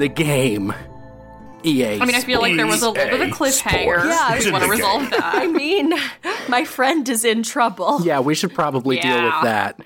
I 0.00 0.04
mean, 0.04 0.10
in 0.10 0.14
the 0.16 0.22
game. 0.24 0.74
EA. 1.64 2.00
I 2.00 2.04
mean, 2.06 2.14
I 2.14 2.20
feel 2.20 2.40
like 2.40 2.56
there 2.56 2.66
was 2.68 2.82
a 2.82 2.90
little 2.90 2.94
bit 2.94 3.12
of 3.12 3.20
a 3.20 3.30
cliffhanger. 3.32 4.04
Yeah, 4.08 4.18
I 4.20 4.34
I 4.34 4.38
just 4.38 4.52
want 4.52 4.62
to 4.64 4.70
resolve 4.70 5.10
that. 5.10 5.20
I 5.24 5.46
mean, 5.48 5.92
my 6.48 6.64
friend 6.64 7.08
is 7.08 7.24
in 7.24 7.42
trouble. 7.42 8.00
Yeah, 8.04 8.20
we 8.20 8.36
should 8.36 8.54
probably 8.54 8.98
deal 9.00 9.22
with 9.24 9.42
that 9.42 9.80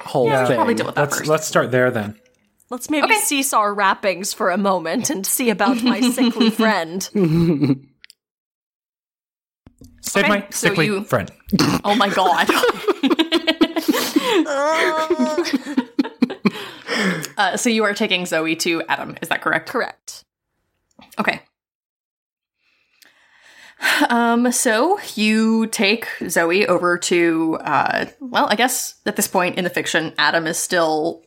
whole 0.00 0.26
Yeah, 0.28 0.46
thing. 0.46 0.56
probably 0.56 0.74
deal 0.74 0.84
with 0.86 0.94
that 0.96 1.00
Let's 1.02 1.18
first. 1.18 1.30
let's 1.30 1.46
start 1.46 1.70
there 1.70 1.90
then. 1.90 2.20
Let's 2.68 2.90
maybe 2.90 3.06
Okay. 3.06 3.14
cease 3.20 3.54
our 3.54 3.72
wrappings 3.72 4.34
for 4.34 4.50
a 4.50 4.58
moment 4.58 5.08
and 5.08 5.26
see 5.26 5.48
about 5.48 5.82
my 5.82 6.00
sickly 6.02 6.50
friend. 6.60 7.02
Save 10.02 10.24
Okay, 10.24 10.28
my 10.28 10.40
so 10.50 10.68
sickly 10.68 10.86
you- 10.86 11.04
friend. 11.04 11.30
Oh 11.82 11.94
my 11.94 12.10
god. 12.10 12.46
uh, 14.46 15.44
so 17.56 17.68
you 17.68 17.84
are 17.84 17.94
taking 17.94 18.26
Zoe 18.26 18.56
to 18.56 18.82
Adam, 18.88 19.16
is 19.22 19.28
that 19.28 19.42
correct? 19.42 19.68
Correct. 19.68 20.24
Okay. 21.18 21.40
Um, 24.08 24.50
so 24.52 24.98
you 25.14 25.66
take 25.66 26.08
Zoe 26.28 26.66
over 26.66 26.96
to, 26.98 27.58
uh, 27.60 28.06
well, 28.20 28.46
I 28.48 28.56
guess 28.56 28.94
at 29.04 29.16
this 29.16 29.28
point 29.28 29.58
in 29.58 29.64
the 29.64 29.70
fiction, 29.70 30.14
Adam 30.16 30.46
is 30.46 30.58
still, 30.58 31.22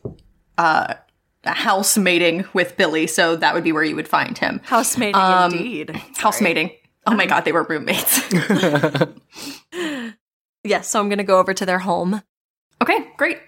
uh, 0.58 0.94
housemating 1.44 2.44
with 2.52 2.76
Billy, 2.76 3.06
so 3.06 3.36
that 3.36 3.54
would 3.54 3.64
be 3.64 3.72
where 3.72 3.84
you 3.84 3.94
would 3.96 4.08
find 4.08 4.36
him. 4.36 4.60
Housemating 4.64 5.14
Um, 5.14 5.52
indeed. 5.52 5.90
Housemating. 6.18 6.72
Oh 7.06 7.14
my 7.14 7.24
god, 7.26 7.44
they 7.44 7.52
were 7.52 7.62
roommates. 7.64 8.20
Yes, 10.62 10.88
so 10.88 11.00
I'm 11.00 11.08
going 11.08 11.16
to 11.16 11.24
go 11.24 11.38
over 11.38 11.54
to 11.54 11.64
their 11.64 11.78
home. 11.78 12.20
okay, 12.82 13.08
great. 13.16 13.38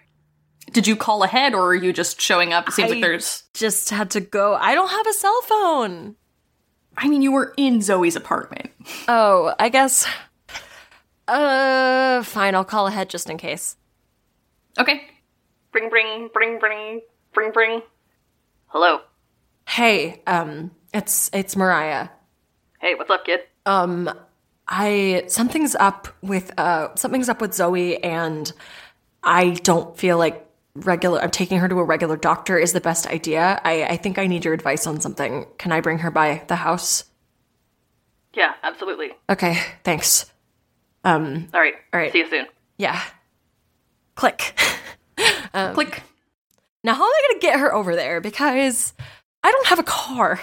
Did 0.73 0.87
you 0.87 0.97
call 0.97 1.23
ahead 1.23 1.55
or 1.55 1.69
are 1.69 1.75
you 1.75 1.93
just 1.93 2.21
showing 2.21 2.53
up? 2.53 2.69
It 2.69 2.73
seems 2.75 2.91
I- 2.91 2.95
like 2.95 3.03
there's, 3.03 3.45
Just 3.55 3.91
had 3.91 4.11
to 4.13 4.21
go. 4.21 4.55
I 4.55 4.75
don't 4.75 4.89
have 4.91 5.07
a 5.07 5.13
cell 5.13 5.41
phone. 5.43 6.17
I 6.97 7.09
mean, 7.09 7.23
you 7.23 7.33
were 7.33 7.55
in 7.57 7.81
Zoe's 7.81 8.17
apartment. 8.17 8.71
Oh, 9.09 9.55
I 9.59 9.69
guess. 9.69 10.07
Uh, 11.29 12.23
fine. 12.23 12.55
I'll 12.55 12.65
call 12.65 12.87
ahead 12.87 13.09
just 13.09 13.31
in 13.31 13.39
case. 13.39 13.77
Okay. 14.79 15.03
Bring, 15.73 15.89
bring, 15.89 16.29
bring, 16.35 16.59
bring, 16.59 17.01
bring, 17.33 17.53
bring. 17.53 17.83
Hello. 18.67 19.01
Hey, 19.69 20.23
um, 20.27 20.73
it's 20.93 21.31
it's 21.33 21.57
Moriah. 21.57 22.11
Hey, 22.81 22.95
what's 22.95 23.11
up, 23.11 23.25
kid? 23.25 23.41
Um, 23.65 24.11
I 24.69 25.25
something's 25.29 25.75
up 25.77 26.09
with 26.21 26.53
uh 26.59 26.95
something's 26.97 27.29
up 27.29 27.41
with 27.41 27.55
Zoe, 27.55 28.03
and 28.03 28.53
I 29.23 29.51
don't 29.63 29.97
feel 29.97 30.19
like 30.19 30.47
regular. 30.75 31.21
I'm 31.21 31.31
taking 31.31 31.59
her 31.59 31.69
to 31.69 31.79
a 31.79 31.85
regular 31.85 32.17
doctor 32.17 32.59
is 32.59 32.73
the 32.73 32.81
best 32.81 33.07
idea. 33.07 33.61
I 33.65 33.85
I 33.85 33.97
think 33.97 34.19
I 34.19 34.27
need 34.27 34.45
your 34.45 34.55
advice 34.55 34.87
on 34.87 35.01
something. 35.01 35.47
Can 35.59 35.73
I 35.73 35.81
bring 35.81 35.99
her 35.99 36.11
by 36.11 36.43
the 36.49 36.57
house? 36.57 37.05
Yeah, 38.35 38.55
absolutely. 38.63 39.13
Okay, 39.29 39.59
thanks. 39.85 40.33
Um, 41.05 41.49
All 41.53 41.61
right. 41.61 41.75
All 41.93 42.01
right. 42.01 42.13
See 42.13 42.19
you 42.19 42.29
soon. 42.31 42.47
yeah. 42.79 43.01
Click. 44.15 44.55
Click. 45.75 46.03
Now, 46.85 46.95
how 46.95 47.05
am 47.05 47.11
I 47.13 47.29
gonna 47.29 47.41
get 47.41 47.61
her 47.61 47.75
over 47.75 47.95
there? 47.97 48.21
Because 48.21 48.93
I 49.43 49.51
don't 49.51 49.67
have 49.67 49.79
a 49.79 49.85
car. 49.85 50.41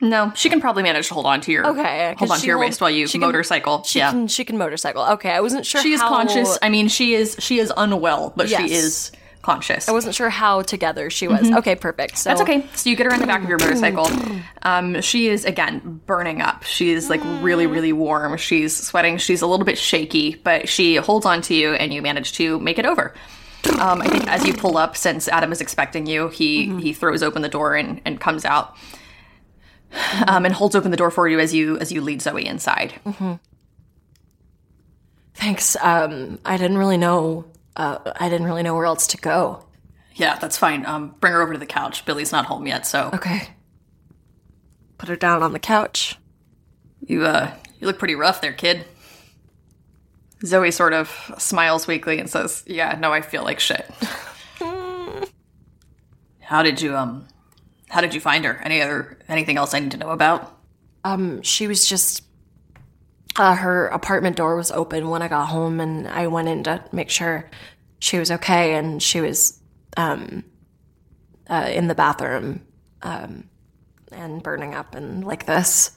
No, 0.00 0.32
she 0.34 0.48
can 0.50 0.60
probably 0.60 0.82
manage 0.82 1.08
to 1.08 1.14
hold 1.14 1.26
on 1.26 1.40
to 1.42 1.52
your 1.52 1.66
Okay, 1.66 2.14
hold 2.18 2.30
on 2.32 2.38
to 2.40 2.46
your 2.46 2.56
hold- 2.56 2.66
waist 2.68 2.80
while 2.80 2.90
you 2.90 3.06
she 3.06 3.12
can- 3.18 3.20
motorcycle. 3.28 3.84
She 3.84 4.00
yeah, 4.00 4.10
can 4.10 4.26
she 4.26 4.44
can 4.44 4.58
motorcycle. 4.58 5.02
Okay, 5.12 5.30
I 5.30 5.40
wasn't 5.40 5.64
sure. 5.64 5.80
she 5.80 5.92
is 5.92 6.00
how- 6.00 6.08
conscious. 6.08 6.58
I 6.60 6.68
mean, 6.68 6.88
she 6.88 7.14
is 7.14 7.36
she 7.38 7.58
is 7.60 7.72
unwell, 7.76 8.32
but 8.36 8.48
Yes. 8.48 8.60
she 8.68 8.74
is 8.74 9.12
conscious. 9.42 9.88
I 9.88 9.92
wasn't 9.92 10.14
sure 10.14 10.30
how 10.30 10.62
together 10.62 11.10
she 11.10 11.28
was. 11.28 11.48
Okay, 11.50 11.76
perfect. 11.76 12.16
So 12.18 12.30
That's 12.30 12.40
okay. 12.40 12.66
So 12.74 12.88
you 12.90 12.96
get 12.96 13.06
her 13.06 13.12
in 13.14 13.20
the 13.20 13.26
back 13.26 13.42
of 13.42 13.48
your 13.48 13.58
motorcycle. 13.58 14.08
Um, 14.66 15.02
she 15.02 15.28
is 15.28 15.44
again 15.44 16.00
burning 16.06 16.40
up. 16.40 16.62
She 16.62 16.90
is 16.92 17.10
like 17.10 17.20
really, 17.42 17.66
really 17.66 17.92
warm. 17.92 18.38
She's 18.38 18.74
sweating. 18.74 19.18
She's 19.18 19.42
a 19.42 19.46
little 19.46 19.66
bit 19.66 19.76
shaky, 19.76 20.36
but 20.42 20.70
she 20.70 20.96
holds 20.96 21.26
on 21.26 21.42
to 21.42 21.54
you, 21.54 21.74
and 21.74 21.92
you 21.92 22.00
manage 22.00 22.32
to 22.38 22.58
make 22.60 22.78
it 22.78 22.86
over. 22.86 23.12
Um, 23.78 24.00
I 24.00 24.06
think 24.08 24.26
as 24.26 24.46
you 24.46 24.54
pull 24.54 24.78
up, 24.78 24.96
since 24.96 25.28
Adam 25.28 25.52
is 25.52 25.60
expecting 25.60 26.06
you, 26.06 26.28
he 26.28 26.74
he 26.80 26.94
throws 26.94 27.22
open 27.22 27.42
the 27.42 27.48
door 27.50 27.74
and, 27.74 28.00
and 28.06 28.18
comes 28.18 28.46
out, 28.46 28.74
um, 30.26 30.44
and 30.44 30.54
holds 30.54 30.74
open 30.74 30.90
the 30.90 30.96
door 30.96 31.10
for 31.10 31.28
you 31.28 31.38
as 31.40 31.54
you 31.54 31.78
as 31.78 31.92
you 31.92 32.00
lead 32.00 32.22
Zoe 32.22 32.46
inside. 32.46 32.94
Thanks. 35.34 35.76
Um, 35.82 36.38
I 36.44 36.56
didn't 36.56 36.78
really 36.78 36.96
know. 36.96 37.44
Uh, 37.76 37.98
I 38.18 38.28
didn't 38.28 38.46
really 38.46 38.62
know 38.62 38.74
where 38.74 38.86
else 38.86 39.06
to 39.08 39.16
go. 39.16 39.64
Yeah, 40.14 40.38
that's 40.38 40.56
fine. 40.56 40.86
Um, 40.86 41.14
bring 41.18 41.32
her 41.32 41.42
over 41.42 41.52
to 41.54 41.58
the 41.58 41.66
couch. 41.66 42.04
Billy's 42.04 42.30
not 42.30 42.46
home 42.46 42.66
yet, 42.68 42.86
so 42.86 43.10
Okay. 43.14 43.48
Put 44.96 45.08
her 45.08 45.16
down 45.16 45.42
on 45.42 45.52
the 45.52 45.58
couch. 45.58 46.16
you 47.04 47.24
uh 47.26 47.52
you 47.80 47.86
look 47.88 47.98
pretty 47.98 48.14
rough 48.14 48.40
there, 48.40 48.52
kid. 48.52 48.84
Zoe 50.44 50.70
sort 50.70 50.92
of 50.92 51.34
smiles 51.38 51.86
weakly 51.86 52.18
and 52.18 52.30
says, 52.30 52.62
"Yeah, 52.66 52.96
no, 53.00 53.12
I 53.12 53.20
feel 53.22 53.42
like 53.42 53.58
shit." 53.60 53.90
how 56.40 56.62
did 56.62 56.80
you 56.80 56.96
um 56.96 57.26
how 57.94 58.00
did 58.00 58.12
you 58.12 58.20
find 58.20 58.44
her? 58.44 58.60
Any 58.64 58.82
other 58.82 59.16
anything 59.28 59.56
else 59.56 59.72
I 59.72 59.78
need 59.78 59.92
to 59.92 59.96
know 59.96 60.10
about? 60.10 60.58
Um, 61.04 61.42
she 61.42 61.68
was 61.68 61.86
just. 61.86 62.24
Uh, 63.36 63.54
her 63.54 63.86
apartment 63.88 64.36
door 64.36 64.56
was 64.56 64.72
open 64.72 65.10
when 65.10 65.22
I 65.22 65.28
got 65.28 65.46
home, 65.46 65.78
and 65.78 66.08
I 66.08 66.26
went 66.26 66.48
in 66.48 66.64
to 66.64 66.84
make 66.90 67.08
sure 67.08 67.48
she 68.00 68.18
was 68.18 68.32
okay, 68.32 68.74
and 68.74 69.00
she 69.00 69.20
was 69.20 69.60
um, 69.96 70.42
uh, 71.48 71.70
in 71.72 71.86
the 71.86 71.94
bathroom 71.94 72.66
um, 73.02 73.48
and 74.10 74.42
burning 74.42 74.74
up 74.74 74.96
and 74.96 75.24
like 75.24 75.46
this. 75.46 75.92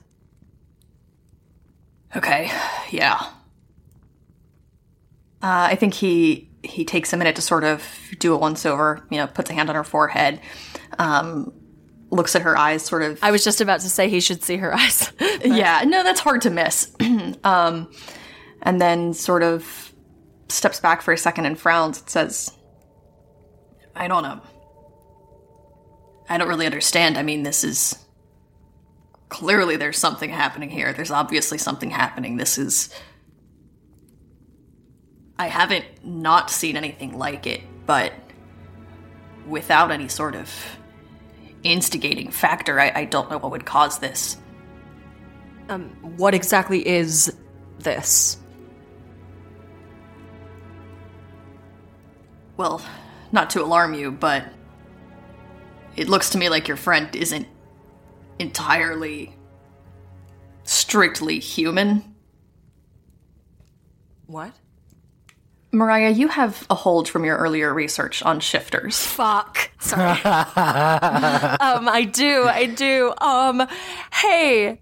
Okay, 2.15 2.51
yeah. 2.91 3.17
Uh, 5.41 5.69
I 5.71 5.75
think 5.75 5.95
he 5.95 6.51
he 6.61 6.85
takes 6.85 7.11
a 7.11 7.17
minute 7.17 7.35
to 7.37 7.41
sort 7.41 7.63
of 7.63 7.83
do 8.19 8.35
a 8.35 8.37
once 8.37 8.67
over. 8.67 9.03
You 9.09 9.17
know, 9.17 9.25
puts 9.25 9.49
a 9.49 9.53
hand 9.53 9.69
on 9.69 9.75
her 9.75 9.83
forehead, 9.83 10.41
um, 10.99 11.53
looks 12.09 12.35
at 12.35 12.41
her 12.41 12.57
eyes, 12.57 12.83
sort 12.83 13.03
of 13.03 13.19
I 13.21 13.31
was 13.31 13.43
just 13.43 13.61
about 13.61 13.81
to 13.81 13.89
say 13.89 14.09
he 14.09 14.19
should 14.19 14.43
see 14.43 14.57
her 14.57 14.73
eyes. 14.77 15.11
yeah, 15.43 15.83
no, 15.85 16.03
that's 16.03 16.19
hard 16.19 16.41
to 16.41 16.49
miss. 16.49 16.95
um, 17.43 17.91
and 18.61 18.81
then 18.81 19.13
sort 19.13 19.43
of 19.43 19.93
steps 20.49 20.79
back 20.79 21.01
for 21.01 21.13
a 21.13 21.17
second 21.17 21.45
and 21.45 21.59
frowns 21.59 21.99
and 21.99 22.09
says, 22.09 22.51
I 23.95 24.07
don't 24.07 24.23
know. 24.23 24.41
I 26.29 26.37
don't 26.37 26.47
really 26.47 26.65
understand. 26.65 27.17
I 27.17 27.23
mean, 27.23 27.43
this 27.43 27.63
is. 27.63 28.03
Clearly, 29.29 29.75
there's 29.75 29.97
something 29.97 30.29
happening 30.29 30.69
here. 30.69 30.93
There's 30.93 31.11
obviously 31.11 31.57
something 31.57 31.89
happening. 31.89 32.37
This 32.37 32.57
is. 32.57 32.93
I 35.37 35.47
haven't 35.47 35.85
not 36.03 36.49
seen 36.49 36.77
anything 36.77 37.17
like 37.17 37.45
it, 37.45 37.61
but 37.85 38.13
without 39.45 39.91
any 39.91 40.07
sort 40.07 40.35
of 40.35 40.49
instigating 41.63 42.31
factor, 42.31 42.79
I, 42.79 42.91
I 42.93 43.05
don't 43.05 43.29
know 43.29 43.37
what 43.37 43.51
would 43.51 43.65
cause 43.65 43.99
this. 43.99 44.37
Um, 45.69 45.89
what 46.17 46.33
exactly 46.33 46.87
is 46.87 47.35
this? 47.79 48.37
Well, 52.55 52.81
not 53.31 53.51
to 53.51 53.63
alarm 53.63 53.93
you, 53.93 54.11
but 54.11 54.45
it 55.95 56.09
looks 56.09 56.31
to 56.31 56.37
me 56.37 56.49
like 56.49 56.67
your 56.67 56.77
friend 56.77 57.13
isn't 57.15 57.47
entirely 58.39 59.35
strictly 60.63 61.39
human. 61.39 62.15
What? 64.25 64.53
Moriah, 65.71 66.09
you 66.09 66.29
have 66.29 66.65
a 66.69 66.75
hold 66.75 67.09
from 67.09 67.25
your 67.25 67.37
earlier 67.37 67.73
research 67.73 68.23
on 68.23 68.39
shifters. 68.39 69.05
Fuck. 69.05 69.69
Sorry. 69.79 70.09
um, 70.21 71.87
I 71.89 72.09
do. 72.11 72.45
I 72.45 72.65
do. 72.65 73.13
Um, 73.19 73.67
hey, 74.13 74.79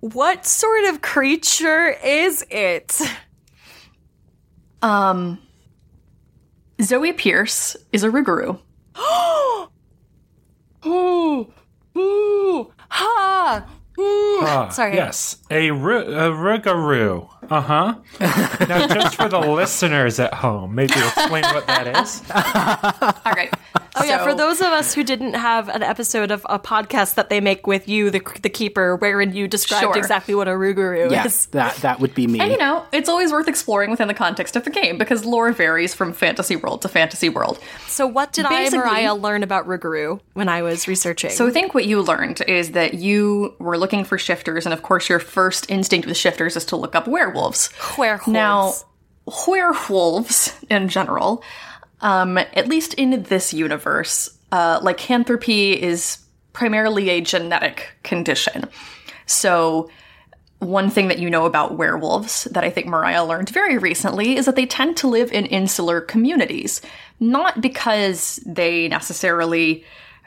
what 0.00 0.46
sort 0.46 0.84
of 0.84 1.02
creature 1.02 1.88
is 2.04 2.44
it? 2.50 3.00
Um, 4.82 5.38
Zoe 6.80 7.12
Pierce 7.12 7.76
is 7.92 8.02
a 8.04 8.08
Rougarou. 8.08 8.58
Ooh, 10.86 11.52
ooh, 11.96 12.72
ha. 12.88 13.64
Ah, 13.98 14.68
Sorry. 14.70 14.94
Yes, 14.94 15.36
a, 15.50 15.70
ru- 15.70 15.98
a 16.14 16.30
rougarou. 16.30 17.28
Uh 17.50 17.60
huh. 17.60 17.94
now, 18.66 18.86
just 18.88 19.16
for 19.16 19.28
the 19.28 19.38
listeners 19.38 20.18
at 20.18 20.32
home, 20.34 20.74
maybe 20.74 20.94
explain 20.94 21.44
what 21.44 21.66
that 21.66 21.86
is. 22.02 22.22
All 23.26 23.32
right. 23.32 23.52
Oh 23.94 24.04
yeah, 24.04 24.24
for 24.24 24.34
those 24.34 24.60
of 24.60 24.68
us 24.68 24.94
who 24.94 25.04
didn't 25.04 25.34
have 25.34 25.68
an 25.68 25.82
episode 25.82 26.30
of 26.30 26.46
a 26.48 26.58
podcast 26.58 27.14
that 27.16 27.28
they 27.28 27.40
make 27.40 27.66
with 27.66 27.88
you, 27.88 28.10
the 28.10 28.20
the 28.42 28.48
keeper, 28.48 28.96
wherein 28.96 29.34
you 29.34 29.46
described 29.46 29.82
Sure. 29.82 29.98
exactly 29.98 30.34
what 30.34 30.48
a 30.48 30.52
Rougarou 30.52 31.10
Yeah, 31.10 31.26
is. 31.26 31.46
that 31.46 31.76
that 31.76 32.00
would 32.00 32.14
be 32.14 32.26
me. 32.26 32.40
And 32.40 32.50
you 32.50 32.56
know, 32.56 32.84
it's 32.92 33.08
always 33.08 33.32
worth 33.32 33.48
exploring 33.48 33.90
within 33.90 34.08
the 34.08 34.14
context 34.14 34.56
of 34.56 34.64
the 34.64 34.70
game 34.70 34.96
because 34.96 35.24
lore 35.26 35.52
varies 35.52 35.92
from 35.94 36.12
fantasy 36.14 36.56
world 36.56 36.80
to 36.82 36.88
fantasy 36.88 37.28
world. 37.28 37.58
So 37.86 38.06
what 38.06 38.32
did 38.32 38.46
I, 38.46 38.70
Moriah, 38.70 39.12
learn 39.14 39.42
about 39.42 39.66
Rougarou 39.66 40.20
when 40.32 40.48
I 40.48 40.62
was 40.62 40.88
researching? 40.88 41.30
So 41.30 41.46
I 41.46 41.50
think 41.50 41.74
what 41.74 41.84
you 41.84 42.00
learned 42.00 42.40
is 42.48 42.70
that 42.72 42.94
you 42.94 43.54
were 43.58 43.76
looking 43.76 44.04
for 44.04 44.16
shifters, 44.16 44.64
and 44.64 44.72
of 44.72 44.82
course, 44.82 45.08
your 45.10 45.18
first 45.18 45.70
instinct 45.70 46.06
with 46.06 46.16
shifters 46.16 46.56
is 46.56 46.64
to 46.66 46.76
look 46.76 46.94
up 46.94 47.06
werewolves. 47.06 47.68
werewolves. 47.98 48.26
Now, 48.28 48.72
werewolves 49.46 50.54
in 50.70 50.88
general, 50.88 51.42
um, 52.02 52.36
at 52.38 52.68
least 52.68 52.94
in 52.94 53.22
this 53.24 53.54
universe, 53.54 54.36
uh, 54.50 54.80
lycanthropy 54.82 55.80
is 55.80 56.18
primarily 56.52 57.08
a 57.10 57.20
genetic 57.20 57.90
condition. 58.02 58.68
So, 59.26 59.88
one 60.58 60.90
thing 60.90 61.08
that 61.08 61.18
you 61.18 61.28
know 61.28 61.44
about 61.44 61.76
werewolves 61.76 62.44
that 62.44 62.62
I 62.62 62.70
think 62.70 62.86
Moriah 62.86 63.24
learned 63.24 63.48
very 63.48 63.78
recently 63.78 64.36
is 64.36 64.46
that 64.46 64.54
they 64.54 64.66
tend 64.66 64.96
to 64.98 65.08
live 65.08 65.32
in 65.32 65.46
insular 65.46 66.00
communities. 66.00 66.80
Not 67.18 67.60
because 67.60 68.36
they 68.46 68.86
necessarily 68.86 69.84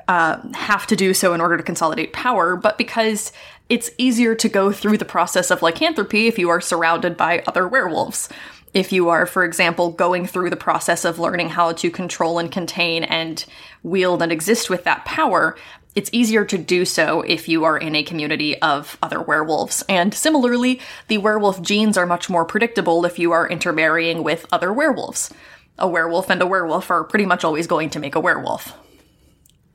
uh, 0.09 0.41
have 0.53 0.87
to 0.87 0.95
do 0.95 1.13
so 1.13 1.33
in 1.33 1.39
order 1.39 1.55
to 1.55 1.63
consolidate 1.63 2.11
power, 2.11 2.57
but 2.57 2.77
because 2.77 3.31
it's 3.69 3.89
easier 3.97 4.35
to 4.35 4.49
go 4.49 4.71
through 4.71 4.97
the 4.97 5.05
process 5.05 5.51
of 5.51 5.61
lycanthropy 5.61 6.27
if 6.27 6.37
you 6.37 6.49
are 6.49 6.61
surrounded 6.61 7.17
by 7.17 7.43
other 7.47 7.67
werewolves. 7.67 8.29
If 8.75 8.91
you 8.91 9.07
are, 9.07 9.25
for 9.25 9.45
example, 9.45 9.91
going 9.91 10.27
through 10.27 10.49
the 10.49 10.57
process 10.57 11.05
of 11.05 11.17
learning 11.17 11.47
how 11.47 11.71
to 11.71 11.89
control 11.89 12.37
and 12.37 12.51
contain 12.51 13.05
and 13.05 13.43
wield 13.83 14.21
and 14.21 14.33
exist 14.33 14.69
with 14.69 14.83
that 14.83 15.05
power, 15.05 15.55
it's 15.95 16.09
easier 16.11 16.43
to 16.43 16.57
do 16.57 16.83
so 16.83 17.21
if 17.21 17.47
you 17.47 17.63
are 17.63 17.77
in 17.77 17.95
a 17.95 18.03
community 18.03 18.61
of 18.61 18.97
other 19.01 19.21
werewolves. 19.21 19.81
And 19.87 20.13
similarly, 20.13 20.81
the 21.07 21.19
werewolf 21.19 21.61
genes 21.61 21.97
are 21.97 22.05
much 22.05 22.29
more 22.29 22.43
predictable 22.43 23.05
if 23.05 23.17
you 23.17 23.31
are 23.31 23.47
intermarrying 23.47 24.23
with 24.23 24.45
other 24.51 24.73
werewolves. 24.73 25.33
A 25.79 25.87
werewolf 25.87 26.29
and 26.29 26.41
a 26.41 26.45
werewolf 26.45 26.91
are 26.91 27.05
pretty 27.05 27.25
much 27.25 27.45
always 27.45 27.67
going 27.67 27.89
to 27.91 27.99
make 27.99 28.15
a 28.15 28.19
werewolf. 28.19 28.77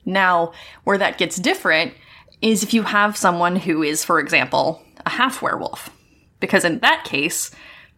Now, 0.05 0.53
where 0.85 0.99
that 0.99 1.17
gets 1.17 1.37
different 1.37 1.95
is 2.43 2.63
if 2.63 2.75
you 2.75 2.83
have 2.83 3.17
someone 3.17 3.57
who 3.57 3.83
is, 3.83 4.05
for 4.05 4.21
example, 4.21 4.83
a 5.07 5.11
half 5.11 5.41
werewolf. 5.41 5.89
Because 6.39 6.67
in 6.67 6.81
that 6.81 7.05
case, 7.05 7.51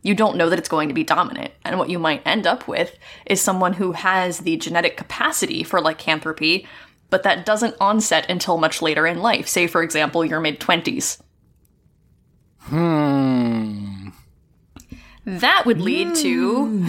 you 0.02 0.14
don't 0.14 0.36
know 0.36 0.50
that 0.50 0.58
it's 0.58 0.68
going 0.68 0.88
to 0.88 0.94
be 0.94 1.04
dominant. 1.04 1.52
And 1.64 1.78
what 1.78 1.90
you 1.90 1.98
might 1.98 2.26
end 2.26 2.46
up 2.46 2.66
with 2.66 2.96
is 3.26 3.40
someone 3.40 3.74
who 3.74 3.92
has 3.92 4.38
the 4.38 4.56
genetic 4.56 4.96
capacity 4.96 5.62
for 5.62 5.80
lycanthropy, 5.80 6.66
but 7.10 7.22
that 7.22 7.46
doesn't 7.46 7.76
onset 7.80 8.28
until 8.28 8.58
much 8.58 8.82
later 8.82 9.06
in 9.06 9.20
life. 9.20 9.48
Say, 9.48 9.66
for 9.66 9.82
example, 9.82 10.24
your 10.24 10.40
mid 10.40 10.60
20s. 10.60 11.20
Hmm. 12.62 14.08
That 15.24 15.66
would 15.66 15.80
lead 15.80 16.16
to 16.16 16.86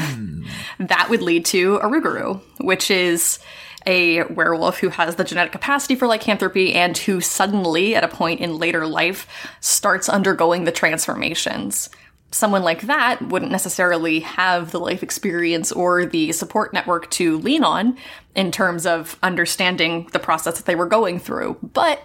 that 0.80 1.08
would 1.10 1.22
lead 1.22 1.46
to 1.46 1.76
a 1.78 1.88
Rougarou, 1.88 2.42
which 2.60 2.90
is 2.90 3.40
a 3.86 4.24
werewolf 4.24 4.80
who 4.80 4.90
has 4.90 5.16
the 5.16 5.24
genetic 5.24 5.52
capacity 5.52 5.96
for 5.96 6.08
lycanthropy 6.08 6.74
and 6.74 6.98
who 6.98 7.22
suddenly, 7.22 7.96
at 7.96 8.04
a 8.04 8.08
point 8.08 8.40
in 8.40 8.58
later 8.58 8.88
life, 8.88 9.28
starts 9.60 10.10
undergoing 10.10 10.64
the 10.64 10.72
transformations. 10.72 11.90
Someone 12.34 12.64
like 12.64 12.82
that 12.82 13.22
wouldn't 13.22 13.52
necessarily 13.52 14.22
have 14.22 14.72
the 14.72 14.80
life 14.80 15.04
experience 15.04 15.72
or 15.72 16.04
the 16.04 16.32
support 16.32 16.74
network 16.74 17.12
to 17.12 17.38
lean 17.38 17.64
on 17.64 17.96
in 18.36 18.52
terms 18.52 18.88
of 18.88 19.20
understanding 19.22 20.10
the 20.14 20.20
process 20.20 20.58
that 20.58 20.66
they 20.66 20.74
were 20.74 20.88
going 20.88 21.20
through. 21.20 21.60
But 21.62 22.04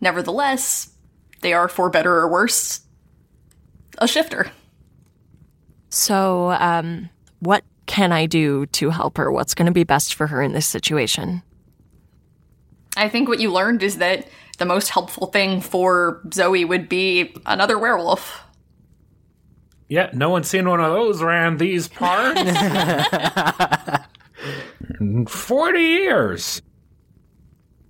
nevertheless, 0.00 0.90
they 1.42 1.52
are, 1.52 1.68
for 1.68 1.88
better 1.88 2.16
or 2.16 2.28
worse, 2.28 2.80
a 3.98 4.08
shifter. 4.08 4.50
So, 5.90 6.50
um, 6.50 7.08
what 7.38 7.62
can 7.86 8.10
I 8.10 8.26
do 8.26 8.66
to 8.66 8.90
help 8.90 9.16
her? 9.16 9.30
What's 9.30 9.54
going 9.54 9.66
to 9.66 9.72
be 9.72 9.84
best 9.84 10.14
for 10.14 10.26
her 10.26 10.42
in 10.42 10.54
this 10.54 10.66
situation? 10.66 11.42
I 12.96 13.08
think 13.08 13.28
what 13.28 13.38
you 13.38 13.52
learned 13.52 13.84
is 13.84 13.98
that 13.98 14.26
the 14.58 14.64
most 14.64 14.88
helpful 14.88 15.28
thing 15.28 15.60
for 15.60 16.20
Zoe 16.32 16.64
would 16.64 16.88
be 16.88 17.32
another 17.46 17.78
werewolf. 17.78 18.42
Yeah, 19.88 20.10
no 20.12 20.30
one's 20.30 20.48
seen 20.48 20.68
one 20.68 20.80
of 20.80 20.92
those 20.92 21.22
around 21.22 21.58
these 21.58 21.88
parts. 21.88 22.40
In 25.00 25.26
Forty 25.28 25.80
years. 25.80 26.60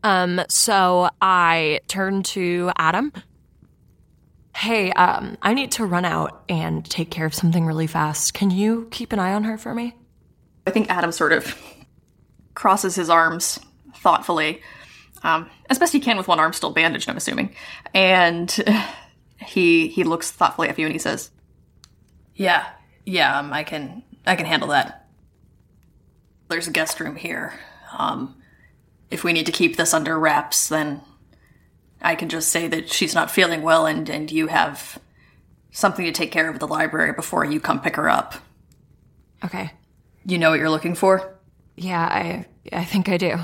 Um, 0.02 0.42
so 0.48 1.08
I 1.20 1.80
turn 1.88 2.22
to 2.24 2.70
Adam. 2.76 3.12
Hey, 4.54 4.92
um, 4.92 5.36
I 5.42 5.52
need 5.52 5.72
to 5.72 5.84
run 5.84 6.04
out 6.04 6.44
and 6.48 6.84
take 6.88 7.10
care 7.10 7.26
of 7.26 7.34
something 7.34 7.66
really 7.66 7.86
fast. 7.86 8.32
Can 8.34 8.50
you 8.50 8.88
keep 8.90 9.12
an 9.12 9.18
eye 9.18 9.32
on 9.34 9.44
her 9.44 9.58
for 9.58 9.74
me? 9.74 9.94
I 10.66 10.70
think 10.70 10.90
Adam 10.90 11.12
sort 11.12 11.32
of 11.32 11.56
crosses 12.54 12.94
his 12.94 13.10
arms 13.10 13.58
thoughtfully, 13.96 14.62
um, 15.22 15.48
as 15.70 15.78
best 15.78 15.92
he 15.92 16.00
can 16.00 16.16
with 16.16 16.28
one 16.28 16.40
arm 16.40 16.52
still 16.52 16.70
bandaged. 16.72 17.08
I'm 17.08 17.16
assuming, 17.16 17.54
and 17.94 18.54
he 19.40 19.88
he 19.88 20.04
looks 20.04 20.30
thoughtfully 20.30 20.68
at 20.68 20.78
you 20.78 20.86
and 20.86 20.92
he 20.92 20.98
says, 20.98 21.30
"Yeah, 22.36 22.66
yeah, 23.04 23.38
um, 23.38 23.52
I 23.52 23.64
can 23.64 24.02
I 24.26 24.36
can 24.36 24.46
handle 24.46 24.68
that. 24.68 25.08
There's 26.48 26.68
a 26.68 26.72
guest 26.72 27.00
room 27.00 27.16
here. 27.16 27.54
Um, 27.96 28.36
if 29.10 29.24
we 29.24 29.32
need 29.32 29.46
to 29.46 29.52
keep 29.52 29.76
this 29.76 29.94
under 29.94 30.18
wraps, 30.18 30.68
then 30.68 31.00
I 32.00 32.14
can 32.14 32.28
just 32.28 32.50
say 32.50 32.68
that 32.68 32.92
she's 32.92 33.14
not 33.14 33.30
feeling 33.30 33.62
well, 33.62 33.86
and 33.86 34.08
and 34.08 34.30
you 34.30 34.48
have 34.48 34.98
something 35.70 36.04
to 36.04 36.12
take 36.12 36.30
care 36.30 36.48
of 36.48 36.54
at 36.54 36.60
the 36.60 36.68
library 36.68 37.12
before 37.12 37.44
you 37.44 37.60
come 37.60 37.80
pick 37.80 37.96
her 37.96 38.08
up. 38.08 38.34
Okay. 39.44 39.72
You 40.24 40.38
know 40.38 40.50
what 40.50 40.58
you're 40.58 40.70
looking 40.70 40.94
for." 40.94 41.34
Yeah, 41.76 42.02
I 42.02 42.46
I 42.72 42.84
think 42.84 43.08
I 43.08 43.16
do. 43.16 43.38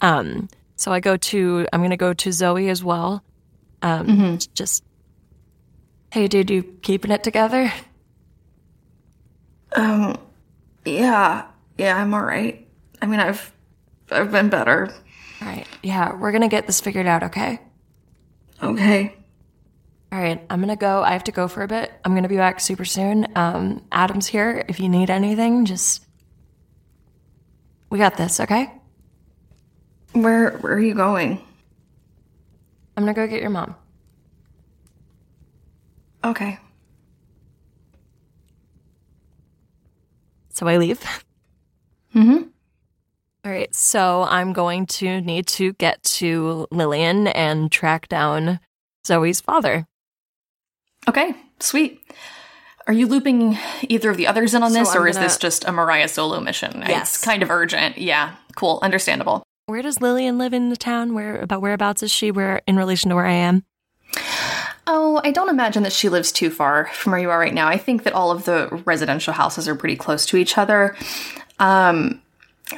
Um, 0.00 0.48
so 0.76 0.92
I 0.92 1.00
go 1.00 1.16
to 1.16 1.66
I'm 1.72 1.82
gonna 1.82 1.96
go 1.96 2.12
to 2.12 2.32
Zoe 2.32 2.68
as 2.68 2.82
well. 2.82 3.22
Um, 3.82 4.38
just 4.54 4.84
hey, 6.12 6.28
dude, 6.28 6.50
you 6.50 6.62
keeping 6.82 7.10
it 7.10 7.22
together? 7.22 7.72
Um, 9.76 10.16
yeah, 10.84 11.46
yeah, 11.78 11.96
I'm 11.96 12.12
all 12.14 12.22
right. 12.22 12.66
I 13.00 13.06
mean, 13.06 13.20
I've 13.20 13.52
I've 14.10 14.32
been 14.32 14.48
better. 14.48 14.92
All 15.40 15.48
right, 15.48 15.66
yeah, 15.82 16.14
we're 16.16 16.32
gonna 16.32 16.48
get 16.48 16.66
this 16.66 16.80
figured 16.80 17.06
out, 17.06 17.22
okay? 17.22 17.60
Okay. 18.62 19.14
All 20.12 20.18
right, 20.18 20.44
I'm 20.50 20.60
gonna 20.60 20.76
go. 20.76 21.02
I 21.02 21.12
have 21.12 21.24
to 21.24 21.32
go 21.32 21.46
for 21.46 21.62
a 21.62 21.68
bit. 21.68 21.92
I'm 22.04 22.14
gonna 22.14 22.28
be 22.28 22.36
back 22.36 22.60
super 22.60 22.84
soon. 22.84 23.26
Um, 23.36 23.84
Adam's 23.92 24.26
here. 24.26 24.64
If 24.68 24.80
you 24.80 24.88
need 24.88 25.08
anything, 25.08 25.64
just 25.64 26.04
we 27.90 27.98
got 27.98 28.16
this, 28.16 28.40
okay? 28.40 28.72
Where 30.12 30.58
where 30.58 30.72
are 30.74 30.80
you 30.80 30.94
going? 30.94 31.40
I'm 32.96 33.04
gonna 33.04 33.14
go 33.14 33.26
get 33.28 33.40
your 33.40 33.50
mom. 33.50 33.76
Okay. 36.24 36.58
So 40.50 40.66
I 40.66 40.76
leave. 40.76 41.00
Mm-hmm. 42.14 42.42
All 43.44 43.50
right, 43.50 43.74
so 43.74 44.24
I'm 44.24 44.52
going 44.52 44.84
to 44.86 45.20
need 45.22 45.46
to 45.48 45.72
get 45.74 46.02
to 46.02 46.66
Lillian 46.70 47.28
and 47.28 47.72
track 47.72 48.06
down 48.08 48.60
Zoe's 49.06 49.40
father. 49.40 49.86
Okay. 51.08 51.34
Sweet. 51.60 52.02
Are 52.86 52.92
you 52.92 53.06
looping 53.06 53.56
either 53.88 54.10
of 54.10 54.18
the 54.18 54.26
others 54.26 54.52
in 54.52 54.62
on 54.62 54.72
this, 54.74 54.94
or 54.94 55.08
is 55.08 55.16
this 55.16 55.34
gonna- 55.34 55.40
just 55.40 55.64
a 55.64 55.72
Moriah 55.72 56.08
solo 56.08 56.40
mission? 56.40 56.82
Yes. 56.86 57.14
It's 57.14 57.24
kind 57.24 57.42
of 57.42 57.50
urgent. 57.50 57.96
Yeah. 57.96 58.34
Cool. 58.56 58.78
Understandable. 58.82 59.42
Where 59.66 59.80
does 59.80 60.00
Lillian 60.02 60.36
live 60.36 60.52
in 60.52 60.68
the 60.68 60.76
town? 60.76 61.14
Where 61.14 61.40
about 61.40 61.62
whereabouts 61.62 62.02
is 62.02 62.10
she? 62.10 62.30
Where 62.30 62.60
in 62.66 62.76
relation 62.76 63.08
to 63.10 63.14
where 63.14 63.26
I 63.26 63.32
am? 63.32 63.64
Oh, 64.86 65.20
I 65.22 65.30
don't 65.30 65.48
imagine 65.48 65.82
that 65.82 65.92
she 65.92 66.08
lives 66.08 66.32
too 66.32 66.50
far 66.50 66.86
from 66.92 67.12
where 67.12 67.20
you 67.20 67.30
are 67.30 67.38
right 67.38 67.54
now. 67.54 67.68
I 67.68 67.76
think 67.76 68.02
that 68.04 68.12
all 68.12 68.30
of 68.30 68.44
the 68.44 68.82
residential 68.86 69.32
houses 69.32 69.68
are 69.68 69.74
pretty 69.74 69.96
close 69.96 70.26
to 70.26 70.36
each 70.36 70.58
other. 70.58 70.96
Um, 71.58 72.22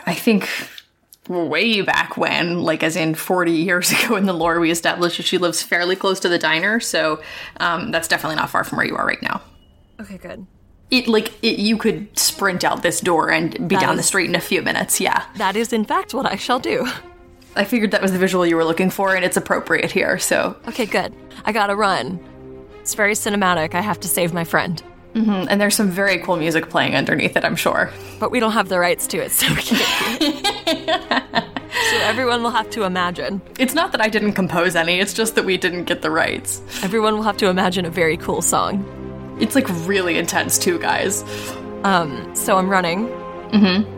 I 0.07 0.15
think 0.15 0.49
way 1.29 1.81
back 1.83 2.17
when, 2.17 2.63
like 2.63 2.83
as 2.83 2.97
in 2.97 3.15
40 3.15 3.53
years 3.53 3.93
ago 4.05 4.17
in 4.17 4.27
the 4.27 4.33
lore, 4.33 4.61
we 4.61 4.71
established 4.71 5.17
that 5.19 5.27
she 5.27 5.39
lives 5.39 5.63
fairly 5.63 5.97
close 5.97 6.21
to 6.21 6.29
the 6.29 6.39
diner, 6.39 6.81
so 6.81 7.23
um, 7.59 7.91
that's 7.91 8.09
definitely 8.09 8.37
not 8.37 8.51
far 8.51 8.65
from 8.65 8.79
where 8.79 8.87
you 8.87 8.97
are 8.97 9.07
right 9.07 9.23
now. 9.23 9.41
Okay, 10.01 10.19
good. 10.19 10.47
It 10.91 11.09
like 11.09 11.33
it, 11.43 11.59
you 11.59 11.79
could 11.79 12.19
sprint 12.19 12.65
out 12.65 12.83
this 12.83 13.01
door 13.01 13.31
and 13.31 13.53
be 13.67 13.77
That 13.77 13.81
down 13.81 13.97
the 13.97 14.03
street 14.03 14.29
in 14.29 14.35
a 14.35 14.41
few 14.41 14.61
minutes. 14.61 15.01
Yeah, 15.01 15.25
That 15.37 15.57
is 15.57 15.73
in 15.73 15.85
fact 15.85 16.13
what 16.13 16.27
I 16.27 16.37
shall 16.37 16.59
do. 16.59 16.87
I 17.55 17.65
figured 17.65 17.91
that 17.91 18.01
was 18.03 18.13
the 18.13 18.19
visual 18.19 18.47
you 18.47 18.57
were 18.57 18.65
looking 18.65 18.91
for, 18.91 19.15
and 19.15 19.25
it's 19.25 19.37
appropriate 19.37 19.91
here. 19.91 20.19
So 20.19 20.57
Okay, 20.69 20.87
good. 20.87 21.15
I 21.45 21.53
gotta 21.53 21.77
run. 21.77 22.19
It's 22.81 22.95
very 22.95 23.15
cinematic. 23.15 23.75
I 23.75 23.81
have 23.81 24.01
to 24.01 24.09
save 24.09 24.33
my 24.33 24.45
friend. 24.45 24.83
And 25.15 25.61
there's 25.61 25.75
some 25.77 25.91
very 25.91 26.19
cool 26.21 26.37
music 26.37 26.71
playing 26.71 26.95
underneath 26.97 27.37
it, 27.37 27.45
I'm 27.45 27.55
sure. 27.55 27.91
But 28.19 28.31
we 28.31 28.41
don't 28.41 28.53
have 28.53 28.71
the 28.71 28.79
rights 28.79 29.07
to 29.09 29.19
it, 29.19 29.31
so 29.31 29.47
we 29.55 29.61
can't. 29.61 30.23
so 31.91 31.97
everyone 31.99 32.43
will 32.43 32.51
have 32.51 32.71
to 32.71 32.85
imagine. 32.85 33.43
It's 33.59 33.75
not 33.75 33.93
that 33.93 34.01
I 34.01 34.09
didn't 34.09 34.33
compose 34.33 34.75
any, 34.75 35.01
it's 35.01 35.13
just 35.13 35.35
that 35.35 35.45
we 35.45 35.59
didn't 35.59 35.85
get 35.85 36.01
the 36.01 36.11
rights. 36.11 36.63
Everyone 36.83 37.15
will 37.15 37.25
have 37.25 37.37
to 37.39 37.49
imagine 37.49 37.85
a 37.85 37.91
very 37.91 38.17
cool 38.17 38.41
song. 38.41 38.87
It's 39.39 39.55
like 39.55 39.67
really 39.87 40.17
intense, 40.17 40.59
too, 40.59 40.79
guys. 40.79 41.23
Um, 41.85 42.35
So 42.35 42.57
I'm 42.57 42.71
running, 42.71 43.11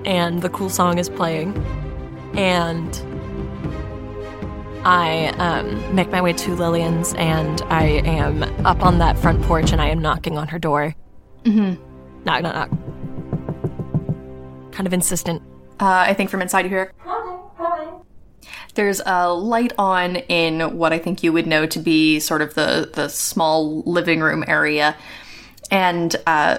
and 0.04 0.42
the 0.42 0.48
cool 0.50 0.68
song 0.68 0.98
is 0.98 1.08
playing, 1.08 1.54
and 2.36 2.92
I 4.84 5.28
um, 5.38 5.94
make 5.94 6.10
my 6.10 6.20
way 6.20 6.34
to 6.34 6.54
Lillian's, 6.54 7.14
and 7.14 7.62
I 7.62 7.84
am 8.04 8.42
up 8.66 8.84
on 8.84 8.98
that 8.98 9.18
front 9.18 9.42
porch, 9.42 9.72
and 9.72 9.80
I 9.80 9.88
am 9.88 10.00
knocking 10.00 10.36
on 10.36 10.48
her 10.48 10.58
door. 10.58 10.94
Mm-hmm. 11.44 11.82
Knock, 12.24 12.42
knock, 12.42 12.54
knock. 12.54 12.70
Kind 14.72 14.86
of 14.86 14.92
insistent. 14.92 15.42
Uh, 15.80 16.04
I 16.06 16.14
think 16.14 16.30
from 16.30 16.42
inside 16.42 16.66
you 16.66 16.68
hear. 16.68 16.92
There's 18.74 19.00
a 19.06 19.32
light 19.32 19.72
on 19.78 20.16
in 20.16 20.76
what 20.76 20.92
I 20.92 20.98
think 20.98 21.22
you 21.22 21.32
would 21.32 21.46
know 21.46 21.64
to 21.64 21.78
be 21.78 22.18
sort 22.18 22.42
of 22.42 22.54
the 22.54 22.90
the 22.92 23.08
small 23.08 23.82
living 23.82 24.20
room 24.20 24.44
area, 24.46 24.96
and 25.70 26.14
uh, 26.26 26.58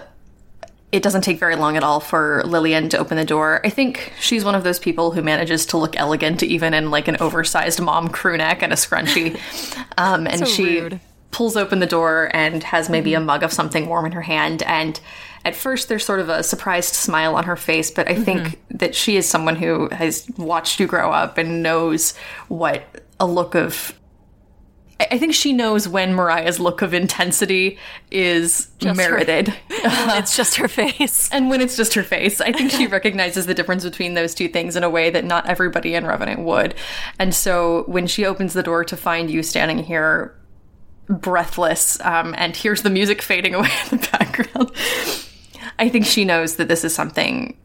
it 0.95 1.03
doesn't 1.03 1.21
take 1.21 1.37
very 1.39 1.55
long 1.55 1.75
at 1.77 1.83
all 1.83 1.99
for 1.99 2.41
Lillian 2.45 2.89
to 2.89 2.97
open 2.97 3.17
the 3.17 3.25
door. 3.25 3.59
I 3.65 3.69
think 3.69 4.13
she's 4.19 4.45
one 4.45 4.55
of 4.55 4.63
those 4.63 4.79
people 4.79 5.11
who 5.11 5.21
manages 5.21 5.65
to 5.67 5.77
look 5.77 5.97
elegant 5.99 6.41
even 6.41 6.73
in 6.73 6.89
like 6.89 7.07
an 7.07 7.17
oversized 7.19 7.81
mom 7.81 8.07
crew 8.07 8.37
neck 8.37 8.61
and 8.63 8.71
a 8.71 8.75
scrunchie. 8.77 9.37
Um, 9.97 10.27
and 10.27 10.39
So 10.39 10.45
she 10.45 10.79
rude. 10.81 10.99
pulls 11.31 11.55
open 11.55 11.79
the 11.79 11.85
door 11.85 12.29
and 12.33 12.61
has 12.63 12.89
maybe 12.89 13.13
a 13.13 13.19
mug 13.21 13.43
of 13.43 13.53
something 13.53 13.87
warm 13.87 14.05
in 14.05 14.11
her 14.11 14.21
hand. 14.21 14.61
And 14.63 14.99
at 15.45 15.55
first, 15.55 15.87
there's 15.87 16.03
sort 16.03 16.19
of 16.19 16.27
a 16.27 16.43
surprised 16.43 16.95
smile 16.95 17.35
on 17.35 17.45
her 17.45 17.55
face, 17.55 17.91
but 17.91 18.09
I 18.09 18.15
think 18.15 18.59
that 18.71 18.93
she 18.95 19.15
is 19.15 19.27
someone 19.27 19.55
who 19.55 19.87
has 19.89 20.27
watched 20.37 20.79
you 20.81 20.87
grow 20.87 21.11
up 21.11 21.37
and 21.37 21.63
knows 21.63 22.13
what 22.49 22.83
a 23.19 23.25
look 23.25 23.55
of. 23.55 23.93
I 24.99 25.07
I 25.11 25.17
think 25.17 25.33
she 25.33 25.53
knows 25.53 25.87
when 25.87 26.13
Moriah's 26.13 26.59
look 26.59 26.81
of 26.81 26.93
intensity 26.93 27.77
is 28.11 28.69
Just 28.79 28.99
her- 28.99 29.09
merited. 29.09 29.53
it's 29.69 30.35
just 30.37 30.55
her 30.55 30.67
face. 30.67 31.29
And 31.31 31.49
when 31.49 31.61
it's 31.61 31.75
just 31.77 31.93
her 31.95 32.03
face, 32.03 32.39
I 32.41 32.51
think 32.51 32.71
she 32.71 32.87
recognizes 32.97 33.45
the 33.45 33.53
difference 33.53 33.83
between 33.83 34.13
those 34.13 34.33
two 34.33 34.47
things 34.47 34.75
in 34.75 34.83
a 34.83 34.89
way 34.89 35.09
that 35.09 35.25
not 35.25 35.47
everybody 35.47 35.95
in 35.95 36.05
Revenant 36.05 36.41
would. 36.41 36.75
And 37.19 37.33
so 37.35 37.83
when 37.87 38.07
she 38.07 38.25
opens 38.25 38.53
the 38.53 38.63
door 38.63 38.83
to 38.85 38.97
find 38.97 39.29
you 39.29 39.43
standing 39.43 39.79
here, 39.83 40.35
breathless, 41.07 41.99
um, 42.01 42.33
and 42.37 42.55
hears 42.55 42.81
the 42.81 42.89
music 42.89 43.21
fading 43.21 43.53
away 43.53 43.69
in 43.91 43.97
the 43.97 44.07
background, 44.11 44.71
I 45.77 45.89
think 45.89 46.05
she 46.05 46.25
knows 46.25 46.55
that 46.55 46.67
this 46.67 46.83
is 46.83 46.95
something 46.95 47.57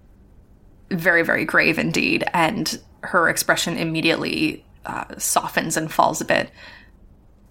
very, 0.90 1.22
very 1.22 1.44
grave 1.44 1.78
indeed. 1.78 2.24
And 2.34 2.80
her 3.02 3.28
expression 3.28 3.76
immediately 3.78 4.64
uh, 4.84 5.04
softens 5.18 5.76
and 5.76 5.90
falls 5.92 6.20
a 6.20 6.24
bit. 6.24 6.50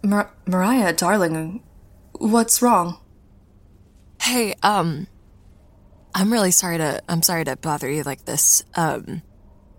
Mar- 0.03 0.31
Moriah, 0.45 0.93
darling, 0.93 1.63
what's 2.13 2.61
wrong? 2.61 2.99
Hey, 4.21 4.53
um, 4.63 5.07
I'm 6.13 6.31
really 6.31 6.51
sorry 6.51 6.77
to 6.77 7.01
I'm 7.07 7.21
sorry 7.21 7.45
to 7.45 7.55
bother 7.55 7.89
you 7.89 8.03
like 8.03 8.25
this. 8.25 8.63
Um, 8.75 9.21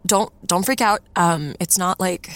don't 0.06 0.32
don't 0.46 0.64
freak 0.64 0.80
out. 0.80 1.00
Um, 1.16 1.54
it's 1.60 1.78
not 1.78 2.00
like 2.00 2.30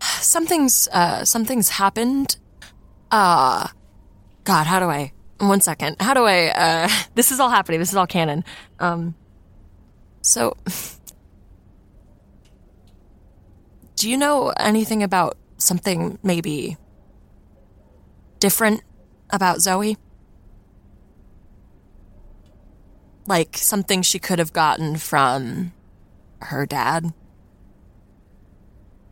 something's 0.00 0.88
uh 0.92 1.24
something's 1.24 1.70
happened. 1.70 2.36
Uh, 3.10 3.68
God, 4.44 4.66
how 4.66 4.80
do 4.80 4.86
I? 4.86 5.12
One 5.38 5.60
second. 5.60 5.96
How 6.00 6.14
do 6.14 6.24
I? 6.24 6.48
Uh, 6.48 6.88
this 7.14 7.30
is 7.30 7.40
all 7.40 7.50
happening. 7.50 7.80
This 7.80 7.90
is 7.90 7.96
all 7.96 8.06
canon. 8.06 8.44
Um, 8.78 9.14
so, 10.22 10.56
do 13.96 14.08
you 14.08 14.16
know 14.16 14.52
anything 14.58 15.02
about 15.02 15.36
something 15.60 16.18
maybe 16.22 16.76
different 18.38 18.82
about 19.30 19.60
Zoe? 19.60 19.96
like 23.30 23.56
something 23.56 24.02
she 24.02 24.18
could 24.18 24.40
have 24.40 24.52
gotten 24.52 24.96
from 24.96 25.72
her 26.42 26.66
dad. 26.66 27.14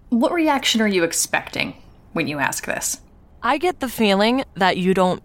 What 0.09 0.33
reaction 0.33 0.81
are 0.81 0.89
you 0.89 1.05
expecting 1.05 1.81
when 2.13 2.27
you 2.27 2.39
ask 2.41 2.67
this? 2.67 3.01
I 3.43 3.59
get 3.59 3.79
the 3.79 3.89
feeling 3.89 4.45
that 4.55 4.77
you 4.77 4.93
don't 4.93 5.23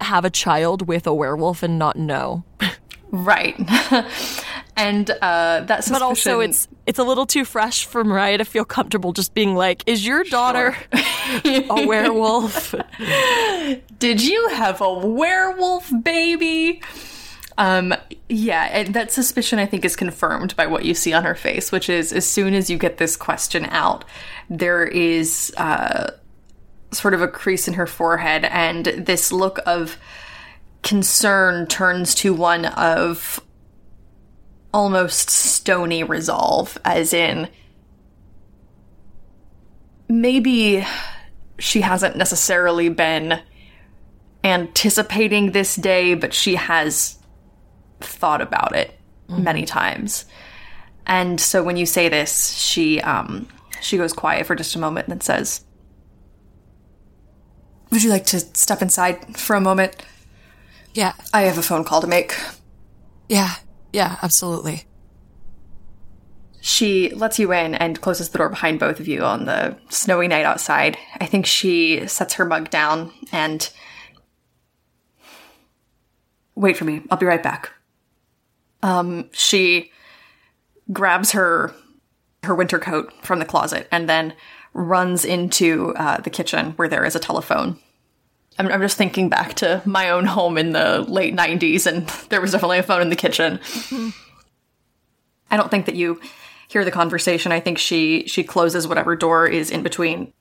have 0.00 0.24
a 0.24 0.30
child 0.30 0.86
with 0.86 1.06
a 1.06 1.12
werewolf 1.12 1.62
and 1.62 1.78
not 1.78 1.96
know. 1.96 2.44
Right. 3.12 3.56
and 4.80 5.10
uh, 5.10 5.60
that 5.66 5.84
suspicion. 5.84 5.92
But 5.92 6.02
also 6.02 6.40
it's 6.40 6.68
it's 6.86 6.98
a 6.98 7.04
little 7.04 7.26
too 7.26 7.44
fresh 7.44 7.84
for 7.84 8.02
Moriah 8.02 8.38
to 8.38 8.44
feel 8.44 8.64
comfortable 8.64 9.12
just 9.12 9.34
being 9.34 9.54
like, 9.54 9.82
"Is 9.86 10.06
your 10.06 10.24
daughter 10.24 10.76
a 11.44 11.84
werewolf?" 11.86 12.74
Did 13.98 14.22
you 14.22 14.48
have 14.48 14.80
a 14.80 14.92
werewolf 14.92 15.90
baby? 16.02 16.82
Um, 17.58 17.94
yeah, 18.30 18.70
and 18.72 18.94
that 18.94 19.12
suspicion 19.12 19.58
I 19.58 19.66
think 19.66 19.84
is 19.84 19.94
confirmed 19.94 20.56
by 20.56 20.66
what 20.66 20.86
you 20.86 20.94
see 20.94 21.12
on 21.12 21.24
her 21.24 21.34
face, 21.34 21.70
which 21.70 21.90
is 21.90 22.12
as 22.12 22.26
soon 22.26 22.54
as 22.54 22.70
you 22.70 22.78
get 22.78 22.96
this 22.96 23.16
question 23.16 23.66
out, 23.66 24.06
there 24.48 24.86
is 24.86 25.52
uh, 25.58 26.12
sort 26.90 27.12
of 27.12 27.20
a 27.20 27.28
crease 27.28 27.68
in 27.68 27.74
her 27.74 27.86
forehead, 27.86 28.46
and 28.46 28.86
this 28.86 29.30
look 29.30 29.58
of 29.66 29.98
concern 30.82 31.66
turns 31.66 32.14
to 32.14 32.32
one 32.32 32.64
of 32.64 33.40
almost 34.72 35.30
stony 35.30 36.02
resolve, 36.04 36.78
as 36.84 37.12
in 37.12 37.48
maybe 40.08 40.84
she 41.58 41.80
hasn't 41.80 42.16
necessarily 42.16 42.88
been 42.88 43.40
anticipating 44.42 45.52
this 45.52 45.76
day, 45.76 46.14
but 46.14 46.32
she 46.32 46.54
has 46.56 47.18
thought 48.00 48.40
about 48.40 48.74
it 48.74 48.98
many 49.28 49.64
times. 49.64 50.24
And 51.06 51.40
so 51.40 51.62
when 51.62 51.76
you 51.76 51.86
say 51.86 52.08
this, 52.08 52.56
she 52.56 53.00
um 53.00 53.48
she 53.80 53.96
goes 53.96 54.12
quiet 54.12 54.46
for 54.46 54.54
just 54.54 54.74
a 54.74 54.78
moment 54.78 55.08
and 55.08 55.12
then 55.12 55.20
says, 55.20 55.64
"Would 57.90 58.02
you 58.02 58.10
like 58.10 58.26
to 58.26 58.40
step 58.40 58.82
inside 58.82 59.36
for 59.36 59.56
a 59.56 59.60
moment? 59.60 59.96
yeah, 60.92 61.12
I 61.32 61.42
have 61.42 61.58
a 61.58 61.62
phone 61.62 61.84
call 61.84 62.00
to 62.00 62.06
make." 62.06 62.36
yeah, 63.28 63.54
yeah, 63.92 64.18
absolutely. 64.22 64.84
She 66.60 67.10
lets 67.14 67.38
you 67.38 67.52
in 67.52 67.74
and 67.74 68.00
closes 68.00 68.28
the 68.28 68.38
door 68.38 68.50
behind 68.50 68.78
both 68.78 69.00
of 69.00 69.08
you 69.08 69.22
on 69.22 69.46
the 69.46 69.76
snowy 69.88 70.28
night 70.28 70.44
outside. 70.44 70.98
I 71.18 71.26
think 71.26 71.46
she 71.46 72.06
sets 72.06 72.34
her 72.34 72.44
mug 72.44 72.68
down 72.68 73.12
and 73.32 73.68
wait 76.54 76.76
for 76.76 76.84
me. 76.84 77.02
I'll 77.10 77.18
be 77.18 77.26
right 77.26 77.42
back. 77.42 77.70
Um, 78.82 79.30
she 79.32 79.90
grabs 80.92 81.32
her 81.32 81.74
her 82.42 82.54
winter 82.54 82.78
coat 82.78 83.12
from 83.22 83.38
the 83.38 83.44
closet 83.44 83.86
and 83.92 84.08
then 84.08 84.34
runs 84.72 85.24
into 85.24 85.94
uh, 85.96 86.20
the 86.20 86.30
kitchen 86.30 86.72
where 86.72 86.88
there 86.88 87.04
is 87.04 87.14
a 87.14 87.20
telephone. 87.20 87.78
I'm, 88.58 88.68
I'm 88.68 88.80
just 88.80 88.96
thinking 88.96 89.28
back 89.28 89.54
to 89.54 89.82
my 89.84 90.10
own 90.10 90.24
home 90.26 90.58
in 90.58 90.72
the 90.72 91.02
late 91.02 91.34
90s, 91.34 91.86
and 91.86 92.06
there 92.28 92.40
was 92.40 92.52
definitely 92.52 92.78
a 92.78 92.82
phone 92.82 93.02
in 93.02 93.10
the 93.10 93.16
kitchen. 93.16 93.60
I 95.50 95.56
don't 95.56 95.70
think 95.70 95.86
that 95.86 95.96
you 95.96 96.20
hear 96.68 96.84
the 96.84 96.90
conversation. 96.90 97.52
I 97.52 97.60
think 97.60 97.78
she 97.78 98.26
she 98.26 98.44
closes 98.44 98.86
whatever 98.86 99.16
door 99.16 99.46
is 99.46 99.70
in 99.70 99.82
between 99.82 100.32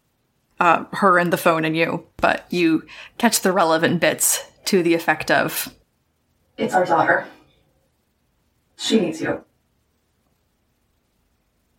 uh, 0.59 0.85
her 0.93 1.17
and 1.17 1.33
the 1.33 1.37
phone 1.37 1.65
and 1.65 1.75
you, 1.75 2.05
but 2.17 2.45
you 2.51 2.85
catch 3.17 3.41
the 3.41 3.51
relevant 3.51 4.01
bits 4.01 4.43
to 4.65 4.83
the 4.83 4.93
effect 4.93 5.31
of 5.31 5.73
"It's 6.57 6.73
our 6.73 6.85
daughter. 6.85 7.25
She 8.77 8.99
needs 8.99 9.21
you." 9.21 9.43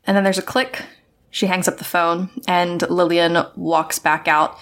And 0.04 0.16
then 0.16 0.24
there's 0.24 0.38
a 0.38 0.42
click. 0.42 0.82
She 1.30 1.46
hangs 1.46 1.68
up 1.68 1.78
the 1.78 1.84
phone, 1.84 2.30
and 2.48 2.82
Lillian 2.90 3.38
walks 3.54 4.00
back 4.00 4.26
out 4.26 4.58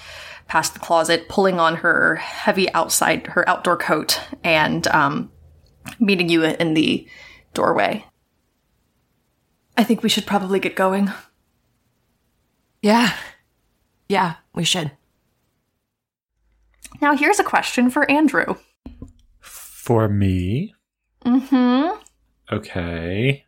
past 0.49 0.75
the 0.75 0.81
closet, 0.81 1.29
pulling 1.29 1.61
on 1.61 1.77
her 1.77 2.17
heavy 2.17 2.73
outside 2.73 3.27
her 3.29 3.49
outdoor 3.49 3.77
coat 3.77 4.21
and 4.43 4.87
um, 4.89 5.31
meeting 6.01 6.29
you 6.29 6.43
in 6.45 6.75
the 6.75 7.07
doorway. 7.55 8.05
I 9.77 9.85
think 9.85 10.03
we 10.03 10.09
should 10.09 10.27
probably 10.27 10.59
get 10.59 10.75
going. 10.75 11.13
Yeah, 12.83 13.15
yeah, 14.09 14.37
we 14.55 14.65
should. 14.65 14.91
Now, 17.01 17.15
here's 17.17 17.39
a 17.39 17.45
question 17.45 17.91
for 17.91 18.11
Andrew. 18.11 18.57
For 19.41 20.09
me? 20.09 20.75
Mm-hmm. 21.25 21.97
Okay. 22.53 23.45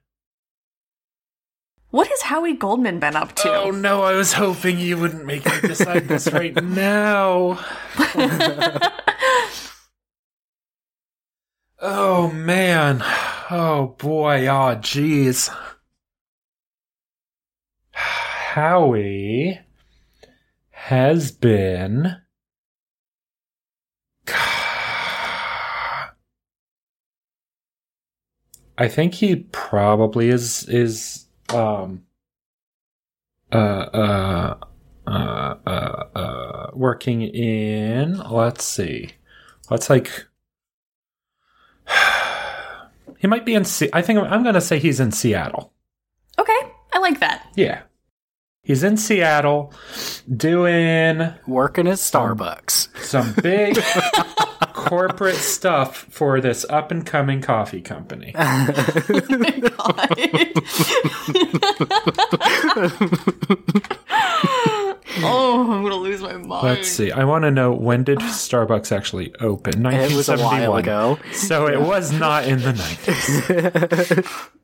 What 1.90 2.06
has 2.06 2.23
Howie 2.23 2.54
Goldman 2.54 3.00
been 3.00 3.16
up 3.16 3.35
to? 3.37 3.52
Oh 3.52 3.70
no, 3.70 4.02
I 4.02 4.14
was 4.14 4.32
hoping 4.32 4.78
you 4.78 4.97
wouldn't 4.97 5.25
make 5.25 5.44
me 5.44 5.61
decide 5.62 6.06
this 6.06 6.30
right 6.32 6.54
now. 6.64 7.59
Oh 11.80 12.30
man. 12.32 13.02
Oh 13.50 13.97
boy. 13.99 14.47
Oh 14.47 14.76
jeez. 14.76 15.50
Howie 17.92 19.59
has 20.70 21.32
been 21.32 22.16
I 28.78 28.88
think 28.88 29.14
he 29.14 29.37
probably 29.52 30.28
is 30.28 30.68
is 30.68 31.26
um 31.54 32.02
uh 33.52 33.57
uh 33.57 34.54
uh 35.07 35.54
uh, 35.66 36.04
uh 36.14 36.71
working 36.75 37.23
in 37.23 38.19
let's 38.19 38.64
see. 38.64 39.11
Let's 39.71 39.90
like 39.90 40.26
he 43.19 43.26
might 43.26 43.45
be 43.45 43.54
in 43.54 43.64
Se- 43.64 43.90
I 43.92 44.02
think 44.02 44.19
I'm 44.21 44.42
going 44.42 44.54
to 44.54 44.61
say 44.61 44.78
he's 44.78 45.00
in 45.00 45.12
Seattle. 45.12 45.73
Okay, 46.38 46.59
I 46.92 46.99
like 46.99 47.21
that. 47.21 47.47
Yeah. 47.57 47.83
He's 48.62 48.83
in 48.85 48.97
Seattle 48.99 49.73
doing 50.37 51.33
Working 51.47 51.88
at 51.88 51.95
Starbucks. 51.99 52.88
some 53.04 53.33
big 53.42 53.75
corporate 54.89 55.37
stuff 55.37 56.07
for 56.11 56.41
this 56.41 56.67
up 56.69 56.91
and 56.91 57.07
coming 57.07 57.41
coffee 57.41 57.81
company. 57.81 58.33
oh, 58.37 58.43
I'm 65.71 65.83
gonna 65.83 65.95
lose 65.97 66.21
my 66.23 66.33
mind. 66.35 66.65
Let's 66.65 66.89
see. 66.89 67.11
I 67.13 67.25
want 67.25 67.45
to 67.45 67.51
know 67.51 67.73
when 67.73 68.05
did 68.05 68.19
Starbucks 68.19 68.93
actually 68.93 69.35
open? 69.37 69.87
It 69.87 70.13
was 70.15 70.29
a 70.29 70.37
1971. 70.37 70.69
while 70.69 70.77
ago. 70.77 71.19
So 71.33 71.67
it 71.67 71.81
was 71.81 72.13
not 72.13 72.45
in 72.47 72.61
the 72.61 72.73
90s. 72.73 74.47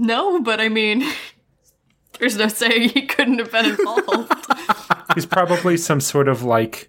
No, 0.00 0.40
but 0.40 0.60
I 0.60 0.68
mean, 0.68 1.02
there's 2.20 2.36
no 2.36 2.46
saying 2.46 2.90
he 2.90 3.04
couldn't 3.06 3.40
have 3.40 3.50
been 3.50 3.66
involved. 3.66 4.32
He's 5.14 5.26
probably 5.26 5.76
some 5.76 6.00
sort 6.00 6.28
of 6.28 6.44
like 6.44 6.88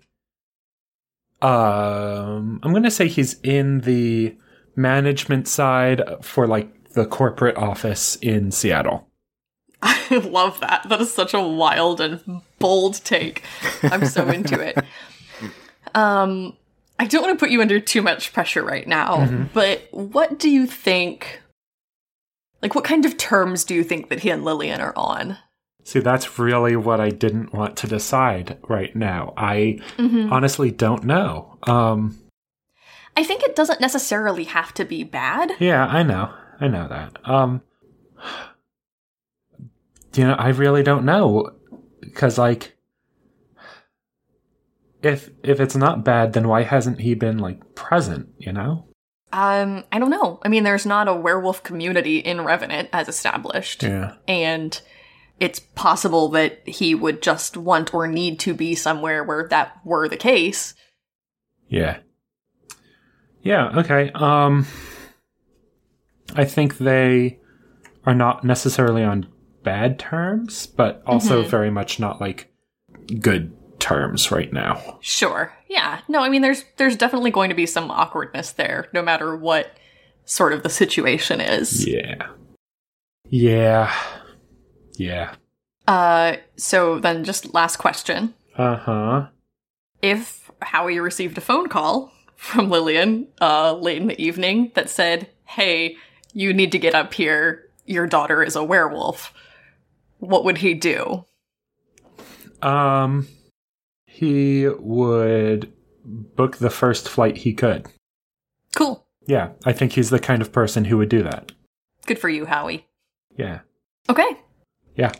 um 1.41 2.59
I'm 2.63 2.71
going 2.71 2.83
to 2.83 2.91
say 2.91 3.07
he's 3.07 3.39
in 3.41 3.81
the 3.81 4.35
management 4.75 5.47
side 5.47 6.01
for 6.21 6.47
like 6.47 6.93
the 6.93 7.05
corporate 7.05 7.57
office 7.57 8.15
in 8.17 8.51
Seattle. 8.51 9.07
I 9.81 10.17
love 10.17 10.59
that. 10.59 10.87
That 10.89 10.99
is 11.01 11.13
such 11.13 11.33
a 11.33 11.41
wild 11.41 12.01
and 12.01 12.41
bold 12.59 13.03
take. 13.03 13.43
I'm 13.83 14.05
so 14.05 14.27
into 14.29 14.59
it. 14.59 14.77
Um, 15.95 16.57
I 16.97 17.05
don't 17.05 17.21
want 17.21 17.37
to 17.37 17.41
put 17.41 17.51
you 17.51 17.61
under 17.61 17.79
too 17.79 18.01
much 18.01 18.33
pressure 18.33 18.63
right 18.63 18.87
now, 18.87 19.47
but 19.53 19.87
what 19.91 20.37
do 20.37 20.49
you 20.49 20.67
think? 20.67 21.41
Like, 22.61 22.75
what 22.75 22.83
kind 22.83 23.05
of 23.05 23.17
terms 23.17 23.63
do 23.63 23.73
you 23.73 23.85
think 23.85 24.09
that 24.09 24.19
he 24.19 24.29
and 24.29 24.43
Lillian 24.43 24.81
are 24.81 24.93
on? 24.97 25.37
See, 25.83 25.99
that's 25.99 26.37
really 26.37 26.75
what 26.75 26.99
I 26.99 27.09
didn't 27.09 27.53
want 27.53 27.75
to 27.77 27.87
decide 27.87 28.57
right 28.67 28.95
now. 28.95 29.33
I 29.37 29.79
honestly 29.97 30.71
don't 30.71 31.03
know. 31.03 31.57
Um 31.63 32.19
I 33.17 33.23
think 33.23 33.43
it 33.43 33.55
doesn't 33.55 33.81
necessarily 33.81 34.45
have 34.45 34.73
to 34.75 34.85
be 34.85 35.03
bad. 35.03 35.51
Yeah, 35.59 35.85
I 35.85 36.03
know. 36.03 36.33
I 36.59 36.67
know 36.67 36.87
that. 36.87 37.17
Um 37.27 37.61
you 40.15 40.25
know, 40.25 40.33
I 40.33 40.49
really 40.49 40.83
don't 40.83 41.05
know 41.05 41.51
cuz 42.13 42.37
like 42.37 42.75
if 45.01 45.29
if 45.43 45.59
it's 45.59 45.75
not 45.75 46.03
bad, 46.03 46.33
then 46.33 46.47
why 46.47 46.63
hasn't 46.63 47.01
he 47.01 47.13
been 47.13 47.37
like 47.37 47.75
present, 47.75 48.29
you 48.37 48.51
know? 48.51 48.85
Um, 49.31 49.83
I 49.91 49.99
don't 49.99 50.09
know. 50.09 50.39
I 50.43 50.49
mean, 50.49 50.63
there's 50.63 50.85
not 50.87 51.07
a 51.07 51.13
werewolf 51.13 51.61
community 51.63 52.17
in 52.17 52.41
Revenant 52.43 52.89
as 52.91 53.07
established. 53.07 53.83
Yeah. 53.83 54.15
and 54.27 54.81
it's 55.39 55.59
possible 55.59 56.29
that 56.29 56.67
he 56.67 56.93
would 56.93 57.21
just 57.21 57.57
want 57.57 57.93
or 57.93 58.07
need 58.07 58.39
to 58.41 58.53
be 58.53 58.75
somewhere 58.75 59.23
where 59.23 59.47
that 59.49 59.79
were 59.85 60.07
the 60.07 60.17
case. 60.17 60.73
Yeah. 61.67 61.99
Yeah, 63.41 63.79
okay. 63.79 64.11
Um 64.13 64.67
I 66.35 66.45
think 66.45 66.77
they 66.77 67.39
are 68.05 68.15
not 68.15 68.43
necessarily 68.43 69.03
on 69.03 69.27
bad 69.63 69.99
terms, 69.99 70.67
but 70.67 71.01
also 71.05 71.43
very 71.43 71.71
much 71.71 71.99
not 71.99 72.21
like 72.21 72.51
good 73.19 73.55
terms 73.79 74.31
right 74.31 74.51
now. 74.51 74.99
Sure. 75.01 75.53
Yeah. 75.67 76.01
No, 76.07 76.21
I 76.21 76.29
mean 76.29 76.41
there's 76.41 76.65
there's 76.77 76.95
definitely 76.95 77.31
going 77.31 77.49
to 77.49 77.55
be 77.55 77.65
some 77.65 77.89
awkwardness 77.91 78.51
there 78.51 78.87
no 78.93 79.01
matter 79.01 79.35
what 79.35 79.71
sort 80.25 80.53
of 80.53 80.63
the 80.63 80.69
situation 80.69 81.41
is. 81.41 81.87
Yeah. 81.87 82.27
Yeah. 83.29 83.93
Yeah. 84.99 85.35
Uh 85.87 86.35
so 86.57 86.99
then 86.99 87.23
just 87.23 87.53
last 87.53 87.77
question. 87.77 88.33
Uh-huh. 88.57 89.27
If 90.01 90.51
Howie 90.61 90.99
received 90.99 91.37
a 91.37 91.41
phone 91.41 91.69
call 91.69 92.11
from 92.35 92.69
Lillian 92.69 93.27
uh 93.41 93.73
late 93.75 94.01
in 94.01 94.07
the 94.07 94.21
evening 94.21 94.71
that 94.75 94.89
said, 94.89 95.29
"Hey, 95.45 95.95
you 96.33 96.53
need 96.53 96.71
to 96.73 96.79
get 96.79 96.93
up 96.93 97.13
here. 97.13 97.69
Your 97.85 98.05
daughter 98.07 98.43
is 98.43 98.55
a 98.55 98.63
werewolf." 98.63 99.33
What 100.19 100.43
would 100.43 100.57
he 100.57 100.73
do? 100.73 101.25
Um 102.61 103.27
he 104.05 104.67
would 104.67 105.71
book 106.03 106.57
the 106.57 106.69
first 106.69 107.07
flight 107.07 107.37
he 107.37 107.53
could. 107.53 107.87
Cool. 108.75 109.05
Yeah, 109.25 109.51
I 109.63 109.71
think 109.71 109.93
he's 109.93 110.09
the 110.09 110.19
kind 110.19 110.41
of 110.41 110.51
person 110.51 110.85
who 110.85 110.97
would 110.97 111.09
do 111.09 111.23
that. 111.23 111.53
Good 112.05 112.19
for 112.19 112.27
you, 112.29 112.45
Howie. 112.45 112.85
Yeah. 113.37 113.59
Okay. 114.09 114.37
Yeah. 114.99 115.11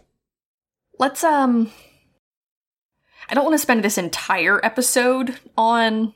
Let's 0.99 1.23
um 1.23 1.71
I 3.29 3.33
don't 3.35 3.43
want 3.45 3.53
to 3.53 3.59
spend 3.59 3.83
this 3.83 3.97
entire 3.97 4.63
episode 4.65 5.37
on 5.57 6.13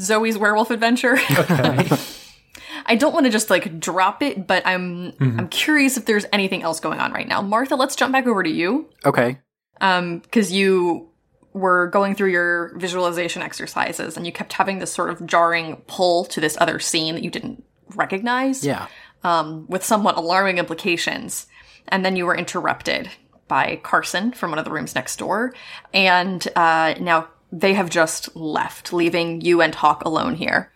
Zoe's 0.00 0.36
werewolf 0.38 0.70
adventure. 0.70 1.14
Okay. 1.30 1.88
I 2.86 2.96
don't 2.96 3.12
want 3.14 3.26
to 3.26 3.30
just 3.30 3.48
like 3.50 3.78
drop 3.78 4.22
it, 4.22 4.46
but 4.46 4.66
I'm 4.66 5.12
I'm 5.20 5.48
curious 5.48 5.96
if 5.96 6.04
there's 6.04 6.26
anything 6.32 6.62
else 6.62 6.80
going 6.80 6.98
on 7.00 7.12
right 7.12 7.28
now. 7.28 7.40
Martha, 7.42 7.74
let's 7.76 7.96
jump 7.96 8.12
back 8.12 8.26
over 8.26 8.42
to 8.42 8.50
you. 8.50 8.88
Okay. 9.04 9.38
Um 9.80 10.20
cuz 10.32 10.52
you 10.52 11.08
were 11.54 11.88
going 11.88 12.14
through 12.14 12.30
your 12.30 12.72
visualization 12.78 13.42
exercises 13.42 14.16
and 14.16 14.24
you 14.26 14.32
kept 14.32 14.54
having 14.54 14.78
this 14.78 14.92
sort 14.92 15.10
of 15.10 15.26
jarring 15.26 15.76
pull 15.86 16.24
to 16.24 16.40
this 16.40 16.56
other 16.60 16.78
scene 16.78 17.14
that 17.14 17.22
you 17.22 17.30
didn't 17.30 17.62
recognize 17.94 18.64
Yeah. 18.64 18.86
um, 19.22 19.66
with 19.68 19.84
somewhat 19.84 20.16
alarming 20.16 20.56
implications. 20.56 21.46
And 21.88 22.04
then 22.04 22.16
you 22.16 22.26
were 22.26 22.36
interrupted 22.36 23.10
by 23.48 23.80
Carson 23.82 24.32
from 24.32 24.50
one 24.50 24.58
of 24.58 24.64
the 24.64 24.70
rooms 24.70 24.94
next 24.94 25.16
door. 25.18 25.54
And 25.92 26.46
uh, 26.56 26.94
now 27.00 27.28
they 27.50 27.74
have 27.74 27.90
just 27.90 28.34
left, 28.34 28.92
leaving 28.92 29.40
you 29.42 29.60
and 29.60 29.74
Hawk 29.74 30.04
alone 30.04 30.34
here. 30.34 30.72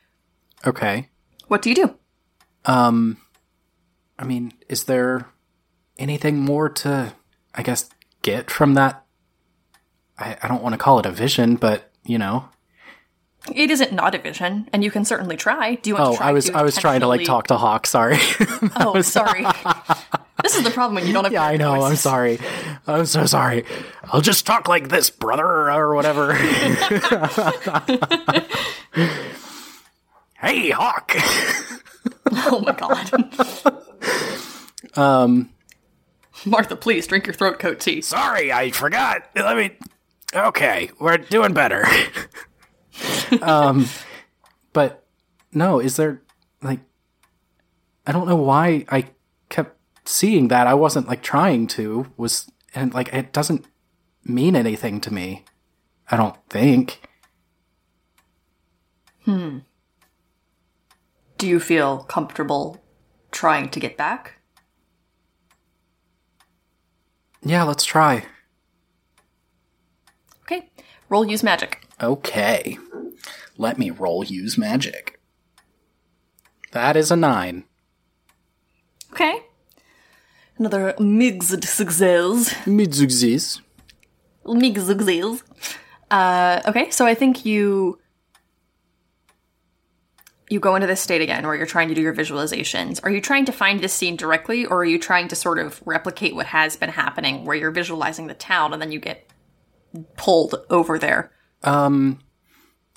Okay. 0.66 1.09
What 1.49 1.62
do 1.62 1.71
you 1.71 1.75
do? 1.75 1.95
Um, 2.64 3.19
I 4.19 4.25
mean, 4.25 4.53
is 4.69 4.85
there 4.85 5.27
anything 5.99 6.38
more 6.38 6.69
to, 6.69 7.14
I 7.55 7.62
guess, 7.62 7.88
get 8.23 8.51
from 8.51 8.75
that? 8.75 9.05
I, 10.19 10.37
I 10.42 10.49
don't 10.49 10.62
want 10.62 10.75
to 10.75 10.79
call 10.79 10.99
it 10.99 11.07
a 11.07 11.12
vision, 11.12 11.57
but 11.57 11.90
you 12.05 12.19
know. 12.19 12.49
It 13.55 13.71
isn't 13.71 13.93
not 13.93 14.15
a 14.15 14.19
vision, 14.19 14.69
and 14.73 14.83
you 14.85 14.91
can 14.91 15.05
certainly 15.05 15.37
try. 15.37 15.77
Do 15.77 15.91
you 15.91 15.95
want 15.95 16.07
Oh, 16.09 16.13
to 16.13 16.17
try 16.19 16.29
I 16.29 16.33
was 16.33 16.51
I 16.51 16.63
was 16.63 16.77
trying 16.77 17.01
to 17.01 17.07
like 17.07 17.25
talk 17.25 17.47
to 17.49 17.57
Hawk. 17.57 17.87
Sorry. 17.87 18.19
Oh, 18.77 19.01
sorry. 19.03 19.45
this 20.43 20.57
is 20.57 20.63
the 20.65 20.71
problem 20.71 20.97
when 20.97 21.07
you 21.07 21.13
don't 21.13 21.25
have. 21.25 21.33
yeah, 21.33 21.45
I 21.45 21.57
know. 21.57 21.83
I'm 21.83 21.97
sorry. 21.97 22.39
I'm 22.87 23.07
so 23.07 23.25
sorry. 23.27 23.65
I'll 24.13 24.21
just 24.21 24.45
talk 24.47 24.69
like 24.69 24.89
this, 24.89 25.09
brother, 25.11 25.71
or 25.71 25.95
whatever. 25.95 26.35
hey, 30.41 30.71
Hawk. 30.71 31.13
Oh 32.33 32.61
my 32.65 32.73
god. 32.73 33.11
Um, 34.97 35.51
Martha, 36.45 36.77
please 36.77 37.07
drink 37.07 37.27
your 37.27 37.35
throat 37.35 37.59
coat 37.59 37.81
tea. 37.81 38.01
sorry, 38.03 38.53
I 38.53 38.71
forgot. 38.71 39.23
Let 39.35 39.57
me. 39.57 39.71
Okay, 40.35 40.91
we're 41.01 41.19
doing 41.19 41.53
better. 41.55 41.85
Um, 43.43 43.87
but 44.73 45.07
no, 45.53 45.81
is 45.81 45.97
there 45.97 46.23
like? 46.63 46.81
I 48.07 48.13
don't 48.13 48.29
know 48.29 48.37
why 48.37 48.85
I 48.89 49.07
kept 49.49 49.77
seeing 50.09 50.49
that. 50.49 50.67
I 50.67 50.75
wasn't 50.75 51.09
like 51.09 51.23
trying 51.23 51.67
to. 51.69 52.13
Was 52.17 52.51
and 52.75 52.95
like 52.95 53.13
it 53.13 53.33
doesn't 53.33 53.67
mean 54.25 54.57
anything 54.57 55.01
to 55.03 55.13
me. 55.13 55.45
I 56.11 56.17
don't 56.17 56.37
think. 56.49 57.01
Hmm. 59.25 59.59
Do 61.39 61.47
you 61.47 61.59
feel 61.61 61.99
comfortable 62.05 62.83
trying 63.31 63.69
to 63.71 63.81
get 63.81 63.97
back? 63.97 64.39
Yeah, 67.43 67.65
let's 67.65 67.85
try. 67.85 68.25
Okay. 70.43 70.71
Roll 71.09 71.25
use 71.25 71.43
magic. 71.43 71.87
Okay. 72.03 72.79
Let 73.59 73.79
me 73.79 73.90
roll 73.90 74.25
use 74.25 74.59
magic. 74.59 75.21
That 76.73 76.97
is 76.97 77.11
a 77.11 77.16
nine. 77.16 77.64
Okay. 79.12 79.40
Another 80.59 80.95
mixed 80.99 81.64
success. 81.64 82.53
Midzugzis. 82.64 83.61
Mixed 84.45 84.87
success. 84.87 85.42
Uh, 86.11 86.62
okay, 86.66 86.90
so 86.90 87.07
I 87.07 87.14
think 87.14 87.45
you 87.45 87.99
you 90.49 90.61
go 90.61 90.77
into 90.77 90.87
this 90.87 91.01
state 91.01 91.21
again 91.21 91.45
where 91.45 91.57
you're 91.57 91.66
trying 91.66 91.88
to 91.88 91.95
do 91.95 92.01
your 92.01 92.14
visualizations. 92.14 93.01
Are 93.03 93.11
you 93.11 93.21
trying 93.21 93.47
to 93.47 93.53
find 93.53 93.81
this 93.81 93.92
scene 93.92 94.16
directly, 94.16 94.64
or 94.64 94.79
are 94.83 94.85
you 94.85 94.99
trying 94.99 95.29
to 95.29 95.37
sort 95.37 95.59
of 95.59 95.83
replicate 95.85 96.35
what 96.35 96.47
has 96.47 96.77
been 96.77 96.90
happening, 96.90 97.45
where 97.45 97.57
you're 97.57 97.73
visualizing 97.73 98.29
the 98.29 98.35
town 98.35 98.73
and 98.73 98.81
then 98.81 98.92
you 98.92 99.01
get 99.01 99.29
pulled 100.16 100.55
over 100.71 100.99
there? 100.99 101.33
Um, 101.64 102.21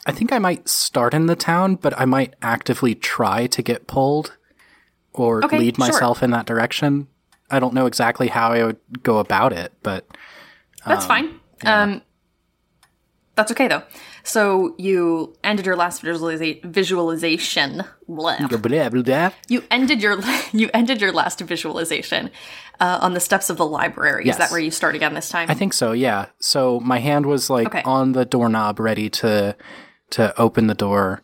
I 0.09 0.11
think 0.11 0.31
I 0.31 0.39
might 0.39 0.67
start 0.67 1.13
in 1.13 1.27
the 1.27 1.35
town, 1.35 1.75
but 1.75 1.97
I 1.99 2.05
might 2.05 2.33
actively 2.41 2.95
try 2.95 3.47
to 3.47 3.61
get 3.61 3.87
pulled 3.87 4.37
or 5.13 5.43
Okay, 5.45 5.57
lead 5.59 5.75
sure. 5.77 5.87
myself 5.87 6.21
in 6.23 6.31
that 6.31 6.45
direction. 6.45 7.07
I 7.51 7.59
don't 7.59 7.73
know 7.73 7.85
exactly 7.85 8.27
how 8.27 8.51
I 8.51 8.63
would 8.63 8.77
go 9.03 9.19
about 9.19 9.53
it, 9.53 9.73
but 9.83 10.05
That's 10.85 11.05
fine. 11.05 11.39
Um, 11.65 12.01
that's 13.35 13.51
okay 13.51 13.67
though. 13.69 13.83
So 14.23 14.75
you 14.77 15.35
ended 15.43 15.65
your 15.65 15.77
last 15.77 16.03
visualiza- 16.03 16.63
visualization. 16.63 17.83
Blah. 18.07 18.47
blah, 18.47 18.89
blah. 18.89 19.29
You 19.47 19.63
ended 19.71 20.01
your 20.01 20.19
you 20.51 20.69
ended 20.73 20.99
your 21.01 21.11
last 21.13 21.39
visualization 21.39 22.29
uh, 22.79 22.99
on 23.01 23.13
the 23.13 23.19
steps 23.19 23.49
of 23.49 23.57
the 23.57 23.65
library. 23.65 24.27
Is 24.27 24.37
that 24.37 24.51
where 24.51 24.59
you 24.59 24.71
start 24.71 24.95
again 24.95 25.13
this 25.13 25.29
time? 25.29 25.49
I 25.49 25.53
think 25.53 25.73
so, 25.73 25.93
yeah. 25.93 26.27
So 26.39 26.79
my 26.81 26.99
hand 26.99 27.25
was 27.25 27.49
like 27.49 27.67
Okay. 27.67 27.81
on 27.83 28.11
the 28.11 28.25
doorknob 28.25 28.79
ready 28.79 29.09
to 29.09 29.55
to 30.11 30.39
open 30.39 30.67
the 30.67 30.73
door. 30.75 31.21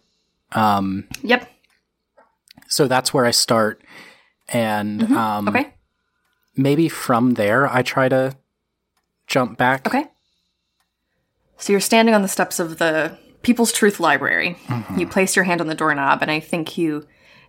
Um 0.52 1.08
Yep. 1.24 1.50
so 2.68 2.88
that's 2.88 3.14
where 3.14 3.26
I 3.26 3.32
start 3.32 3.82
and 4.50 5.04
um 5.04 5.46
Mm-hmm. 5.46 5.50
Okay. 5.50 5.74
maybe 6.56 6.88
from 6.90 7.34
there 7.36 7.68
I 7.68 7.82
try 7.82 8.10
to 8.10 8.36
jump 9.28 9.58
back. 9.58 9.88
Okay. 9.88 10.06
So 11.58 11.72
you're 11.74 11.80
standing 11.80 12.14
on 12.16 12.22
the 12.22 12.28
steps 12.28 12.60
of 12.60 12.78
the 12.78 13.18
People's 13.42 13.72
Truth 13.72 14.00
Library. 14.00 14.58
You 14.98 15.08
place 15.08 15.36
your 15.36 15.46
hand 15.46 15.62
on 15.62 15.68
the 15.68 15.76
doorknob, 15.76 16.22
and 16.22 16.30
I 16.32 16.40
think 16.40 16.78
you 16.78 17.06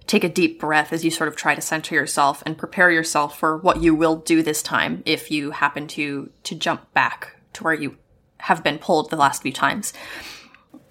take 0.06 0.22
a 0.24 0.28
deep 0.28 0.60
breath 0.60 0.92
as 0.92 1.04
you 1.04 1.10
sort 1.10 1.26
of 1.28 1.34
try 1.36 1.54
to 1.54 1.60
center 1.60 1.94
yourself 1.94 2.42
and 2.46 2.56
prepare 2.56 2.90
yourself 2.90 3.36
for 3.38 3.56
what 3.56 3.82
you 3.82 3.94
will 3.94 4.16
do 4.16 4.42
this 4.42 4.62
time 4.62 5.02
if 5.06 5.30
you 5.30 5.50
happen 5.52 5.86
to 5.88 6.30
to 6.44 6.54
jump 6.54 6.92
back 6.94 7.36
to 7.54 7.64
where 7.64 7.74
you 7.74 7.96
have 8.38 8.62
been 8.62 8.78
pulled 8.78 9.10
the 9.10 9.16
last 9.16 9.42
few 9.42 9.52
times. 9.52 9.92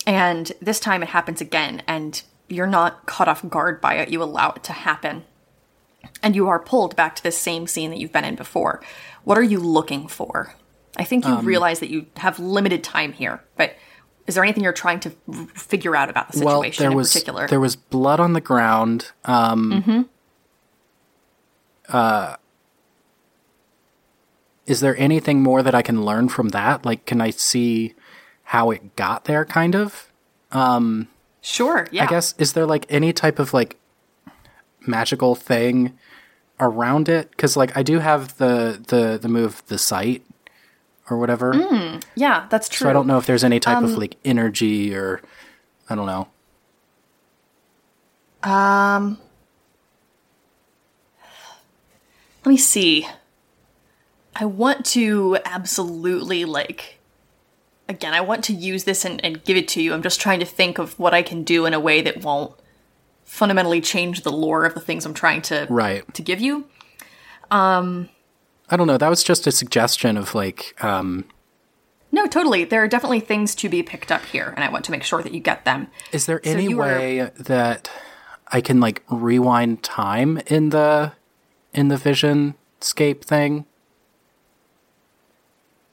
And 0.05 0.51
this 0.61 0.79
time 0.79 1.01
it 1.03 1.09
happens 1.09 1.41
again, 1.41 1.81
and 1.87 2.21
you're 2.47 2.67
not 2.67 3.05
caught 3.07 3.27
off 3.27 3.47
guard 3.49 3.81
by 3.81 3.95
it. 3.95 4.09
You 4.09 4.21
allow 4.21 4.51
it 4.51 4.63
to 4.65 4.73
happen. 4.73 5.23
And 6.21 6.35
you 6.35 6.47
are 6.47 6.59
pulled 6.59 6.95
back 6.95 7.15
to 7.15 7.23
the 7.23 7.31
same 7.31 7.65
scene 7.67 7.89
that 7.89 7.97
you've 7.99 8.11
been 8.13 8.23
in 8.23 8.35
before. 8.35 8.81
What 9.23 9.37
are 9.37 9.43
you 9.43 9.59
looking 9.59 10.07
for? 10.07 10.53
I 10.97 11.03
think 11.03 11.25
you 11.25 11.33
Um, 11.33 11.45
realize 11.45 11.79
that 11.79 11.89
you 11.89 12.05
have 12.17 12.39
limited 12.39 12.83
time 12.83 13.13
here, 13.13 13.43
but 13.57 13.75
is 14.27 14.35
there 14.35 14.43
anything 14.43 14.63
you're 14.63 14.71
trying 14.73 14.99
to 15.01 15.09
figure 15.55 15.95
out 15.95 16.09
about 16.09 16.31
the 16.31 16.43
Well, 16.45 16.61
situation 16.61 16.83
there 16.83 16.91
in 16.91 16.97
was 16.97 17.11
particular? 17.11 17.47
there 17.47 17.59
was 17.59 17.75
blood 17.75 18.19
on 18.19 18.33
the 18.33 18.41
ground. 18.41 19.11
Um 19.25 19.71
Mm-hmm. 19.71 20.01
uh 21.89 22.35
is 24.65 24.79
there 24.79 24.97
anything 24.97 25.43
more 25.43 25.61
that 25.61 25.75
I 25.75 25.81
can 25.81 26.03
learn 26.05 26.29
from 26.29 26.49
that? 26.49 26.85
Like 26.85 27.05
can 27.05 27.21
I 27.21 27.29
see 27.31 27.93
how 28.45 28.71
it 28.71 28.95
got 28.95 29.25
there 29.25 29.43
kind 29.45 29.75
of? 29.75 30.11
sure, 31.41 31.87
yeah. 31.91 32.03
I 32.03 32.07
guess 32.07 32.33
is 32.37 32.53
there 32.53 32.65
like 32.65 32.85
any 32.89 33.11
type 33.13 33.39
of 33.39 33.53
like 33.53 33.77
magical 34.87 35.35
thing 35.35 35.97
around 36.59 37.09
it? 37.09 37.29
Because 37.31 37.57
like 37.57 37.75
I 37.75 37.83
do 37.83 37.99
have 37.99 38.37
the 38.37 38.81
the 38.87 39.19
the 39.21 39.27
move 39.27 39.61
the 39.67 39.77
sight 39.77 40.23
or 41.09 41.17
whatever, 41.17 41.53
yeah, 42.15 42.47
that's 42.49 42.67
true. 42.69 42.85
so 42.85 42.89
I 42.89 42.93
don't 42.93 43.05
know 43.07 43.17
if 43.17 43.25
there's 43.27 43.43
any 43.43 43.59
type 43.59 43.77
Um, 43.77 43.83
of 43.85 43.97
like 43.97 44.15
energy 44.25 44.95
or 44.95 45.21
I 45.89 45.95
don't 45.95 46.07
know. 46.07 46.27
Um, 48.49 49.17
let 52.43 52.49
me 52.49 52.57
see. 52.57 53.07
I 54.35 54.45
want 54.45 54.85
to 54.87 55.37
absolutely 55.45 56.45
like. 56.45 56.94
Again, 57.87 58.13
I 58.13 58.21
want 58.21 58.43
to 58.45 58.53
use 58.53 58.83
this 58.85 59.05
and, 59.05 59.23
and 59.23 59.43
give 59.43 59.57
it 59.57 59.67
to 59.69 59.81
you. 59.81 59.93
I'm 59.93 60.01
just 60.01 60.19
trying 60.19 60.39
to 60.39 60.45
think 60.45 60.79
of 60.79 60.97
what 60.99 61.13
I 61.13 61.21
can 61.21 61.43
do 61.43 61.65
in 61.65 61.73
a 61.73 61.79
way 61.79 62.01
that 62.01 62.23
won't 62.23 62.53
fundamentally 63.23 63.81
change 63.81 64.21
the 64.21 64.31
lore 64.31 64.65
of 64.65 64.73
the 64.73 64.79
things 64.79 65.05
I'm 65.05 65.13
trying 65.13 65.41
to 65.43 65.67
Right. 65.69 66.11
to 66.15 66.21
give 66.21 66.39
you. 66.41 66.65
I 68.67 68.77
don't 68.77 68.87
know. 68.87 68.97
That 68.97 69.09
was 69.09 69.23
just 69.23 69.45
a 69.47 69.51
suggestion 69.51 70.17
of 70.17 70.33
like 70.33 70.75
um 70.83 71.25
No, 72.11 72.25
totally. 72.27 72.63
There 72.63 72.81
are 72.83 72.87
definitely 72.87 73.19
things 73.19 73.53
to 73.55 73.69
be 73.69 73.83
picked 73.83 74.11
up 74.11 74.23
here, 74.25 74.53
and 74.55 74.63
I 74.63 74.69
want 74.69 74.85
to 74.85 74.91
make 74.91 75.03
sure 75.03 75.21
that 75.21 75.33
you 75.33 75.39
get 75.39 75.65
them. 75.65 75.87
Is 76.11 76.25
there 76.25 76.41
So 76.43 76.49
any 76.51 76.73
way 76.73 77.29
that 77.37 77.89
I 78.47 78.61
can 78.61 78.79
like 78.79 79.03
rewind 79.09 79.83
time 79.83 80.39
in 80.47 80.69
the 80.69 81.13
in 81.73 81.89
the 81.89 81.97
vision 81.97 82.55
scape 82.79 83.23
thing? 83.23 83.65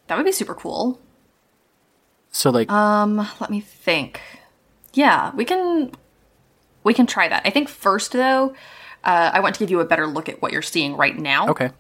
That 0.07 0.17
would 0.17 0.27
be 0.27 0.33
super 0.33 0.55
cool. 0.55 0.99
So 2.33 2.51
like 2.51 2.71
Um, 2.71 3.29
let 3.41 3.51
me 3.51 3.61
think. 3.61 4.21
Yeah, 4.95 5.33
we 5.35 5.45
can 5.45 5.93
we 6.83 6.93
can 6.95 7.07
try 7.07 7.29
that. 7.29 7.43
I 7.45 7.51
think 7.51 7.69
first 7.69 8.13
though, 8.13 8.55
uh, 9.05 9.31
I 9.33 9.41
want 9.41 9.55
to 9.55 9.59
give 9.59 9.71
you 9.71 9.81
a 9.81 9.85
better 9.85 10.07
look 10.07 10.29
at 10.29 10.43
what 10.43 10.51
you're 10.53 10.63
seeing 10.63 10.97
right 10.97 11.17
now. 11.17 11.49
okay. 11.49 11.71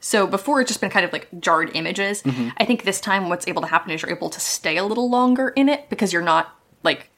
So 0.00 0.26
before 0.28 0.60
it's 0.60 0.68
just 0.68 0.80
been 0.80 0.90
kind 0.90 1.04
of 1.04 1.12
like 1.12 1.28
jarred 1.40 1.70
images. 1.74 2.22
I 2.56 2.64
think 2.64 2.84
this 2.84 3.00
time 3.00 3.28
what's 3.28 3.48
able 3.48 3.62
to 3.62 3.68
happen 3.68 3.90
is 3.90 4.00
you're 4.02 4.12
able 4.12 4.30
to 4.30 4.38
stay 4.40 4.76
a 4.76 4.84
little 4.84 5.10
longer 5.10 5.48
in 5.56 5.68
it 5.68 5.90
because 5.90 6.12
you're 6.12 6.22
not 6.22 6.54
like 6.84 7.10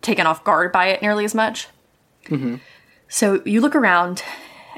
taken 0.00 0.26
off 0.26 0.42
guard 0.42 0.72
by 0.72 0.86
it 0.86 1.02
nearly 1.02 1.26
as 1.26 1.34
much. 1.34 1.68
So 3.08 3.42
you 3.44 3.60
look 3.60 3.74
around 3.76 4.22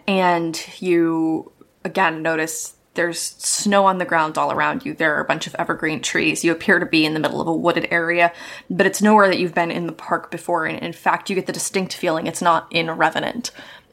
and 0.09 0.61
you 0.81 1.53
again 1.85 2.21
notice 2.23 2.75
there's 2.95 3.21
snow 3.21 3.87
on 3.87 3.99
the 3.99 4.05
ground 4.05 4.37
all 4.37 4.53
around 4.53 4.85
you. 4.85 4.95
There 4.95 5.17
are 5.17 5.21
a 5.21 5.27
bunch 5.27 5.47
of 5.47 5.55
evergreen 5.57 6.01
trees. 6.01 6.45
You 6.45 6.53
appear 6.53 6.79
to 6.79 6.87
be 6.87 7.07
in 7.07 7.15
the 7.15 7.21
middle 7.21 7.41
of 7.41 7.49
a 7.49 7.55
wooded 7.55 7.89
area, 7.91 8.33
but 8.69 8.87
it's 8.87 9.03
nowhere 9.03 9.29
that 9.29 9.39
you've 9.39 9.55
been 9.55 9.71
in 9.71 9.87
the 9.87 9.93
park 9.93 10.31
before. 10.31 10.67
And 10.67 10.79
in 10.79 10.93
fact, 10.93 11.31
you 11.31 11.37
get 11.37 11.47
the 11.47 11.53
distinct 11.53 11.95
feeling 11.95 12.27
it's 12.27 12.43
not 12.43 12.67
in 12.71 12.91
Revenant 12.91 13.51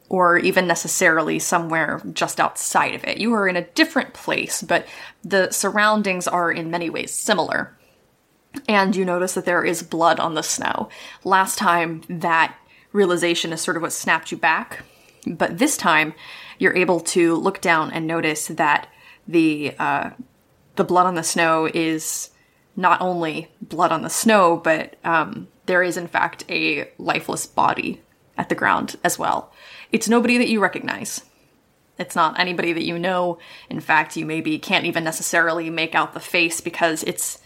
or 0.08 0.38
even 0.38 0.66
necessarily 0.66 1.38
somewhere 1.38 2.02
just 2.12 2.40
outside 2.40 2.94
of 2.94 3.04
it. 3.04 3.18
You 3.18 3.32
are 3.32 3.46
in 3.46 3.56
a 3.56 3.66
different 3.68 4.12
place, 4.12 4.60
but 4.60 4.86
the 5.22 5.50
surroundings 5.50 6.26
are 6.26 6.50
in 6.50 6.70
many 6.70 6.90
ways 6.90 7.12
similar 7.12 7.76
and 8.68 8.94
you 8.96 9.04
notice 9.04 9.34
that 9.34 9.44
there 9.44 9.64
is 9.64 9.82
blood 9.82 10.18
on 10.18 10.34
the 10.34 10.42
snow. 10.42 10.88
Last 11.24 11.58
time, 11.58 12.02
that 12.08 12.56
realization 12.92 13.52
is 13.52 13.60
sort 13.60 13.76
of 13.76 13.82
what 13.82 13.92
snapped 13.92 14.32
you 14.32 14.38
back, 14.38 14.84
but 15.26 15.58
this 15.58 15.76
time, 15.76 16.14
you're 16.60 16.76
able 16.76 17.00
to 17.00 17.34
look 17.36 17.60
down 17.60 17.90
and 17.90 18.06
notice 18.06 18.46
that 18.48 18.88
the 19.26 19.74
uh, 19.78 20.10
the 20.76 20.84
blood 20.84 21.06
on 21.06 21.14
the 21.14 21.22
snow 21.22 21.68
is 21.72 22.30
not 22.76 23.00
only 23.00 23.50
blood 23.60 23.90
on 23.90 24.02
the 24.02 24.10
snow, 24.10 24.58
but 24.58 24.96
um, 25.02 25.48
there 25.66 25.82
is 25.82 25.96
in 25.96 26.06
fact 26.06 26.44
a 26.48 26.88
lifeless 26.98 27.46
body 27.46 28.00
at 28.36 28.48
the 28.48 28.54
ground 28.54 28.96
as 29.02 29.18
well. 29.18 29.52
It's 29.90 30.08
nobody 30.08 30.38
that 30.38 30.48
you 30.48 30.60
recognize. 30.60 31.22
It's 31.98 32.14
not 32.14 32.38
anybody 32.38 32.72
that 32.74 32.84
you 32.84 32.98
know. 32.98 33.38
In 33.68 33.80
fact, 33.80 34.16
you 34.16 34.24
maybe 34.24 34.58
can't 34.58 34.86
even 34.86 35.02
necessarily 35.02 35.70
make 35.70 35.94
out 35.94 36.12
the 36.12 36.20
face 36.20 36.60
because 36.60 37.02
it's 37.04 37.38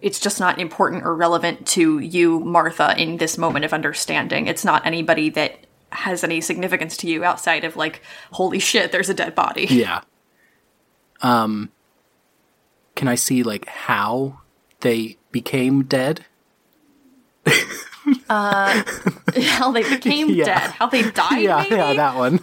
it's 0.00 0.20
just 0.20 0.40
not 0.40 0.60
important 0.60 1.04
or 1.04 1.14
relevant 1.14 1.66
to 1.68 1.98
you, 1.98 2.40
Martha, 2.40 2.94
in 3.00 3.16
this 3.16 3.38
moment 3.38 3.64
of 3.64 3.72
understanding. 3.72 4.46
It's 4.46 4.64
not 4.64 4.86
anybody 4.86 5.30
that 5.30 5.66
has 5.90 6.22
any 6.24 6.40
significance 6.40 6.96
to 6.98 7.06
you 7.08 7.24
outside 7.24 7.64
of 7.64 7.76
like, 7.76 8.02
holy 8.32 8.58
shit, 8.58 8.92
there's 8.92 9.08
a 9.08 9.14
dead 9.14 9.34
body. 9.34 9.66
Yeah. 9.70 10.00
Um 11.22 11.70
can 12.94 13.08
I 13.08 13.14
see 13.14 13.42
like 13.42 13.66
how 13.66 14.40
they 14.80 15.16
became 15.32 15.84
dead? 15.84 16.24
Uh, 18.30 18.82
how 19.42 19.70
they 19.70 19.82
became 19.86 20.30
Yeah. 20.34 20.44
dead, 20.46 20.70
how 20.70 20.86
they 20.86 21.02
died. 21.10 21.42
yeah, 21.42 21.58
maybe? 21.62 21.74
yeah, 21.76 21.92
that 21.92 22.16
one. 22.16 22.40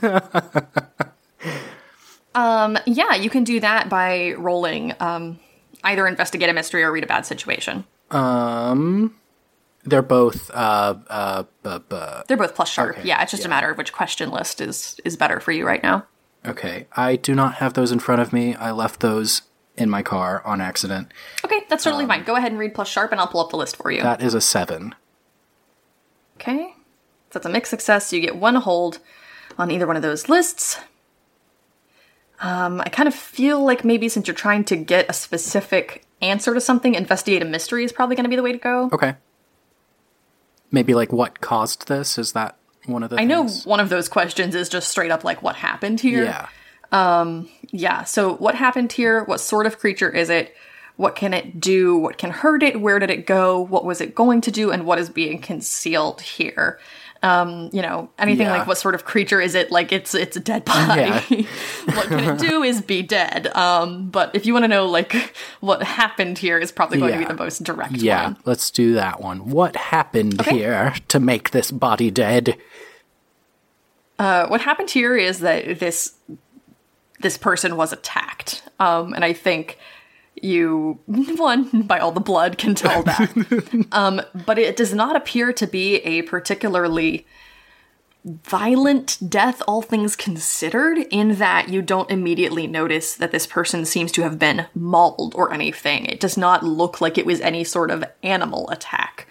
Um, 2.35 2.77
yeah, 2.85 3.15
you 3.15 3.29
can 3.31 3.43
do 3.43 3.59
that 3.61 3.89
by 3.89 4.33
rolling 4.33 4.93
um, 4.99 5.39
either 5.83 6.05
investigate 6.07 6.49
a 6.49 6.53
mystery 6.53 6.83
or 6.83 6.91
read 6.91 7.03
a 7.03 7.07
bad 7.07 7.25
situation. 7.25 7.85
um 8.11 9.15
they're 9.85 10.01
both 10.01 10.51
uh 10.53 10.95
uh 11.09 11.43
They're 12.27 12.37
both 12.37 12.55
plus 12.55 12.69
sharp. 12.69 12.97
Okay, 12.97 13.07
yeah, 13.07 13.21
it's 13.21 13.31
just 13.31 13.45
a 13.45 13.49
matter 13.49 13.69
of 13.69 13.77
which 13.77 13.93
question 13.93 14.31
list 14.31 14.61
is 14.61 14.99
is 15.05 15.15
better 15.15 15.39
for 15.39 15.51
you 15.51 15.65
right 15.65 15.81
now. 15.81 16.05
Okay. 16.47 16.87
I 16.95 17.15
do 17.15 17.33
not 17.33 17.55
have 17.55 17.73
those 17.73 17.91
in 17.91 17.99
front 17.99 18.21
of 18.21 18.31
me. 18.31 18.55
I 18.55 18.71
left 18.71 18.99
those 18.99 19.43
in 19.77 19.89
my 19.89 20.01
car 20.01 20.41
on 20.45 20.61
accident. 20.61 21.11
Okay, 21.43 21.61
that's 21.69 21.83
totally 21.83 22.05
fine. 22.05 22.23
Go 22.23 22.35
ahead 22.35 22.51
and 22.51 22.59
read 22.59 22.73
plus 22.73 22.87
sharp, 22.87 23.11
and 23.11 23.19
I'll 23.19 23.27
pull 23.27 23.41
up 23.41 23.49
the 23.49 23.57
list 23.57 23.75
for 23.75 23.91
you. 23.91 24.01
That 24.01 24.21
is 24.21 24.33
a 24.33 24.41
7. 24.41 24.95
Okay. 26.35 26.73
So 27.29 27.39
that's 27.39 27.45
a 27.45 27.49
mixed 27.49 27.69
success. 27.69 28.07
So 28.07 28.15
you 28.15 28.21
get 28.21 28.35
one 28.35 28.55
hold 28.55 28.99
on 29.57 29.71
either 29.71 29.87
one 29.87 29.95
of 29.95 30.01
those 30.01 30.29
lists. 30.29 30.77
Um, 32.39 32.81
I 32.81 32.89
kind 32.89 33.07
of 33.07 33.15
feel 33.15 33.63
like 33.63 33.83
maybe 33.83 34.09
since 34.09 34.27
you're 34.27 34.35
trying 34.35 34.65
to 34.65 34.75
get 34.75 35.09
a 35.09 35.13
specific 35.13 36.05
answer 36.21 36.53
to 36.53 36.61
something, 36.61 36.93
investigate 36.93 37.41
a 37.41 37.45
mystery 37.45 37.83
is 37.83 37.91
probably 37.91 38.15
going 38.15 38.25
to 38.25 38.29
be 38.29 38.35
the 38.35 38.43
way 38.43 38.51
to 38.51 38.57
go. 38.57 38.89
Okay. 38.93 39.15
Maybe 40.75 40.93
like 40.93 41.13
what 41.13 41.39
caused 41.39 41.87
this? 41.87 42.17
Is 42.17 42.33
that 42.33 42.57
one 42.85 43.01
of 43.01 43.09
the 43.09 43.17
I 43.17 43.23
know 43.23 43.47
one 43.63 43.79
of 43.79 43.87
those 43.87 44.09
questions 44.09 44.55
is 44.55 44.67
just 44.67 44.89
straight 44.89 45.09
up 45.09 45.23
like 45.23 45.41
what 45.41 45.55
happened 45.55 46.01
here. 46.01 46.25
Yeah. 46.25 46.47
Um, 46.91 47.47
yeah, 47.71 48.03
so 48.03 48.35
what 48.35 48.55
happened 48.55 48.91
here? 48.91 49.23
What 49.23 49.39
sort 49.39 49.65
of 49.65 49.79
creature 49.79 50.09
is 50.09 50.29
it? 50.29 50.53
What 50.97 51.15
can 51.15 51.33
it 51.33 51.61
do? 51.61 51.97
What 51.97 52.17
can 52.17 52.31
hurt 52.31 52.61
it? 52.61 52.81
Where 52.81 52.99
did 52.99 53.09
it 53.09 53.25
go? 53.25 53.61
What 53.61 53.85
was 53.85 54.01
it 54.01 54.15
going 54.15 54.41
to 54.41 54.51
do? 54.51 54.69
And 54.69 54.85
what 54.85 54.99
is 54.99 55.09
being 55.09 55.39
concealed 55.39 56.21
here? 56.21 56.77
Um, 57.23 57.69
you 57.73 57.81
know, 57.81 58.09
anything 58.19 58.45
Yeah. 58.45 58.57
like 58.57 58.67
what 58.67 58.77
sort 58.77 58.93
of 58.93 59.03
creature 59.05 59.41
is 59.41 59.55
it? 59.55 59.71
Like 59.71 59.91
it's 59.91 60.13
it's 60.13 60.37
a 60.37 60.39
dead 60.39 60.63
body. 60.65 61.43
what 61.85 62.07
can 62.07 62.19
it 62.19 62.39
do 62.39 62.61
is 62.61 62.81
be 62.81 63.01
dead. 63.01 63.47
Um, 63.55 64.09
but 64.09 64.35
if 64.35 64.45
you 64.45 64.53
want 64.53 64.63
to 64.65 64.67
know 64.67 64.85
like 64.85 65.35
what 65.59 65.81
happened 65.81 66.37
here 66.37 66.59
is 66.59 66.71
probably 66.71 66.99
going 66.99 67.13
to 67.13 67.17
be 67.19 67.25
the 67.25 67.33
most 67.33 67.63
direct 67.63 67.93
Yeah, 67.93 68.25
one. 68.25 68.37
let's 68.45 68.69
do 68.69 68.93
that 68.93 69.21
one. 69.21 69.49
What 69.49 69.75
happened 69.75 70.41
here 70.45 70.93
to 71.07 71.19
make 71.19 71.49
this 71.51 71.71
body 71.71 72.11
dead? 72.11 72.57
Uh, 74.19 74.47
what 74.47 74.61
happened 74.61 74.89
here 74.91 75.17
is 75.17 75.39
that 75.39 75.79
this 75.79 76.13
this 77.21 77.37
person 77.37 77.75
was 77.75 77.91
attacked, 77.91 78.61
um, 78.79 79.13
and 79.13 79.25
I 79.25 79.33
think 79.33 79.77
you 80.41 80.99
one 81.05 81.83
by 81.83 81.99
all 81.99 82.11
the 82.11 82.19
blood 82.19 82.57
can 82.57 82.75
tell 82.75 83.03
that. 83.03 83.87
um, 83.91 84.21
but 84.45 84.57
it 84.57 84.75
does 84.75 84.93
not 84.93 85.15
appear 85.15 85.53
to 85.53 85.67
be 85.67 85.97
a 85.97 86.21
particularly 86.23 87.25
violent 88.25 89.19
death, 89.29 89.61
all 89.67 89.83
things 89.83 90.15
considered, 90.15 90.97
in 91.11 91.35
that 91.35 91.69
you 91.69 91.81
don't 91.81 92.09
immediately 92.09 92.65
notice 92.65 93.13
that 93.15 93.31
this 93.31 93.45
person 93.45 93.85
seems 93.85 94.11
to 94.11 94.23
have 94.23 94.39
been 94.39 94.65
mauled 94.73 95.35
or 95.35 95.53
anything. 95.53 96.05
It 96.05 96.19
does 96.19 96.35
not 96.35 96.63
look 96.63 96.99
like 96.99 97.19
it 97.19 97.25
was 97.25 97.39
any 97.41 97.63
sort 97.63 97.91
of 97.91 98.03
animal 98.23 98.69
attack 98.71 99.27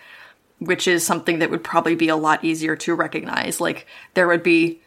which 0.59 0.87
is 0.89 1.05
something 1.05 1.39
that 1.39 1.51
would 1.51 1.65
probably 1.65 1.95
be 1.95 2.09
a 2.09 2.17
lot 2.17 2.45
easier 2.45 2.77
to 2.77 2.95
recognize. 2.95 3.61
Like 3.61 3.87
there 4.15 4.29
would 4.29 4.43
be, 4.43 4.81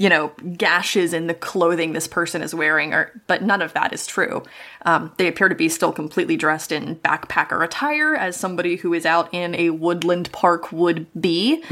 you 0.00 0.08
know, 0.08 0.32
gashes 0.56 1.12
in 1.12 1.26
the 1.26 1.34
clothing 1.34 1.92
this 1.92 2.08
person 2.08 2.40
is 2.40 2.54
wearing, 2.54 2.94
or 2.94 3.12
but 3.26 3.42
none 3.42 3.60
of 3.60 3.74
that 3.74 3.92
is 3.92 4.06
true. 4.06 4.42
Um, 4.86 5.12
they 5.18 5.28
appear 5.28 5.50
to 5.50 5.54
be 5.54 5.68
still 5.68 5.92
completely 5.92 6.38
dressed 6.38 6.72
in 6.72 6.96
backpacker 6.96 7.62
attire, 7.62 8.14
as 8.14 8.34
somebody 8.34 8.76
who 8.76 8.94
is 8.94 9.04
out 9.04 9.28
in 9.34 9.54
a 9.54 9.68
woodland 9.68 10.32
park 10.32 10.72
would 10.72 11.06
be. 11.20 11.62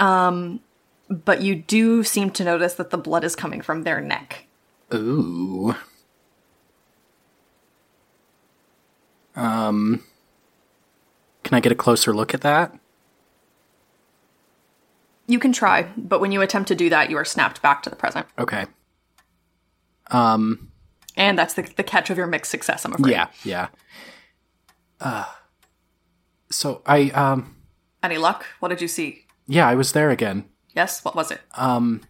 Um, 0.00 0.58
but 1.08 1.42
you 1.42 1.54
do 1.54 2.02
seem 2.02 2.30
to 2.30 2.42
notice 2.42 2.74
that 2.74 2.90
the 2.90 2.98
blood 2.98 3.22
is 3.22 3.36
coming 3.36 3.60
from 3.60 3.84
their 3.84 4.00
neck. 4.00 4.46
Ooh. 4.92 5.76
Um. 9.36 10.02
Can 11.44 11.54
I 11.54 11.60
get 11.60 11.70
a 11.70 11.76
closer 11.76 12.12
look 12.12 12.34
at 12.34 12.40
that? 12.40 12.76
You 15.30 15.38
can 15.38 15.52
try, 15.52 15.84
but 15.96 16.20
when 16.20 16.32
you 16.32 16.42
attempt 16.42 16.66
to 16.68 16.74
do 16.74 16.90
that, 16.90 17.08
you 17.08 17.16
are 17.16 17.24
snapped 17.24 17.62
back 17.62 17.84
to 17.84 17.90
the 17.90 17.94
present. 17.94 18.26
Okay. 18.36 18.66
Um. 20.10 20.72
And 21.16 21.38
that's 21.38 21.54
the, 21.54 21.62
the 21.62 21.84
catch 21.84 22.10
of 22.10 22.18
your 22.18 22.26
mixed 22.26 22.50
success, 22.50 22.84
I'm 22.84 22.94
afraid. 22.94 23.12
Yeah. 23.12 23.28
Yeah. 23.44 23.68
Uh. 25.00 25.26
So 26.50 26.82
I 26.84 27.10
um. 27.10 27.54
Any 28.02 28.18
luck? 28.18 28.44
What 28.58 28.68
did 28.68 28.82
you 28.82 28.88
see? 28.88 29.26
Yeah, 29.46 29.68
I 29.68 29.76
was 29.76 29.92
there 29.92 30.10
again. 30.10 30.46
Yes? 30.74 31.04
What 31.04 31.14
was 31.14 31.30
it? 31.30 31.40
Um, 31.56 32.02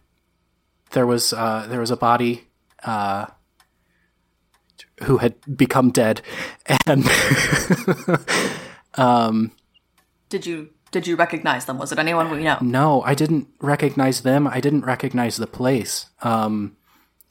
there 0.92 1.06
was 1.06 1.34
uh, 1.34 1.66
there 1.68 1.80
was 1.80 1.90
a 1.90 1.96
body 1.96 2.48
uh, 2.84 3.26
who 5.02 5.18
had 5.18 5.34
become 5.56 5.90
dead, 5.90 6.22
and 6.86 7.06
um. 8.94 9.52
Did 10.30 10.46
you 10.46 10.70
did 10.90 11.06
you 11.06 11.16
recognize 11.16 11.64
them? 11.64 11.78
Was 11.78 11.92
it 11.92 11.98
anyone 11.98 12.30
we 12.30 12.42
know? 12.42 12.58
no, 12.60 13.02
I 13.02 13.14
didn't 13.14 13.48
recognize 13.60 14.22
them. 14.22 14.46
I 14.46 14.60
didn't 14.60 14.84
recognize 14.84 15.36
the 15.36 15.46
place. 15.46 16.06
Um, 16.22 16.76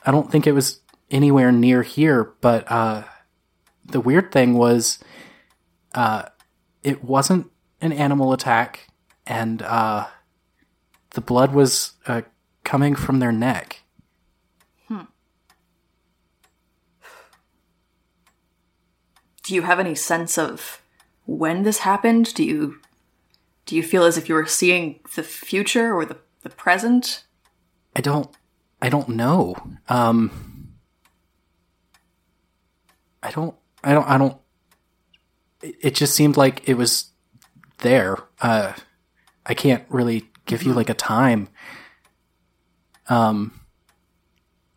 I 0.05 0.11
don't 0.11 0.31
think 0.31 0.47
it 0.47 0.53
was 0.53 0.79
anywhere 1.11 1.51
near 1.51 1.83
here. 1.83 2.33
But 2.41 2.69
uh, 2.71 3.03
the 3.85 3.99
weird 3.99 4.31
thing 4.31 4.53
was, 4.53 4.99
uh, 5.93 6.23
it 6.83 7.03
wasn't 7.03 7.51
an 7.81 7.91
animal 7.91 8.33
attack, 8.33 8.89
and 9.25 9.61
uh, 9.61 10.07
the 11.11 11.21
blood 11.21 11.53
was 11.53 11.93
uh, 12.07 12.21
coming 12.63 12.95
from 12.95 13.19
their 13.19 13.31
neck. 13.31 13.81
Do 19.49 19.55
you 19.55 19.63
have 19.63 19.79
any 19.79 19.95
sense 19.95 20.37
of 20.37 20.79
when 21.25 21.63
this 21.63 21.79
happened? 21.79 22.35
Do 22.35 22.43
you 22.43 22.81
do 23.69 23.75
you 23.75 23.83
feel 23.83 24.03
as 24.03 24.17
if 24.17 24.27
you 24.27 24.33
were 24.33 24.47
seeing 24.47 24.99
the 25.13 25.21
future 25.21 25.93
or 25.93 26.03
the, 26.03 26.17
the 26.41 26.49
present? 26.49 27.23
I 27.95 28.01
don't 28.01 28.27
I 28.81 28.89
don't 28.89 29.09
know. 29.09 29.55
Um 29.87 30.71
I 33.21 33.29
don't 33.29 33.55
I 33.83 33.93
don't 33.93 34.09
I 34.09 34.17
don't 34.17 34.37
it, 35.61 35.75
it 35.81 35.93
just 35.93 36.15
seemed 36.15 36.35
like 36.35 36.67
it 36.67 36.77
was 36.77 37.11
there. 37.77 38.17
Uh 38.41 38.73
I 39.45 39.53
can't 39.53 39.85
really 39.87 40.31
give 40.47 40.63
you 40.63 40.73
like 40.73 40.89
a 40.89 40.95
time. 40.95 41.47
Um 43.07 43.59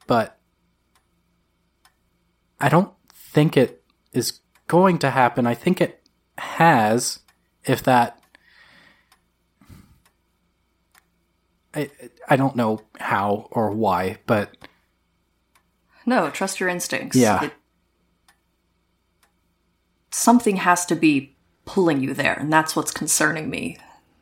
but 0.06 0.38
I 2.60 2.68
don't 2.68 2.92
think 3.14 3.56
it 3.56 3.82
is 4.12 4.40
going 4.66 4.98
to 4.98 5.08
happen. 5.08 5.46
I 5.46 5.54
think 5.54 5.80
it 5.80 6.06
has 6.36 7.20
if 7.64 7.82
that 7.84 8.21
I 11.74 11.90
I 12.28 12.36
don't 12.36 12.56
know 12.56 12.82
how 12.98 13.48
or 13.50 13.70
why, 13.70 14.18
but 14.26 14.56
No, 16.06 16.30
trust 16.30 16.60
your 16.60 16.68
instincts. 16.68 17.16
Yeah. 17.16 17.44
It- 17.44 17.52
something 20.10 20.56
has 20.56 20.84
to 20.86 20.94
be 20.94 21.34
pulling 21.64 22.02
you 22.02 22.12
there, 22.14 22.34
and 22.34 22.52
that's 22.52 22.76
what's 22.76 22.90
concerning 22.90 23.48
me. 23.48 23.78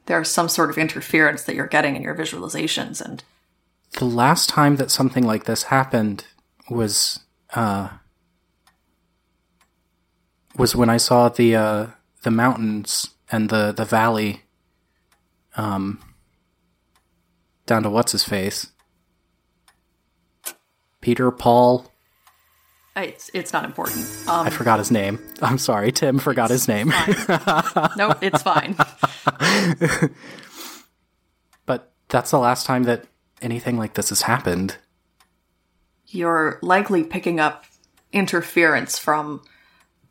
There's 0.07 0.29
some 0.29 0.49
sort 0.49 0.71
of 0.71 0.79
interference 0.79 1.43
that 1.45 1.55
you're 1.55 1.67
getting 1.67 1.97
in 1.97 2.03
your 2.03 2.15
visualizations, 2.15 3.01
and 3.01 3.23
the 3.99 4.05
last 4.05 4.49
time 4.49 4.77
that 4.77 4.91
something 4.91 5.25
like 5.25 5.45
this 5.45 5.65
happened 5.65 6.27
was 6.69 7.21
uh 7.55 7.89
was 10.57 10.77
when 10.77 10.91
I 10.91 10.97
saw 10.97 11.29
the 11.29 11.57
uh 11.57 11.87
the 12.23 12.31
mountains 12.31 13.11
and 13.33 13.49
the 13.51 13.73
the 13.73 13.85
valley 13.85 14.43
um 15.57 16.01
down 17.71 17.83
to 17.83 17.91
what's 17.91 18.13
his 18.13 18.25
face 18.25 18.69
Peter 21.01 21.31
Paul 21.31 21.87
it's 22.97 23.31
it's 23.33 23.53
not 23.53 23.65
important. 23.65 24.05
Um, 24.29 24.47
I 24.47 24.51
forgot 24.51 24.79
his 24.79 24.91
name 24.91 25.19
I'm 25.43 25.57
sorry 25.57 25.91
Tim 25.91 26.19
forgot 26.19 26.51
his 26.51 26.69
name 26.69 26.89
no, 27.97 28.15
it's 28.21 28.43
fine. 28.43 28.77
but 31.67 31.93
that's 32.09 32.31
the 32.31 32.39
last 32.39 32.67
time 32.67 32.83
that 32.83 33.07
anything 33.41 33.79
like 33.79 33.95
this 33.95 34.11
has 34.11 34.23
happened 34.23 34.77
you're 36.07 36.59
likely 36.63 37.05
picking 37.05 37.41
up 37.41 37.65
interference 38.13 38.99
from 38.99 39.43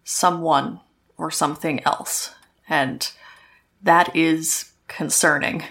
someone 0.04 0.80
or 1.18 1.30
something 1.30 1.84
else. 1.86 2.34
And 2.68 3.10
that 3.82 4.16
is 4.16 4.72
concerning. 4.88 5.64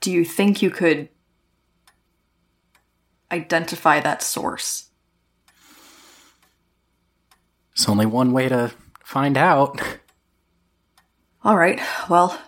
Do 0.00 0.10
you 0.10 0.24
think 0.24 0.62
you 0.62 0.70
could 0.70 1.08
identify 3.30 4.00
that 4.00 4.22
source? 4.22 4.90
There's 7.76 7.88
only 7.88 8.06
one 8.06 8.32
way 8.32 8.48
to 8.48 8.72
find 9.04 9.36
out 9.36 9.80
All 11.44 11.56
right, 11.56 11.80
well, 12.10 12.38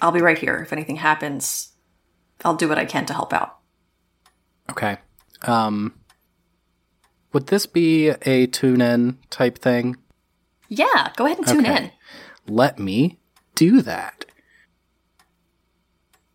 I'll 0.00 0.12
be 0.12 0.20
right 0.20 0.38
here. 0.38 0.58
If 0.62 0.72
anything 0.72 0.94
happens, 0.96 1.72
I'll 2.44 2.54
do 2.54 2.68
what 2.68 2.78
I 2.78 2.84
can 2.84 3.06
to 3.06 3.12
help 3.14 3.32
out. 3.32 3.58
Okay. 4.70 4.98
Um 5.42 5.94
would 7.32 7.48
this 7.48 7.66
be 7.66 8.10
a 8.10 8.46
tune 8.46 8.80
in 8.80 9.18
type 9.30 9.58
thing? 9.58 9.96
Yeah, 10.68 11.10
go 11.16 11.26
ahead 11.26 11.38
and 11.38 11.46
tune 11.46 11.66
Okay. 11.66 11.84
in. 11.84 11.90
Let 12.46 12.78
me 12.78 13.18
do 13.56 13.82
that. 13.82 14.23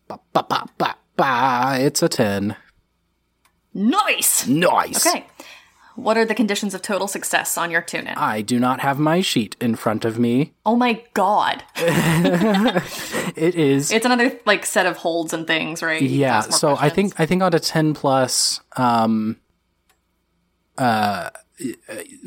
Ba 0.10 0.20
ba 0.34 0.44
ba 0.50 0.66
ba 0.78 0.96
ba. 1.16 1.78
It's 1.80 2.02
a 2.04 2.10
10. 2.10 2.56
Nice! 3.74 4.48
Nice. 4.48 5.06
Okay. 5.06 5.26
What 5.96 6.18
are 6.18 6.26
the 6.26 6.34
conditions 6.34 6.74
of 6.74 6.82
total 6.82 7.08
success 7.08 7.58
on 7.58 7.70
your 7.72 7.82
tune 7.82 8.08
in? 8.08 8.16
I 8.18 8.42
do 8.42 8.58
not 8.58 8.80
have 8.80 8.98
my 9.00 9.22
sheet 9.22 9.56
in 9.62 9.76
front 9.76 10.06
of 10.06 10.18
me. 10.18 10.54
oh 10.66 10.76
my 10.76 11.04
god. 11.14 11.64
It 13.36 13.56
is 13.56 13.92
It's 13.92 14.06
another 14.06 14.32
like 14.46 14.66
set 14.66 14.86
of 14.86 14.98
holds 14.98 15.34
and 15.34 15.46
things, 15.46 15.84
right? 15.84 16.02
Yeah. 16.02 16.42
So 16.42 16.76
I 16.80 16.90
think 16.90 17.14
I 17.20 17.26
think 17.26 17.44
on 17.44 17.54
a 17.54 17.60
ten 17.60 17.94
plus, 17.94 18.62
um, 18.76 19.38
uh, 20.78 21.30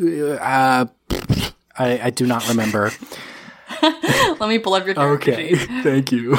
uh, 0.00 0.86
I 1.76 2.00
I 2.06 2.10
do 2.10 2.26
not 2.26 2.48
remember. 2.48 2.92
Let 3.82 4.48
me 4.48 4.58
pull 4.58 4.74
up 4.74 4.86
your 4.86 4.98
Okay, 5.16 5.54
thank 5.82 6.12
you. 6.12 6.38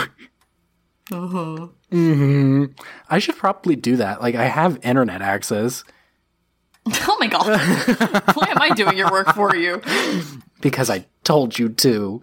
Hmm 1.14 2.66
I 3.10 3.20
should 3.20 3.38
probably 3.38 3.76
do 3.76 3.98
that. 3.98 4.22
Like 4.22 4.36
I 4.36 4.46
have 4.46 4.80
internet 4.84 5.22
access 5.22 5.84
Oh 7.08 7.18
my 7.20 7.28
god. 7.28 7.46
Why 8.36 8.48
am 8.50 8.62
I 8.62 8.70
doing 8.76 8.98
your 8.98 9.10
work 9.12 9.34
for 9.34 9.56
you? 9.56 9.82
because 10.62 10.90
I 10.90 11.06
told 11.24 11.58
you 11.58 11.70
to. 11.70 12.22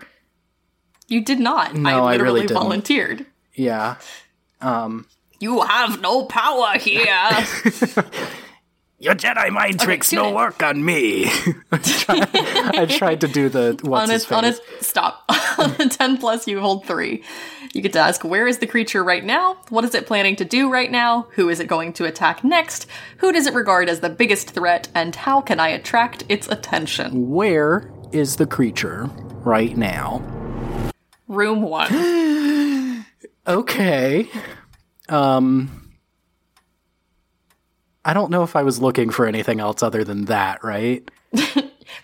You 1.08 1.24
did 1.24 1.40
not. 1.40 1.74
No, 1.74 1.88
I 1.88 1.92
I 1.92 2.12
literally 2.12 2.22
really 2.22 2.46
didn't. 2.48 2.62
volunteered. 2.62 3.26
Yeah. 3.54 3.96
Um. 4.60 5.06
You 5.40 5.62
have 5.62 6.00
no 6.02 6.24
power 6.26 6.78
here. 6.78 7.06
Your 8.98 9.14
Jedi 9.14 9.48
mind 9.50 9.80
tricks 9.80 10.10
tune 10.10 10.18
no 10.18 10.28
in. 10.28 10.34
work 10.34 10.62
on 10.62 10.84
me. 10.84 11.24
I, 11.72 11.78
tried, 11.78 12.28
I 12.36 12.84
tried 12.84 13.22
to 13.22 13.28
do 13.28 13.48
the 13.48 13.78
what's 13.82 14.02
on 14.02 14.10
his 14.10 14.26
face. 14.26 14.36
on 14.36 14.44
a 14.44 14.54
stop. 14.84 15.24
on 15.58 15.70
a 15.80 15.88
10 15.88 16.18
plus, 16.18 16.46
you 16.46 16.60
hold 16.60 16.84
three. 16.84 17.24
You 17.72 17.82
get 17.82 17.92
to 17.92 18.00
ask, 18.00 18.24
where 18.24 18.48
is 18.48 18.58
the 18.58 18.66
creature 18.66 19.04
right 19.04 19.24
now? 19.24 19.56
What 19.68 19.84
is 19.84 19.94
it 19.94 20.06
planning 20.06 20.34
to 20.36 20.44
do 20.44 20.68
right 20.70 20.90
now? 20.90 21.28
Who 21.32 21.48
is 21.48 21.60
it 21.60 21.68
going 21.68 21.92
to 21.94 22.04
attack 22.04 22.42
next? 22.42 22.86
Who 23.18 23.30
does 23.30 23.46
it 23.46 23.54
regard 23.54 23.88
as 23.88 24.00
the 24.00 24.08
biggest 24.10 24.50
threat? 24.50 24.88
And 24.94 25.14
how 25.14 25.40
can 25.40 25.60
I 25.60 25.68
attract 25.68 26.24
its 26.28 26.48
attention? 26.48 27.30
Where 27.30 27.88
is 28.10 28.36
the 28.36 28.46
creature 28.46 29.04
right 29.44 29.76
now? 29.76 30.20
Room 31.28 31.62
one. 31.62 31.88
Okay. 33.46 34.28
Um. 35.08 35.90
I 38.04 38.12
don't 38.12 38.30
know 38.30 38.42
if 38.42 38.54
I 38.54 38.62
was 38.62 38.80
looking 38.80 39.10
for 39.10 39.26
anything 39.26 39.60
else 39.60 39.82
other 39.82 40.04
than 40.04 40.26
that, 40.26 40.62
right? 40.62 41.10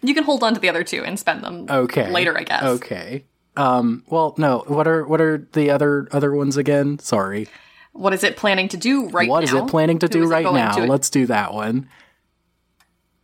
you 0.03 0.15
can 0.15 0.25
hold 0.25 0.43
on 0.43 0.55
to 0.55 0.61
the 0.61 0.69
other 0.71 0.83
two 0.83 1.05
and 1.05 1.19
spend 1.19 1.45
them 1.45 1.67
Okay. 1.69 2.11
later, 2.11 2.37
I 2.37 2.43
guess. 2.45 2.63
Okay. 2.63 3.25
Um. 3.57 4.05
Well, 4.09 4.35
no. 4.38 4.64
What 4.66 4.87
are 4.87 5.05
what 5.07 5.21
are 5.21 5.47
the 5.53 5.71
other 5.71 6.09
other 6.12 6.35
ones 6.35 6.57
again? 6.57 6.99
Sorry. 6.99 7.49
What 7.92 8.12
is 8.12 8.25
it 8.25 8.37
planning 8.37 8.69
to 8.69 8.77
do 8.77 9.09
right 9.09 9.29
What 9.29 9.40
now? 9.40 9.45
is 9.45 9.53
it 9.55 9.66
planning 9.69 9.99
to 10.01 10.07
Who 10.07 10.12
do 10.12 10.23
is 10.25 10.31
it 10.31 10.35
right 10.35 10.45
going 10.45 10.57
now? 10.57 10.73
to- 10.73 10.87
Let's 10.87 11.09
do 11.11 11.27
that 11.27 11.55
one. 11.55 11.88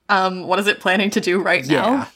um, 0.09 0.47
what 0.47 0.59
is 0.59 0.67
it 0.67 0.81
planning 0.81 1.11
to 1.11 1.21
do 1.21 1.41
right 1.43 1.67
now? 1.67 1.91
Yeah. 1.93 2.07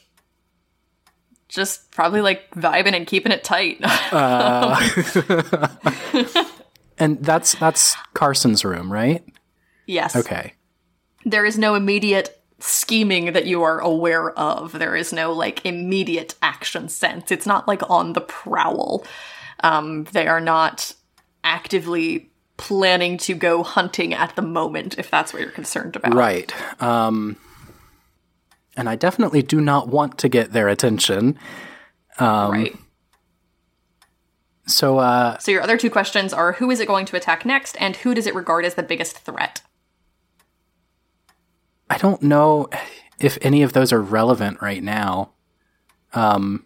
Just 1.48 1.90
probably 1.92 2.22
like 2.22 2.50
vibing 2.52 2.94
and 2.96 3.06
keeping 3.06 3.30
it 3.32 3.44
tight. 3.44 3.78
And 6.98 7.22
that's 7.22 7.54
that's 7.56 7.94
Carson's 8.14 8.64
room, 8.64 8.90
right? 8.90 9.22
yes. 9.86 10.16
Okay. 10.16 10.54
there 11.26 11.44
is 11.44 11.58
no 11.58 11.74
immediate 11.74 12.35
scheming 12.58 13.32
that 13.32 13.46
you 13.46 13.62
are 13.62 13.80
aware 13.80 14.30
of. 14.38 14.72
There 14.72 14.96
is 14.96 15.12
no 15.12 15.32
like 15.32 15.64
immediate 15.64 16.34
action 16.42 16.88
sense. 16.88 17.30
It's 17.30 17.46
not 17.46 17.68
like 17.68 17.88
on 17.90 18.12
the 18.14 18.20
prowl. 18.20 19.04
Um, 19.60 20.04
they 20.12 20.26
are 20.26 20.40
not 20.40 20.94
actively 21.44 22.30
planning 22.56 23.18
to 23.18 23.34
go 23.34 23.62
hunting 23.62 24.14
at 24.14 24.34
the 24.36 24.42
moment, 24.42 24.98
if 24.98 25.10
that's 25.10 25.32
what 25.32 25.42
you're 25.42 25.50
concerned 25.50 25.96
about. 25.96 26.14
Right. 26.14 26.52
Um 26.82 27.36
and 28.76 28.88
I 28.88 28.96
definitely 28.96 29.42
do 29.42 29.60
not 29.60 29.88
want 29.88 30.18
to 30.18 30.28
get 30.28 30.52
their 30.52 30.68
attention. 30.68 31.38
right. 32.18 32.76
So 34.66 34.98
uh 34.98 35.38
So 35.38 35.50
your 35.52 35.62
other 35.62 35.76
two 35.76 35.90
questions 35.90 36.32
are 36.32 36.52
who 36.52 36.70
is 36.70 36.80
it 36.80 36.88
going 36.88 37.06
to 37.06 37.16
attack 37.16 37.44
next, 37.44 37.76
and 37.78 37.96
who 37.96 38.14
does 38.14 38.26
it 38.26 38.34
regard 38.34 38.64
as 38.64 38.74
the 38.74 38.82
biggest 38.82 39.18
threat? 39.18 39.62
I 41.88 41.98
don't 41.98 42.22
know 42.22 42.68
if 43.18 43.38
any 43.42 43.62
of 43.62 43.72
those 43.72 43.92
are 43.92 44.00
relevant 44.00 44.60
right 44.60 44.82
now. 44.82 45.30
Um 46.12 46.64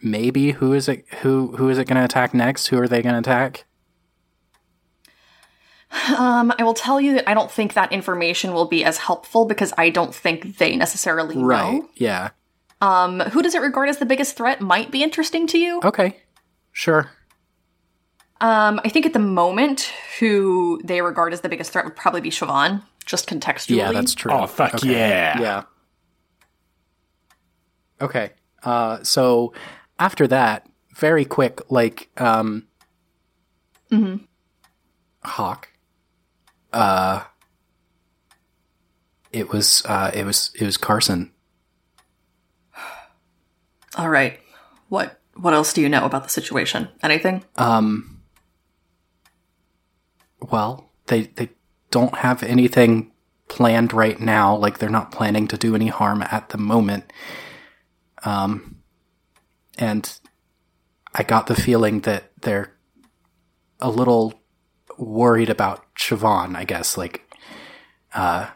maybe 0.00 0.52
who 0.52 0.72
is 0.72 0.88
it 0.88 1.04
who 1.22 1.56
who 1.56 1.68
is 1.68 1.78
it 1.78 1.86
going 1.86 1.96
to 1.96 2.04
attack 2.04 2.34
next? 2.34 2.68
Who 2.68 2.78
are 2.78 2.88
they 2.88 3.02
going 3.02 3.14
to 3.14 3.18
attack? 3.18 3.64
Um, 6.18 6.52
I 6.58 6.62
will 6.64 6.74
tell 6.74 7.00
you 7.00 7.14
that 7.14 7.28
I 7.28 7.34
don't 7.34 7.50
think 7.50 7.74
that 7.74 7.92
information 7.92 8.52
will 8.52 8.66
be 8.66 8.84
as 8.84 8.98
helpful 8.98 9.46
because 9.46 9.72
I 9.78 9.88
don't 9.90 10.14
think 10.14 10.58
they 10.58 10.76
necessarily 10.76 11.36
Right. 11.38 11.74
know. 11.74 11.88
Yeah. 11.94 12.30
Um, 12.80 13.20
who 13.20 13.40
does 13.42 13.54
it 13.54 13.62
regard 13.62 13.88
as 13.88 13.98
the 13.98 14.06
biggest 14.06 14.36
threat 14.36 14.60
might 14.60 14.90
be 14.90 15.02
interesting 15.02 15.46
to 15.48 15.58
you. 15.58 15.80
Okay. 15.82 16.18
Sure. 16.72 17.10
Um, 18.40 18.80
I 18.84 18.90
think 18.90 19.06
at 19.06 19.14
the 19.14 19.18
moment, 19.18 19.90
who 20.18 20.80
they 20.84 21.00
regard 21.00 21.32
as 21.32 21.40
the 21.40 21.48
biggest 21.48 21.72
threat 21.72 21.86
would 21.86 21.96
probably 21.96 22.20
be 22.20 22.30
Siobhan, 22.30 22.82
just 23.06 23.28
contextually. 23.28 23.76
Yeah, 23.76 23.92
that's 23.92 24.14
true. 24.14 24.32
Oh, 24.32 24.46
fuck 24.46 24.74
Okay. 24.74 24.90
yeah. 24.92 25.40
Yeah. 25.40 25.62
Okay. 28.00 28.30
Uh 28.62 29.02
so 29.02 29.52
after 29.98 30.26
that, 30.26 30.66
very 30.94 31.24
quick 31.24 31.60
like 31.70 32.10
um 32.18 32.66
Hawk. 35.24 35.68
Uh 36.72 37.22
it 39.32 39.48
was 39.50 39.82
uh 39.86 40.10
it 40.12 40.24
was 40.24 40.50
it 40.54 40.64
was 40.64 40.76
Carson. 40.76 41.32
All 43.96 44.08
right. 44.10 44.40
What 44.88 45.20
What 45.34 45.54
else 45.54 45.72
do 45.72 45.80
you 45.80 45.88
know 45.88 46.04
about 46.04 46.24
the 46.24 46.30
situation? 46.30 46.88
Anything? 47.02 47.44
Um 47.56 48.20
well, 50.50 50.90
they 51.06 51.22
they 51.22 51.48
don't 51.90 52.16
have 52.16 52.42
anything 52.42 53.12
planned 53.48 53.92
right 53.92 54.20
now, 54.20 54.56
like 54.56 54.78
they're 54.78 54.90
not 54.90 55.12
planning 55.12 55.46
to 55.48 55.56
do 55.56 55.74
any 55.74 55.88
harm 55.88 56.22
at 56.22 56.48
the 56.50 56.58
moment. 56.58 57.12
Um 58.24 58.76
and 59.78 60.18
I 61.14 61.22
got 61.22 61.46
the 61.46 61.54
feeling 61.54 62.00
that 62.00 62.32
they're 62.40 62.72
a 63.80 63.90
little 63.90 64.34
worried 64.98 65.50
about 65.50 65.94
Siobhan, 65.94 66.56
I 66.56 66.64
guess, 66.64 66.96
like 66.96 67.22
uh 68.14 68.48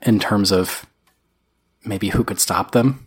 in 0.00 0.18
terms 0.18 0.52
of 0.52 0.86
maybe 1.84 2.10
who 2.10 2.24
could 2.24 2.40
stop 2.40 2.72
them. 2.72 3.06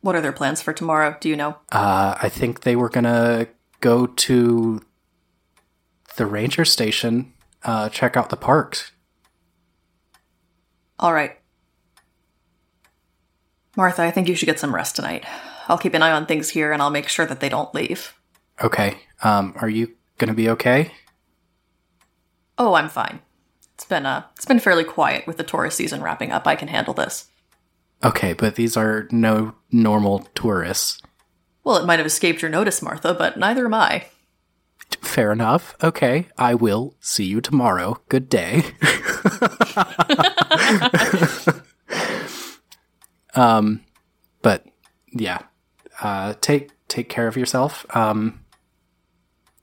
What 0.00 0.14
are 0.14 0.20
their 0.20 0.32
plans 0.32 0.62
for 0.62 0.72
tomorrow? 0.72 1.16
Do 1.20 1.28
you 1.28 1.36
know? 1.36 1.56
Uh, 1.72 2.16
I 2.20 2.28
think 2.28 2.60
they 2.60 2.76
were 2.76 2.88
gonna 2.88 3.48
go 3.80 4.06
to 4.06 4.80
the 6.16 6.26
ranger 6.26 6.64
station, 6.64 7.32
uh, 7.64 7.88
check 7.88 8.16
out 8.16 8.30
the 8.30 8.36
parks. 8.36 8.92
All 10.98 11.12
right. 11.12 11.38
Martha, 13.76 14.02
I 14.02 14.10
think 14.10 14.28
you 14.28 14.34
should 14.34 14.46
get 14.46 14.58
some 14.58 14.74
rest 14.74 14.96
tonight. 14.96 15.24
I'll 15.68 15.78
keep 15.78 15.94
an 15.94 16.02
eye 16.02 16.12
on 16.12 16.26
things 16.26 16.50
here 16.50 16.72
and 16.72 16.80
I'll 16.80 16.90
make 16.90 17.08
sure 17.08 17.26
that 17.26 17.40
they 17.40 17.48
don't 17.48 17.74
leave. 17.74 18.14
Okay. 18.62 18.98
Um, 19.22 19.54
are 19.60 19.68
you 19.68 19.94
gonna 20.18 20.34
be 20.34 20.48
okay? 20.50 20.92
Oh, 22.56 22.74
I'm 22.74 22.88
fine. 22.88 23.20
It's 23.74 23.84
been 23.84 24.06
uh 24.06 24.24
it's 24.34 24.46
been 24.46 24.60
fairly 24.60 24.84
quiet 24.84 25.26
with 25.26 25.36
the 25.36 25.44
tourist 25.44 25.76
season 25.76 26.02
wrapping 26.02 26.32
up. 26.32 26.46
I 26.46 26.56
can 26.56 26.68
handle 26.68 26.94
this. 26.94 27.28
Okay, 28.02 28.32
but 28.32 28.54
these 28.54 28.76
are 28.76 29.08
no 29.10 29.54
normal 29.70 30.20
tourists. 30.34 31.00
Well, 31.64 31.76
it 31.76 31.86
might 31.86 31.98
have 31.98 32.06
escaped 32.06 32.40
your 32.40 32.50
notice, 32.50 32.80
Martha, 32.80 33.12
but 33.12 33.36
neither 33.36 33.66
am 33.66 33.74
I. 33.74 34.06
Fair 35.00 35.32
enough. 35.32 35.74
Okay, 35.82 36.28
I 36.36 36.54
will 36.54 36.94
see 37.00 37.24
you 37.24 37.40
tomorrow. 37.40 38.00
Good 38.08 38.28
day. 38.28 38.62
um, 43.34 43.82
but 44.42 44.64
yeah, 45.12 45.42
uh, 46.00 46.34
take 46.40 46.70
take 46.88 47.08
care 47.08 47.26
of 47.28 47.36
yourself. 47.36 47.86
Um, 47.96 48.44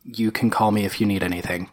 you 0.03 0.31
can 0.31 0.49
call 0.49 0.71
me 0.71 0.85
if 0.85 0.99
you 0.99 1.07
need 1.07 1.23
anything, 1.23 1.69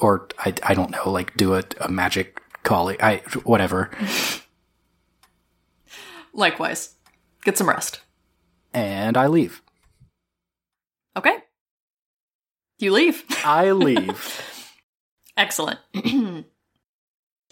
or 0.00 0.28
I 0.38 0.54
I 0.62 0.74
don't 0.74 0.90
know, 0.90 1.10
like 1.10 1.36
do 1.36 1.54
a, 1.54 1.62
a 1.80 1.90
magic 1.90 2.40
call. 2.62 2.90
I 3.00 3.22
whatever. 3.44 3.90
Likewise. 6.32 6.94
Get 7.44 7.56
some 7.56 7.68
rest. 7.68 8.00
And 8.74 9.16
I 9.16 9.26
leave. 9.28 9.62
Okay. 11.16 11.38
You 12.78 12.92
leave. 12.92 13.24
I 13.44 13.70
leave. 13.72 14.70
Excellent. 15.36 15.78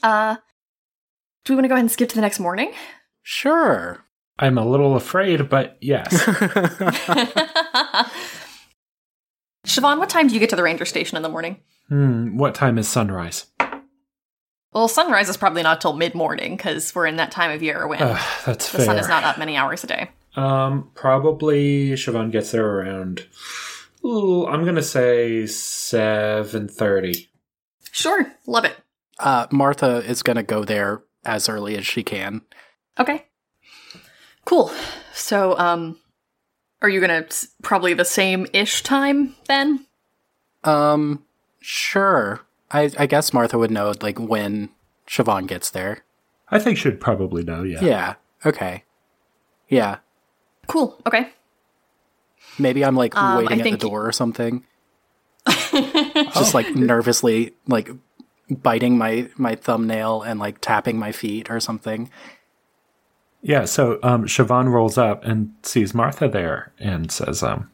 uh 0.03 0.37
do 1.45 1.53
we 1.53 1.57
want 1.57 1.65
to 1.65 1.69
go 1.69 1.75
ahead 1.75 1.83
and 1.85 1.91
skip 1.91 2.09
to 2.11 2.15
the 2.15 2.21
next 2.23 2.41
morning? 2.41 2.73
sure. 3.23 4.01
I'm 4.39 4.59
a 4.59 4.67
little 4.67 4.97
afraid, 4.97 5.49
but 5.49 5.79
yes. 5.81 6.09
Siobhan, 9.67 9.99
what 9.99 10.11
time 10.11 10.27
do 10.29 10.35
you 10.35 10.41
get 10.41 10.51
to 10.51 10.57
the 10.57 10.63
ranger 10.63 10.85
station 10.85 11.17
in 11.17 11.23
the 11.23 11.29
morning? 11.29 11.61
hmm, 11.89 12.37
what 12.37 12.55
time 12.55 12.77
is 12.79 12.89
sunrise? 12.89 13.47
Well, 14.73 14.89
sunrise 14.89 15.29
is 15.29 15.37
probably 15.37 15.63
not 15.63 15.81
till 15.81 15.93
mid 15.93 16.15
morning 16.17 16.57
because 16.57 16.93
we're 16.95 17.07
in 17.07 17.17
that 17.17 17.31
time 17.31 17.51
of 17.53 17.63
year 17.63 17.87
when 17.87 18.01
That's 18.01 18.73
the 18.73 18.79
fair. 18.79 18.87
sun 18.87 18.99
is 18.99 19.07
not 19.09 19.23
up 19.23 19.39
many 19.39 19.57
hours 19.57 19.85
a 19.85 19.87
day. 19.87 20.11
Um, 20.35 20.91
probably 20.95 21.91
Siobhan 21.93 22.33
gets 22.33 22.51
there 22.51 22.67
around. 22.67 23.25
Ooh, 24.05 24.47
I'm 24.47 24.65
gonna 24.65 24.83
say 24.83 25.47
seven 25.47 26.69
thirty. 26.69 27.29
Sure, 27.91 28.27
love 28.47 28.65
it. 28.65 28.77
Uh, 29.19 29.47
Martha 29.51 29.99
is 30.05 30.23
going 30.25 30.37
to 30.37 30.43
go 30.43 30.65
there 30.65 31.03
as 31.25 31.49
early 31.49 31.77
as 31.77 31.87
she 31.87 32.03
can. 32.03 32.43
Okay. 32.99 33.25
Cool. 34.45 34.73
So, 35.13 35.57
um, 35.57 36.01
are 36.83 36.89
you 36.89 37.01
gonna 37.01 37.25
s- 37.29 37.47
probably 37.63 37.95
the 37.95 38.05
same 38.05 38.47
ish 38.53 38.83
time 38.83 39.37
then? 39.47 39.87
Um, 40.65 41.25
sure. 41.61 42.41
I, 42.73 42.91
I 42.99 43.07
guess 43.07 43.33
Martha 43.33 43.57
would 43.57 43.71
know 43.71 43.95
like 44.03 44.19
when 44.19 44.71
Siobhan 45.07 45.47
gets 45.47 45.71
there. 45.71 46.05
I 46.49 46.59
think 46.59 46.77
she'd 46.77 47.01
probably 47.01 47.45
know. 47.45 47.63
Yeah. 47.63 47.81
Yeah. 47.85 48.15
Okay. 48.45 48.83
Yeah. 49.69 49.99
Cool. 50.67 51.01
Okay. 51.07 51.31
Maybe 52.59 52.85
I'm 52.85 52.97
like 52.97 53.17
Um, 53.17 53.39
waiting 53.39 53.61
I 53.61 53.65
at 53.69 53.81
the 53.81 53.89
door 53.89 54.07
or 54.07 54.13
something. 54.13 54.65
Just 56.35 56.55
like 56.55 56.75
nervously 56.75 57.55
like 57.67 57.91
biting 58.51 58.99
my 58.99 59.29
my 59.37 59.55
thumbnail 59.55 60.23
and 60.23 60.39
like 60.41 60.61
tapping 60.61 60.99
my 60.99 61.13
feet 61.13 61.51
or 61.51 61.61
something. 61.61 62.11
Yeah. 63.43 63.67
So, 63.67 63.99
um, 64.03 64.25
Siobhan 64.25 64.69
rolls 64.69 64.97
up 64.97 65.25
and 65.25 65.53
sees 65.63 65.95
Martha 65.95 66.29
there 66.29 66.73
and 66.79 67.13
says, 67.13 67.43
"Um, 67.43 67.71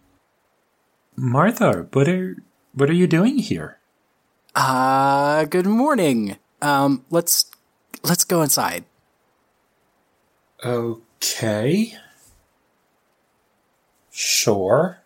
Martha, 1.16 1.86
what 1.92 2.08
are 2.08 2.36
what 2.74 2.90
are 2.90 2.94
you 2.94 3.06
doing 3.06 3.38
here?" 3.38 3.78
Uh, 4.54 5.44
good 5.44 5.66
morning. 5.66 6.36
Um, 6.60 7.04
let's 7.10 7.50
let's 8.02 8.24
go 8.24 8.42
inside. 8.42 8.84
Okay. 10.64 11.94
Sure. 14.20 14.98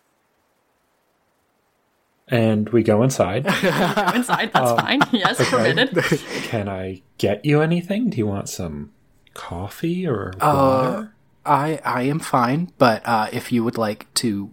And 2.27 2.67
we 2.69 2.83
go 2.83 3.01
inside. 3.01 3.45
Go 3.45 3.49
inside. 4.13 4.51
That's 4.51 4.71
fine. 4.81 4.99
Yes, 5.13 5.49
permitted. 5.49 5.95
Can 6.43 6.67
I 6.67 7.01
get 7.17 7.45
you 7.45 7.61
anything? 7.61 8.09
Do 8.09 8.17
you 8.17 8.27
want 8.27 8.49
some 8.49 8.91
coffee 9.33 10.05
or 10.05 10.33
Uh, 10.41 10.51
water? 10.95 11.13
I 11.45 11.79
I 11.85 12.01
am 12.01 12.19
fine, 12.19 12.73
but 12.77 13.03
uh, 13.07 13.27
if 13.31 13.53
you 13.53 13.63
would 13.63 13.77
like 13.77 14.13
to 14.15 14.51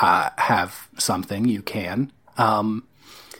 uh, 0.00 0.30
have 0.36 0.88
something, 0.98 1.44
you 1.44 1.62
can. 1.62 2.10
Um, 2.38 2.88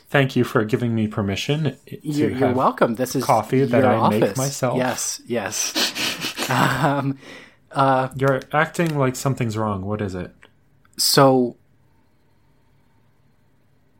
Thank 0.08 0.36
you 0.36 0.44
for 0.44 0.64
giving 0.64 0.94
me 0.94 1.08
permission 1.08 1.64
to 1.64 1.76
you're, 2.02 2.30
you're 2.30 2.48
have 2.48 2.56
welcome. 2.56 2.94
This 2.94 3.16
is 3.16 3.24
coffee 3.24 3.64
that 3.64 3.82
your 3.82 3.88
I 3.88 4.08
make 4.10 4.36
myself. 4.36 4.78
Yes, 4.78 5.20
yes. 5.26 6.48
um, 6.50 7.18
You're 8.16 8.40
acting 8.52 8.98
like 8.98 9.16
something's 9.16 9.56
wrong. 9.56 9.84
What 9.84 10.00
is 10.00 10.14
it? 10.14 10.32
so, 10.98 11.56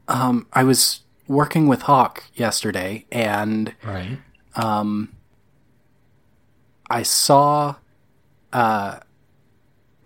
um, 0.09 0.47
I 0.53 0.65
was 0.65 1.01
working 1.29 1.67
with 1.69 1.83
Hawk 1.83 2.25
yesterday, 2.35 3.05
and 3.13 3.75
Right. 3.85 4.19
I 6.89 7.03
saw. 7.03 7.77
Uh, 8.53 9.01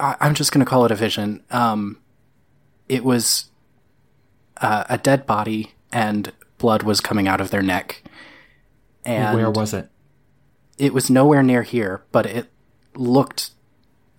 I, 0.01 0.17
I'm 0.21 0.35
just 0.35 0.51
going 0.51 0.65
to 0.65 0.69
call 0.69 0.85
it 0.87 0.91
a 0.91 0.97
vision. 0.97 1.45
Um, 1.51 1.99
it 2.89 3.05
was 3.05 3.51
uh, 4.61 4.85
a 4.89 4.99
dead 4.99 5.27
body, 5.27 5.75
and 5.93 6.33
blood 6.59 6.83
was 6.83 7.01
coming 7.01 7.29
out 7.29 7.41
of 7.41 7.51
their 7.51 7.63
neck. 7.63 8.03
And 9.05 9.37
Where 9.37 9.51
was 9.51 9.73
it? 9.75 9.89
it 10.79 10.95
was 10.95 11.11
nowhere 11.11 11.43
near 11.43 11.63
here, 11.63 12.03
but 12.11 12.25
it 12.27 12.51
looked 12.95 13.51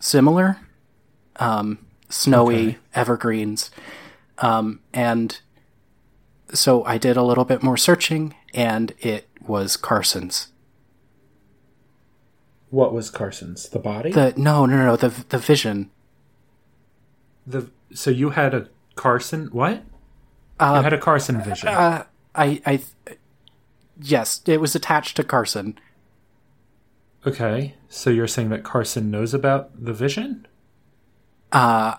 similar. 0.02 0.58
Um, 1.38 1.80
snowy 2.10 2.56
Okay. 2.56 2.78
evergreens, 2.94 3.72
um, 4.40 4.82
and 4.94 5.40
so 6.54 6.84
I 6.84 6.98
did 6.98 7.16
a 7.16 7.24
little 7.24 7.46
bit 7.46 7.64
more 7.64 7.78
searching, 7.78 8.36
and 8.54 8.94
it 9.00 9.30
was 9.48 9.78
Carson's. 9.78 10.50
What 12.70 12.94
was 12.94 13.10
Carson's? 13.10 13.70
The 13.70 13.80
body? 13.80 14.12
The 14.12 14.34
no, 14.38 14.66
no, 14.66 14.78
no, 14.86 14.96
the 14.98 15.10
the 15.30 15.38
vision. 15.38 15.90
The 17.48 17.70
so 17.94 18.10
you 18.12 18.32
had 18.32 18.54
a 18.54 18.68
Carson 18.96 19.48
what? 19.48 19.84
Uh, 20.60 20.76
you 20.78 20.84
had 20.84 20.94
a 20.94 20.98
Carson 20.98 21.42
vision. 21.42 21.70
I, 21.70 22.06
I, 22.66 22.82
yes, 24.00 24.42
it 24.46 24.62
was 24.62 24.76
attached 24.76 25.16
to 25.18 25.24
Carson. 25.24 25.78
Okay, 27.26 27.76
so 27.90 28.10
you're 28.10 28.28
saying 28.28 28.50
that 28.50 28.64
Carson 28.64 29.12
knows 29.12 29.34
about 29.34 29.84
the 29.84 29.94
vision? 29.94 30.48
Uh, 31.52 31.96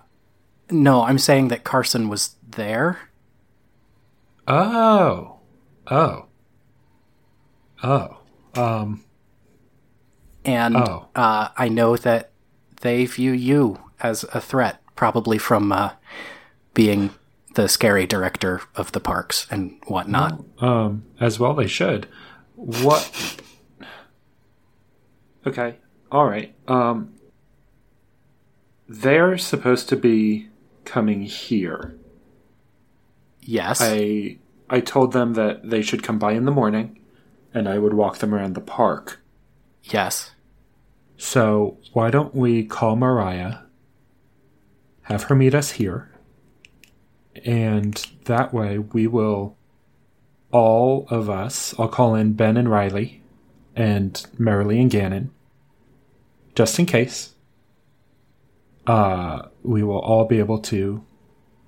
no, 0.71 1.03
I'm 1.03 1.19
saying 1.19 1.49
that 1.49 1.65
Carson 1.65 2.09
was 2.09 2.37
there. 2.49 3.01
Oh, 4.49 5.37
oh, 5.91 6.27
oh. 7.83 8.17
Um. 8.55 9.05
and 10.45 10.77
Oh. 10.77 11.09
uh, 11.15 11.49
I 11.57 11.69
know 11.69 11.97
that 11.97 12.33
they 12.83 13.07
view 13.07 13.33
you 13.33 13.79
as 14.01 14.25
a 14.35 14.41
threat, 14.41 14.83
probably 14.97 15.39
from 15.39 15.73
uh, 15.73 15.93
being 16.75 17.11
the 17.55 17.69
scary 17.69 18.07
director 18.07 18.61
of 18.75 18.93
the 18.93 19.01
parks 19.01 19.47
and 19.51 19.79
whatnot. 19.87 20.43
Um, 20.59 21.05
as 21.21 21.39
well 21.39 21.55
they 21.55 21.67
should. 21.67 22.07
What? 22.57 23.41
Okay, 25.47 25.77
all 26.11 26.27
right. 26.27 26.55
Um, 26.69 27.15
they're 28.89 29.39
supposed 29.39 29.89
to 29.89 29.97
be 29.97 30.49
coming 30.85 31.23
here. 31.23 31.97
Yes, 33.41 33.81
I 33.81 34.39
I 34.71 34.81
told 34.81 35.13
them 35.13 35.35
that 35.35 35.69
they 35.69 35.83
should 35.83 36.03
come 36.03 36.19
by 36.19 36.33
in 36.33 36.45
the 36.45 36.53
morning, 36.53 37.01
and 37.53 37.69
I 37.69 37.79
would 37.79 37.95
walk 37.95 38.19
them 38.19 38.35
around 38.35 38.55
the 38.55 38.61
park. 38.61 39.21
yes, 39.83 40.33
So 41.17 41.79
why 41.93 42.11
don't 42.11 42.35
we 42.35 42.65
call 42.65 42.95
Moriah, 42.97 43.65
have 45.03 45.25
her 45.25 45.35
meet 45.35 45.55
us 45.55 45.73
here, 45.73 46.11
and 47.45 47.95
that 48.25 48.55
way 48.55 48.79
we 48.79 49.07
will 49.07 49.57
all 50.53 51.07
of 51.11 51.29
us. 51.29 51.75
I'll 51.79 51.89
call 51.89 52.15
in 52.15 52.35
Ben 52.35 52.57
and 52.57 52.71
Riley, 52.71 53.22
and 53.77 54.25
Merrily 54.39 54.81
and 54.81 54.91
Gannon, 54.91 55.31
just 56.55 56.79
in 56.79 56.87
case. 56.87 57.31
Uh, 58.87 59.49
we 59.63 59.83
will 59.83 60.01
all 60.01 60.25
be 60.25 60.39
able 60.41 60.59
to 60.59 61.05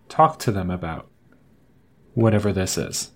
talk 0.09 0.39
to 0.41 0.51
them 0.51 0.69
about 0.71 1.09
whatever 2.15 2.53
this 2.53 2.77
is. 2.77 3.11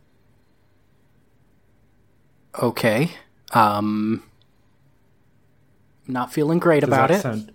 okay. 2.60 3.10
Um, 3.52 4.22
not 6.06 6.32
feeling 6.32 6.58
great 6.58 6.80
Does 6.80 6.88
about 6.88 7.10
it. 7.10 7.20
sound- 7.22 7.52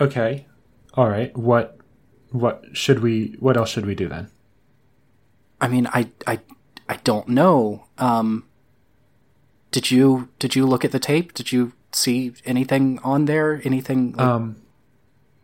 okay. 0.00 0.46
All 0.94 1.08
right. 1.08 1.36
What 1.36 1.76
what 2.30 2.64
should 2.72 3.00
we 3.00 3.36
what 3.38 3.56
else 3.56 3.70
should 3.70 3.86
we 3.86 3.94
do 3.94 4.08
then? 4.08 4.30
I 5.60 5.68
mean, 5.68 5.86
I, 5.88 6.10
I, 6.26 6.40
I 6.88 6.96
don't 7.04 7.28
know. 7.28 7.84
Um, 7.98 8.44
did 9.70 9.90
you 9.90 10.28
did 10.38 10.54
you 10.56 10.66
look 10.66 10.84
at 10.84 10.92
the 10.92 10.98
tape? 10.98 11.34
Did 11.34 11.52
you 11.52 11.72
see 11.92 12.32
anything 12.44 12.98
on 13.02 13.26
there? 13.26 13.60
Anything? 13.64 14.12
Like, 14.12 14.26
Um 14.26 14.62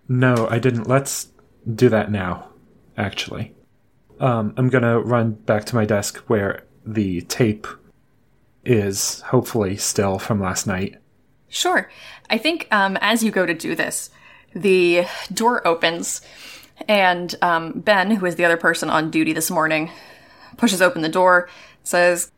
no, 0.08 0.46
I 0.50 0.58
didn't. 0.58 0.86
Let's 0.86 1.28
do 1.72 1.88
that 1.88 2.10
now, 2.10 2.48
actually. 2.96 3.54
Um 4.20 4.54
I'm 4.56 4.68
going 4.68 4.84
to 4.84 4.98
run 5.00 5.32
back 5.32 5.64
to 5.66 5.74
my 5.74 5.84
desk 5.84 6.18
where 6.28 6.64
the 6.86 7.22
tape 7.22 7.66
is 8.64 9.20
hopefully 9.22 9.76
still 9.76 10.18
from 10.18 10.40
last 10.40 10.66
night. 10.66 10.96
Sure. 11.48 11.90
I 12.30 12.38
think 12.38 12.66
um, 12.72 12.98
as 13.00 13.22
you 13.22 13.30
go 13.30 13.46
to 13.46 13.54
do 13.54 13.74
this, 13.74 14.10
the 14.54 15.06
door 15.32 15.66
opens, 15.66 16.20
and 16.88 17.34
um, 17.42 17.72
Ben, 17.80 18.10
who 18.10 18.26
is 18.26 18.36
the 18.36 18.44
other 18.44 18.56
person 18.56 18.90
on 18.90 19.10
duty 19.10 19.32
this 19.32 19.50
morning, 19.50 19.90
pushes 20.56 20.82
open 20.82 21.02
the 21.02 21.08
door, 21.08 21.48
says, 21.82 22.30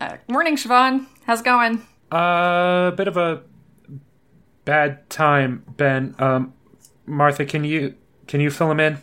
uh, 0.00 0.16
"Morning, 0.28 0.56
Siobhan. 0.56 1.06
How's 1.26 1.40
it 1.40 1.44
going?" 1.44 1.82
A 2.10 2.16
uh, 2.16 2.90
bit 2.92 3.08
of 3.08 3.16
a 3.16 3.42
bad 4.64 5.08
time, 5.10 5.64
Ben. 5.76 6.14
Um 6.18 6.54
Martha, 7.06 7.44
can 7.44 7.64
you 7.64 7.94
can 8.26 8.40
you 8.40 8.50
fill 8.50 8.70
him 8.70 8.80
in? 8.80 8.98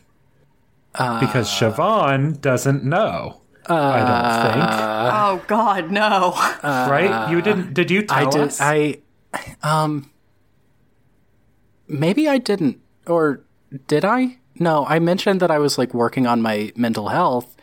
because 0.93 1.49
Siobhan 1.49 2.39
doesn't 2.39 2.83
know. 2.83 3.41
I 3.65 3.99
don't 3.99 4.53
think. 4.53 4.69
oh 5.13 5.43
God, 5.47 5.91
no! 5.91 6.33
right? 6.63 7.31
You 7.31 7.41
didn't? 7.41 7.73
Did 7.73 7.89
you 7.89 8.03
tell 8.03 8.27
I 8.27 8.29
did. 8.29 8.41
us? 8.41 8.61
I, 8.61 8.99
um, 9.63 10.11
maybe 11.87 12.27
I 12.27 12.37
didn't, 12.37 12.81
or 13.07 13.41
did 13.87 14.03
I? 14.05 14.37
No, 14.59 14.85
I 14.85 14.99
mentioned 14.99 15.39
that 15.39 15.49
I 15.49 15.59
was 15.59 15.77
like 15.77 15.93
working 15.93 16.27
on 16.27 16.41
my 16.41 16.71
mental 16.75 17.07
health. 17.09 17.55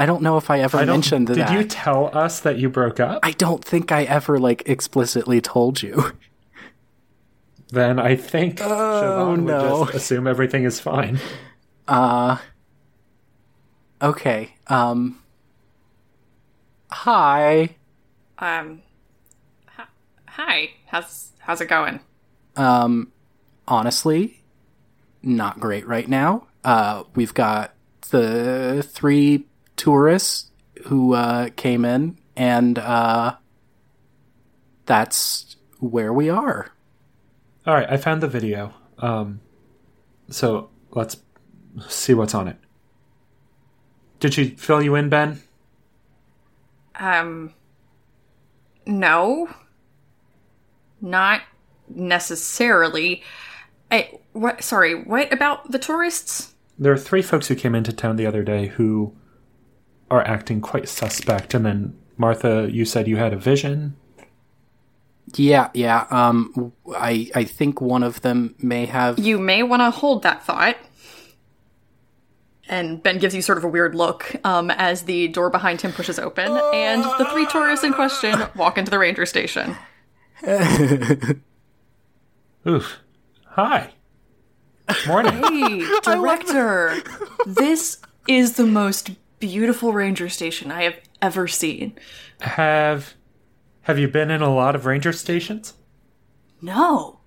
I 0.00 0.06
don't 0.06 0.22
know 0.22 0.38
if 0.38 0.48
I 0.48 0.60
ever 0.60 0.78
I 0.78 0.86
mentioned 0.86 1.26
did 1.26 1.36
that. 1.36 1.48
Did 1.50 1.54
you 1.60 1.64
tell 1.64 2.06
us 2.16 2.40
that 2.40 2.58
you 2.58 2.70
broke 2.70 3.00
up? 3.00 3.20
I 3.22 3.32
don't 3.32 3.62
think 3.62 3.92
I 3.92 4.04
ever 4.04 4.38
like 4.38 4.62
explicitly 4.64 5.42
told 5.42 5.82
you. 5.82 6.12
then 7.68 7.98
I 7.98 8.16
think 8.16 8.60
Siobhan 8.60 9.42
no. 9.42 9.80
would 9.80 9.86
just 9.88 9.96
assume 9.96 10.26
everything 10.26 10.64
is 10.64 10.80
fine. 10.80 11.20
okay. 14.00 14.54
Um. 14.68 15.20
Hi. 16.90 17.76
Um, 18.38 18.80
hi- 19.66 19.84
hi. 20.26 20.70
How's 20.86 21.32
how's 21.40 21.60
it 21.60 21.66
going? 21.66 22.00
Um. 22.56 23.12
Honestly, 23.68 24.42
not 25.22 25.60
great 25.60 25.86
right 25.86 26.08
now. 26.08 26.46
Uh, 26.64 27.04
we've 27.14 27.34
got 27.34 27.74
the 28.10 28.82
three 28.90 29.44
tourists 29.80 30.50
who 30.84 31.14
uh, 31.14 31.48
came 31.56 31.86
in, 31.86 32.18
and 32.36 32.78
uh, 32.78 33.34
that's 34.84 35.56
where 35.78 36.12
we 36.12 36.28
are. 36.28 36.70
All 37.66 37.74
right, 37.74 37.90
I 37.90 37.96
found 37.96 38.22
the 38.22 38.28
video. 38.28 38.74
Um, 38.98 39.40
so 40.28 40.68
let's 40.90 41.16
see 41.88 42.12
what's 42.12 42.34
on 42.34 42.46
it. 42.46 42.58
Did 44.18 44.34
she 44.34 44.50
fill 44.50 44.82
you 44.82 44.94
in, 44.96 45.08
Ben? 45.08 45.40
Um, 46.96 47.54
no, 48.84 49.48
not 51.00 51.40
necessarily. 51.88 53.22
I 53.90 54.18
what? 54.34 54.62
Sorry, 54.62 54.94
what 54.94 55.32
about 55.32 55.72
the 55.72 55.78
tourists? 55.78 56.54
There 56.78 56.92
are 56.92 56.98
three 56.98 57.22
folks 57.22 57.48
who 57.48 57.54
came 57.54 57.74
into 57.74 57.94
town 57.94 58.16
the 58.16 58.26
other 58.26 58.42
day 58.42 58.66
who 58.66 59.14
are 60.10 60.26
acting 60.26 60.60
quite 60.60 60.88
suspect. 60.88 61.54
And 61.54 61.64
then 61.64 61.96
Martha, 62.16 62.68
you 62.70 62.84
said 62.84 63.08
you 63.08 63.16
had 63.16 63.32
a 63.32 63.36
vision. 63.36 63.96
Yeah, 65.36 65.70
yeah. 65.74 66.06
Um, 66.10 66.72
I 66.94 67.30
I 67.34 67.44
think 67.44 67.80
one 67.80 68.02
of 68.02 68.20
them 68.22 68.54
may 68.58 68.86
have. 68.86 69.18
You 69.18 69.38
may 69.38 69.62
want 69.62 69.80
to 69.80 69.90
hold 69.90 70.22
that 70.24 70.44
thought. 70.44 70.76
And 72.68 73.02
Ben 73.02 73.18
gives 73.18 73.34
you 73.34 73.42
sort 73.42 73.58
of 73.58 73.64
a 73.64 73.68
weird 73.68 73.96
look 73.96 74.36
um, 74.44 74.70
as 74.70 75.02
the 75.02 75.26
door 75.28 75.50
behind 75.50 75.80
him 75.80 75.90
pushes 75.92 76.20
open, 76.20 76.56
and 76.72 77.02
the 77.02 77.26
three 77.32 77.44
tourists 77.46 77.84
in 77.84 77.92
question 77.92 78.40
walk 78.54 78.78
into 78.78 78.92
the 78.92 78.98
ranger 78.98 79.26
station. 79.26 79.76
Oof. 82.66 82.98
Hi. 83.46 83.90
Morning. 85.06 85.32
Hey, 85.32 85.98
director! 86.02 86.96
this 87.46 87.98
is 88.28 88.56
the 88.56 88.66
most 88.66 89.10
beautiful 89.40 89.92
ranger 89.92 90.28
station 90.28 90.70
I 90.70 90.82
have 90.84 91.00
ever 91.20 91.48
seen. 91.48 91.98
have 92.40 93.14
Have 93.82 93.98
you 93.98 94.06
been 94.08 94.30
in 94.30 94.42
a 94.42 94.54
lot 94.54 94.74
of 94.76 94.86
ranger 94.86 95.12
stations? 95.12 95.74
No. 96.62 97.18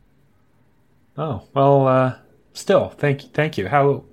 Oh 1.17 1.47
well. 1.53 1.87
Uh, 1.87 2.15
still, 2.53 2.89
thank 2.89 3.23
you 3.23 3.29
thank 3.33 3.57
you. 3.57 3.67
How 3.67 4.05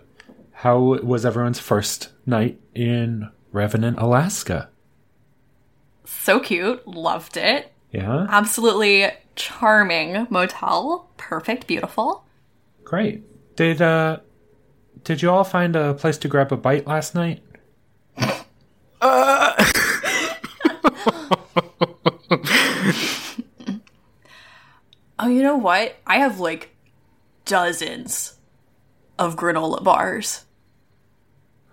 How 0.52 0.78
was 0.78 1.24
everyone's 1.24 1.58
first 1.60 2.10
night 2.26 2.58
in 2.74 3.30
Revenant, 3.52 3.98
Alaska? 3.98 4.68
So 6.04 6.40
cute. 6.40 6.86
Loved 6.86 7.36
it. 7.36 7.72
Yeah, 7.92 8.26
Absolutely 8.28 9.08
charming 9.36 10.26
motel. 10.30 11.08
Perfect. 11.16 11.66
Beautiful. 11.66 12.24
great. 12.84 13.24
Did 13.56 13.82
uh, 13.82 14.20
Did 15.04 15.22
you 15.22 15.30
all 15.30 15.44
find 15.44 15.74
a 15.76 15.94
place 15.94 16.16
to 16.18 16.28
grab 16.28 16.52
a 16.52 16.56
bite 16.56 16.86
last 16.86 17.14
night? 17.14 17.42
Oh, 25.22 25.28
you 25.28 25.42
know 25.42 25.56
what? 25.56 25.96
I 26.06 26.16
have 26.20 26.40
like 26.40 26.74
dozens 27.44 28.38
of 29.18 29.36
granola 29.36 29.84
bars. 29.84 30.46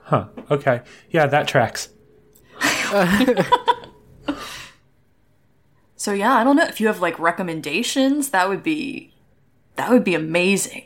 Huh. 0.01 0.27
Okay. 0.51 0.81
Yeah, 1.11 1.27
that 1.27 1.47
tracks. 1.47 1.87
So 5.99 6.13
yeah, 6.13 6.35
I 6.35 6.43
don't 6.43 6.55
know 6.55 6.63
if 6.63 6.79
you 6.79 6.87
have 6.87 7.01
like 7.01 7.19
recommendations. 7.19 8.29
That 8.29 8.47
would 8.47 8.63
be 8.63 9.13
that 9.75 9.89
would 9.89 10.03
be 10.03 10.13
amazing. 10.15 10.85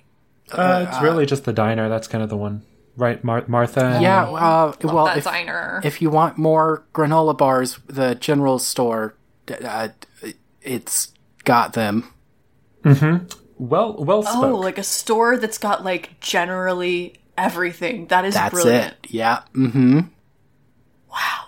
Uh, 0.52 0.88
it's 0.88 1.02
really 1.02 1.26
just 1.26 1.44
the 1.44 1.54
diner. 1.54 1.90
That's 1.90 2.08
kind 2.08 2.24
of 2.24 2.30
the 2.30 2.38
one, 2.38 2.64
right? 2.96 3.24
Mar- 3.24 3.46
Martha. 3.48 4.00
Yeah. 4.02 4.24
Uh, 4.24 4.74
well, 4.84 5.06
that 5.06 5.18
if, 5.18 5.24
diner. 5.24 5.82
if 5.84 6.02
you 6.02 6.10
want 6.10 6.38
more 6.38 6.86
granola 6.94 7.38
bars, 7.38 7.80
the 7.88 8.16
general 8.16 8.60
store, 8.60 9.16
uh, 9.64 9.90
it's 10.62 11.14
got 11.44 11.74
them. 11.74 12.14
Well, 12.84 13.96
well 14.04 14.24
spoke. 14.24 14.44
oh, 14.44 14.58
like 14.58 14.78
a 14.78 14.84
store 14.84 15.38
that's 15.38 15.58
got 15.58 15.84
like 15.84 16.20
generally 16.20 17.16
everything. 17.38 18.08
That 18.08 18.26
is 18.26 18.34
That's 18.34 18.54
brilliant. 18.54 18.96
it. 19.04 19.12
Yeah. 19.12 19.44
Mm-hmm. 19.54 20.00
Wow. 21.12 21.46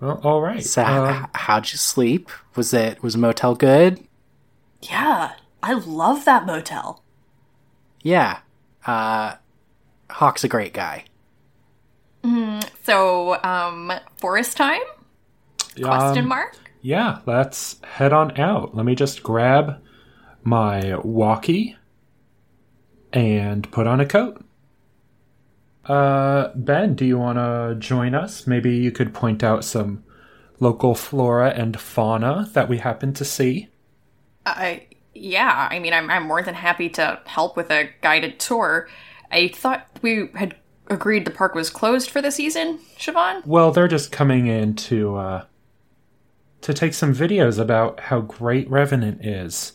Well, 0.00 0.20
all 0.22 0.40
right. 0.40 0.64
So, 0.64 0.84
Um, 0.84 1.28
how'd 1.34 1.70
you 1.72 1.78
sleep? 1.78 2.30
Was 2.54 2.72
it 2.72 3.02
was 3.02 3.16
motel 3.16 3.54
good? 3.54 4.02
Yeah, 4.82 5.32
I 5.62 5.72
love 5.74 6.24
that 6.26 6.46
motel. 6.46 7.02
Yeah. 8.02 8.38
Uh, 8.86 9.34
Hawk's 10.10 10.44
a 10.44 10.48
great 10.48 10.72
guy. 10.72 11.04
So, 12.82 13.42
um, 13.42 13.92
forest 14.18 14.56
time? 14.56 14.80
Question 15.80 16.24
um, 16.24 16.28
mark? 16.28 16.56
Yeah, 16.80 17.20
let's 17.26 17.82
head 17.82 18.12
on 18.12 18.38
out. 18.38 18.74
Let 18.74 18.86
me 18.86 18.94
just 18.94 19.22
grab 19.22 19.82
my 20.42 20.96
walkie 20.98 21.76
and 23.12 23.70
put 23.72 23.86
on 23.86 24.00
a 24.00 24.06
coat. 24.06 24.44
Uh, 25.84 26.52
Ben, 26.54 26.94
do 26.94 27.04
you 27.04 27.18
want 27.18 27.38
to 27.38 27.76
join 27.78 28.14
us? 28.14 28.46
Maybe 28.46 28.76
you 28.76 28.90
could 28.90 29.14
point 29.14 29.42
out 29.42 29.64
some 29.64 30.04
local 30.58 30.94
flora 30.94 31.50
and 31.50 31.78
fauna 31.78 32.48
that 32.54 32.68
we 32.68 32.78
happen 32.78 33.12
to 33.14 33.24
see. 33.24 33.68
I 34.44 34.86
yeah, 35.14 35.68
I 35.70 35.78
mean, 35.78 35.92
I'm 35.92 36.10
I'm 36.10 36.24
more 36.24 36.42
than 36.42 36.54
happy 36.54 36.88
to 36.90 37.20
help 37.26 37.56
with 37.56 37.70
a 37.70 37.90
guided 38.02 38.38
tour. 38.38 38.88
I 39.30 39.48
thought 39.48 39.88
we 40.02 40.28
had 40.34 40.56
agreed 40.88 41.24
the 41.24 41.30
park 41.30 41.54
was 41.54 41.70
closed 41.70 42.10
for 42.10 42.22
the 42.22 42.30
season, 42.30 42.78
Siobhan. 42.98 43.44
Well, 43.46 43.72
they're 43.72 43.88
just 43.88 44.12
coming 44.12 44.46
in 44.46 44.74
to 44.76 45.16
uh, 45.16 45.44
to 46.62 46.74
take 46.74 46.94
some 46.94 47.14
videos 47.14 47.58
about 47.58 48.00
how 48.00 48.20
great 48.20 48.68
Revenant 48.70 49.24
is. 49.24 49.72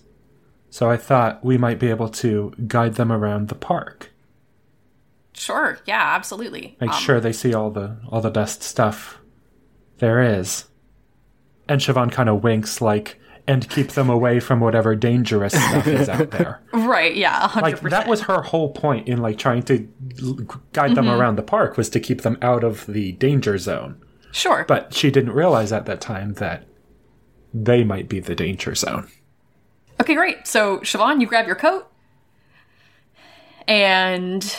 So 0.69 0.89
I 0.89 0.95
thought 0.97 1.43
we 1.43 1.57
might 1.57 1.79
be 1.79 1.89
able 1.89 2.07
to 2.09 2.53
guide 2.67 2.95
them 2.95 3.11
around 3.11 3.49
the 3.49 3.55
park. 3.55 4.11
Sure, 5.33 5.79
yeah, 5.85 6.13
absolutely. 6.15 6.77
Make 6.79 6.91
Um, 6.91 6.99
sure 6.99 7.19
they 7.19 7.33
see 7.33 7.53
all 7.53 7.71
the 7.71 7.97
all 8.09 8.21
the 8.21 8.29
best 8.31 8.63
stuff 8.63 9.19
there 9.97 10.21
is. 10.21 10.65
And 11.67 11.79
Siobhan 11.79 12.11
kind 12.11 12.29
of 12.29 12.43
winks 12.43 12.81
like 12.81 13.19
and 13.47 13.69
keep 13.69 13.89
them 13.89 14.09
away 14.09 14.39
from 14.39 14.59
whatever 14.59 14.95
dangerous 14.95 15.53
stuff 15.53 15.87
is 15.87 16.09
out 16.09 16.31
there. 16.31 16.61
Right, 16.73 17.15
yeah, 17.15 17.47
100%. 17.47 17.61
Like 17.61 17.81
that 17.81 18.07
was 18.07 18.21
her 18.21 18.41
whole 18.41 18.71
point 18.71 19.07
in 19.07 19.19
like 19.19 19.37
trying 19.37 19.63
to 19.63 19.87
guide 20.73 20.95
them 20.95 21.05
mm-hmm. 21.05 21.19
around 21.19 21.35
the 21.35 21.43
park 21.43 21.77
was 21.77 21.89
to 21.89 21.99
keep 21.99 22.21
them 22.21 22.37
out 22.41 22.63
of 22.63 22.85
the 22.87 23.13
danger 23.13 23.57
zone. 23.57 24.01
sure. 24.31 24.65
But 24.67 24.93
she 24.93 25.11
didn't 25.11 25.33
realize 25.33 25.71
at 25.71 25.85
that 25.85 26.01
time 26.01 26.33
that 26.35 26.65
they 27.53 27.83
might 27.83 28.07
be 28.07 28.19
the 28.19 28.35
danger 28.35 28.75
zone. 28.75 29.09
Okay, 29.99 30.15
great. 30.15 30.47
So, 30.47 30.79
Siobhan, 30.79 31.21
you 31.21 31.27
grab 31.27 31.45
your 31.45 31.55
coat 31.55 31.87
and 33.67 34.55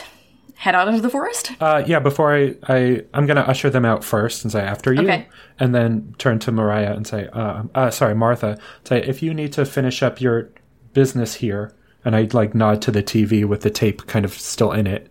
head 0.62 0.76
out 0.76 0.86
into 0.86 1.00
the 1.00 1.10
forest. 1.10 1.50
Uh, 1.60 1.82
yeah, 1.86 1.98
before 1.98 2.32
I, 2.36 2.54
I, 2.68 3.02
I'm 3.14 3.26
gonna 3.26 3.40
usher 3.40 3.68
them 3.68 3.84
out 3.84 4.04
first 4.04 4.44
and 4.44 4.52
say 4.52 4.60
after 4.62 4.92
you, 4.92 5.02
Okay. 5.02 5.26
and 5.58 5.74
then 5.74 6.14
turn 6.18 6.38
to 6.38 6.52
Moriah 6.52 6.92
and 6.94 7.04
say, 7.04 7.26
uh, 7.32 7.64
uh, 7.74 7.90
sorry, 7.90 8.14
Martha, 8.14 8.56
say 8.84 9.02
if 9.02 9.22
you 9.24 9.34
need 9.34 9.52
to 9.54 9.64
finish 9.64 10.04
up 10.04 10.20
your 10.20 10.50
business 10.92 11.34
here, 11.34 11.74
and 12.04 12.14
I'd 12.14 12.32
like 12.32 12.54
nod 12.54 12.80
to 12.82 12.92
the 12.92 13.02
TV 13.02 13.44
with 13.44 13.62
the 13.62 13.70
tape 13.70 14.06
kind 14.06 14.24
of 14.24 14.32
still 14.34 14.70
in 14.70 14.86
it, 14.86 15.08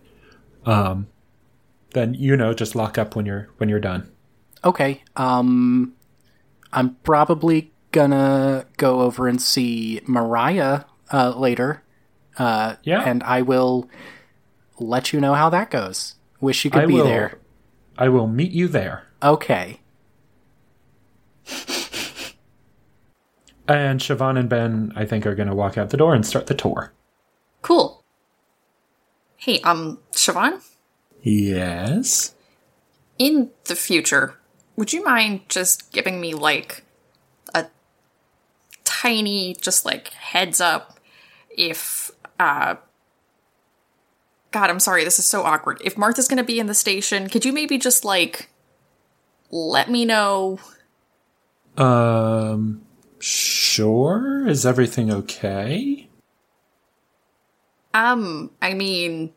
um, 0.64 1.08
then 1.92 2.14
you 2.14 2.34
know 2.34 2.54
just 2.54 2.74
lock 2.74 2.96
up 2.96 3.14
when 3.14 3.26
you're 3.26 3.50
when 3.58 3.68
you're 3.68 3.78
done. 3.80 4.10
Okay. 4.64 5.02
Um, 5.16 5.92
I'm 6.72 6.94
probably 7.02 7.72
gonna 7.90 8.64
go 8.78 9.02
over 9.02 9.28
and 9.28 9.40
see 9.42 10.00
Moriah 10.06 10.86
uh, 11.12 11.34
later. 11.36 11.82
Uh, 12.38 12.76
Yeah. 12.84 13.02
and 13.04 13.22
I 13.24 13.42
will 13.42 13.90
let 14.82 15.12
you 15.12 15.20
know 15.20 15.34
how 15.34 15.48
that 15.50 15.70
goes. 15.70 16.14
Wish 16.40 16.64
you 16.64 16.70
could 16.70 16.82
I 16.82 16.86
be 16.86 16.94
will, 16.94 17.04
there. 17.04 17.38
I 17.96 18.08
will 18.08 18.26
meet 18.26 18.52
you 18.52 18.68
there. 18.68 19.04
Okay. 19.22 19.80
And 23.68 24.00
Siobhan 24.00 24.36
and 24.38 24.48
Ben, 24.48 24.92
I 24.96 25.04
think, 25.06 25.24
are 25.24 25.36
going 25.36 25.48
to 25.48 25.54
walk 25.54 25.78
out 25.78 25.90
the 25.90 25.96
door 25.96 26.14
and 26.14 26.26
start 26.26 26.48
the 26.48 26.54
tour. 26.54 26.92
Cool. 27.62 28.02
Hey, 29.36 29.60
um, 29.60 30.00
Siobhan? 30.12 30.60
Yes. 31.22 32.34
in 33.18 33.50
the 33.66 33.76
future, 33.76 34.36
would 34.74 34.92
you 34.92 35.04
mind 35.04 35.42
just 35.48 35.92
giving 35.92 36.20
me 36.20 36.34
like 36.34 36.84
a 37.54 37.66
tiny, 38.82 39.54
just 39.54 39.84
like 39.84 40.08
heads 40.08 40.60
up 40.60 40.98
if, 41.50 42.10
uh, 42.40 42.74
God, 44.52 44.70
I'm 44.70 44.80
sorry, 44.80 45.04
this 45.04 45.18
is 45.18 45.26
so 45.26 45.42
awkward. 45.42 45.80
If 45.82 45.98
Martha's 45.98 46.28
gonna 46.28 46.44
be 46.44 46.60
in 46.60 46.66
the 46.66 46.74
station, 46.74 47.28
could 47.28 47.44
you 47.44 47.52
maybe 47.52 47.78
just 47.78 48.04
like 48.04 48.50
let 49.50 49.90
me 49.90 50.04
know? 50.04 50.58
Um, 51.76 52.82
sure. 53.18 54.46
Is 54.46 54.66
everything 54.66 55.10
okay? 55.10 56.08
Um, 57.94 58.50
I 58.60 58.74
mean, 58.74 59.32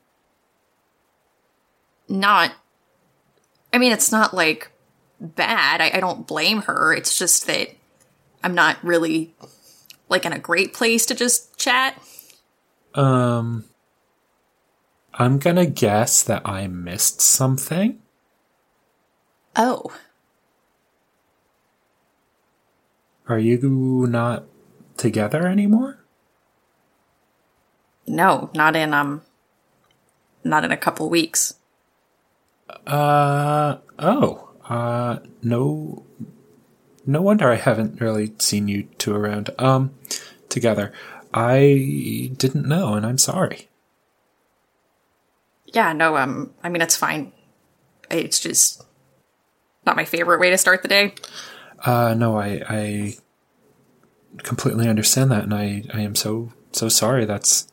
not. 2.07 2.53
I 3.73 3.77
mean, 3.77 3.91
it's 3.91 4.11
not 4.11 4.33
like 4.33 4.71
bad. 5.19 5.81
I, 5.81 5.91
I 5.95 5.99
don't 5.99 6.27
blame 6.27 6.63
her. 6.63 6.93
It's 6.93 7.17
just 7.17 7.47
that 7.47 7.69
I'm 8.43 8.55
not 8.55 8.77
really 8.83 9.35
like 10.07 10.25
in 10.25 10.33
a 10.33 10.39
great 10.39 10.73
place 10.73 11.05
to 11.07 11.15
just 11.15 11.57
chat. 11.57 12.01
Um, 12.93 13.65
I'm 15.17 15.39
gonna 15.39 15.65
guess 15.65 16.21
that 16.23 16.41
I 16.45 16.67
missed 16.67 17.21
something. 17.21 17.99
Oh, 19.55 19.91
Are 23.27 23.39
you 23.39 24.05
not 24.07 24.43
together 24.97 25.47
anymore? 25.47 25.99
no, 28.07 28.51
not 28.53 28.75
in 28.75 28.93
um, 28.93 29.23
not 30.43 30.63
in 30.63 30.71
a 30.71 30.77
couple 30.77 31.09
weeks. 31.09 31.55
Uh 32.85 33.77
oh. 33.97 34.49
Uh 34.67 35.19
no 35.41 36.03
no 37.05 37.21
wonder 37.21 37.49
I 37.51 37.55
haven't 37.55 37.99
really 38.01 38.33
seen 38.39 38.67
you 38.67 38.83
two 38.99 39.15
around 39.15 39.49
um 39.57 39.95
together. 40.49 40.91
I 41.33 42.31
didn't 42.37 42.67
know 42.67 42.93
and 42.93 43.05
I'm 43.05 43.17
sorry. 43.17 43.69
Yeah, 45.75 45.91
no, 45.91 46.15
um, 46.15 46.53
I 46.63 46.69
mean 46.69 46.81
it's 46.81 46.95
fine. 46.95 47.33
It's 48.09 48.39
just 48.39 48.81
not 49.85 49.97
my 49.97 50.05
favorite 50.05 50.39
way 50.39 50.49
to 50.49 50.57
start 50.57 50.81
the 50.81 50.87
day. 50.87 51.13
Uh 51.83 52.15
no, 52.17 52.39
I 52.39 52.61
I 52.67 53.15
completely 54.37 54.87
understand 54.87 55.31
that 55.31 55.43
and 55.43 55.53
I 55.53 55.83
I 55.93 55.99
am 55.99 56.15
so 56.15 56.53
so 56.71 56.87
sorry. 56.87 57.25
That's 57.25 57.67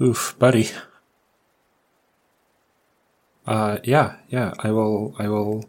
Oof, 0.00 0.34
buddy. 0.38 0.70
Uh 3.46 3.78
yeah, 3.84 4.16
yeah, 4.30 4.54
I 4.60 4.70
will 4.70 5.14
I 5.18 5.28
will 5.28 5.68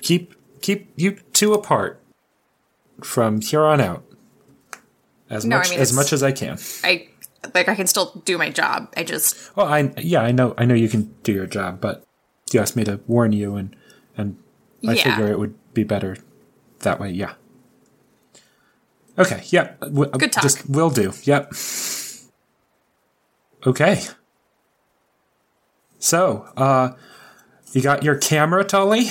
keep 0.00 0.34
keep 0.60 0.92
you 0.94 1.18
two 1.32 1.54
apart 1.54 2.00
from 3.02 3.40
here 3.40 3.64
on 3.64 3.80
out. 3.80 4.04
As 5.28 5.44
No, 5.44 5.56
I 5.56 5.58
much 5.58 5.70
mean, 5.70 5.80
as 5.80 5.92
much 5.92 6.12
as 6.12 6.22
I 6.22 6.30
can. 6.30 6.58
I 6.84 7.08
like 7.54 7.68
I 7.68 7.74
can 7.74 7.86
still 7.86 8.20
do 8.24 8.36
my 8.38 8.50
job. 8.50 8.92
I 8.96 9.04
just 9.04 9.54
Well, 9.56 9.66
I 9.66 9.92
yeah, 9.98 10.20
I 10.22 10.32
know 10.32 10.54
I 10.58 10.64
know 10.64 10.74
you 10.74 10.88
can 10.88 11.14
do 11.22 11.32
your 11.32 11.46
job, 11.46 11.80
but 11.80 12.04
you 12.52 12.60
asked 12.60 12.76
me 12.76 12.84
to 12.84 13.00
warn 13.06 13.32
you, 13.32 13.56
and 13.56 13.74
and 14.16 14.36
I 14.86 14.94
Yeah. 14.94 15.04
figure 15.16 15.30
it 15.32 15.38
would 15.38 15.54
be 15.74 15.84
better 15.84 16.16
that 16.80 16.98
way. 17.00 17.10
Yeah. 17.10 17.34
Okay. 19.18 19.42
Yeah. 19.46 19.72
w- 19.80 20.10
Good 20.10 20.32
talk. 20.32 20.42
Just 20.42 20.68
will 20.68 20.90
do. 20.90 21.12
Yep. 21.24 21.52
Okay. 23.66 24.02
So, 25.98 26.48
uh, 26.56 26.92
you 27.72 27.82
got 27.82 28.02
your 28.02 28.16
camera, 28.16 28.64
Tully. 28.64 29.10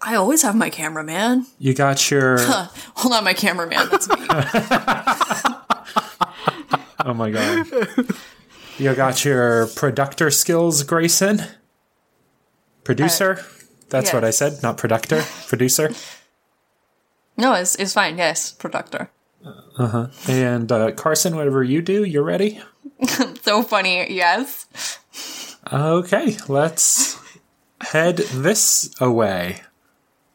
I 0.00 0.14
always 0.14 0.42
have 0.42 0.54
my 0.54 0.70
cameraman. 0.70 1.46
You 1.58 1.74
got 1.74 2.10
your. 2.10 2.38
Hold 2.44 3.14
on, 3.14 3.24
my 3.24 3.34
cameraman. 3.34 3.88
That's 3.90 4.08
me. 4.08 4.14
oh 7.04 7.14
my 7.14 7.30
god. 7.30 7.66
You 8.78 8.94
got 8.94 9.24
your 9.24 9.66
producer 9.68 10.30
skills, 10.30 10.82
Grayson. 10.82 11.42
Producer. 12.84 13.44
That's 13.90 14.12
what 14.12 14.24
I 14.24 14.30
said, 14.30 14.62
not 14.62 14.78
productor. 14.78 15.22
Producer. 15.48 15.90
no, 17.36 17.52
it's 17.54 17.74
it's 17.76 17.92
fine. 17.92 18.16
Yes, 18.18 18.54
productor. 18.58 19.08
And 20.28 20.70
uh, 20.70 20.92
Carson, 20.92 21.36
whatever 21.36 21.62
you 21.62 21.82
do, 21.82 22.04
you're 22.04 22.22
ready? 22.22 22.60
So 23.42 23.62
funny. 23.64 24.12
Yes. 24.14 24.66
Okay, 25.72 26.36
let's 26.48 27.18
head 27.80 28.18
this 28.18 28.94
away. 29.00 29.62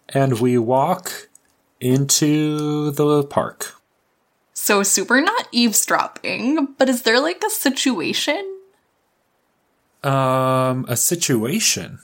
And 0.10 0.40
we 0.42 0.58
walk 0.58 1.30
into 1.80 2.92
the 2.92 3.24
park. 3.24 3.77
So 4.68 4.84
super 4.84 5.22
not 5.22 5.48
eavesdropping, 5.54 6.74
but 6.78 6.90
is 6.90 7.04
there 7.04 7.22
like 7.22 7.42
a 7.42 7.50
situation? 7.50 8.60
Um, 10.04 10.86
a 10.90 10.98
situation. 10.98 12.00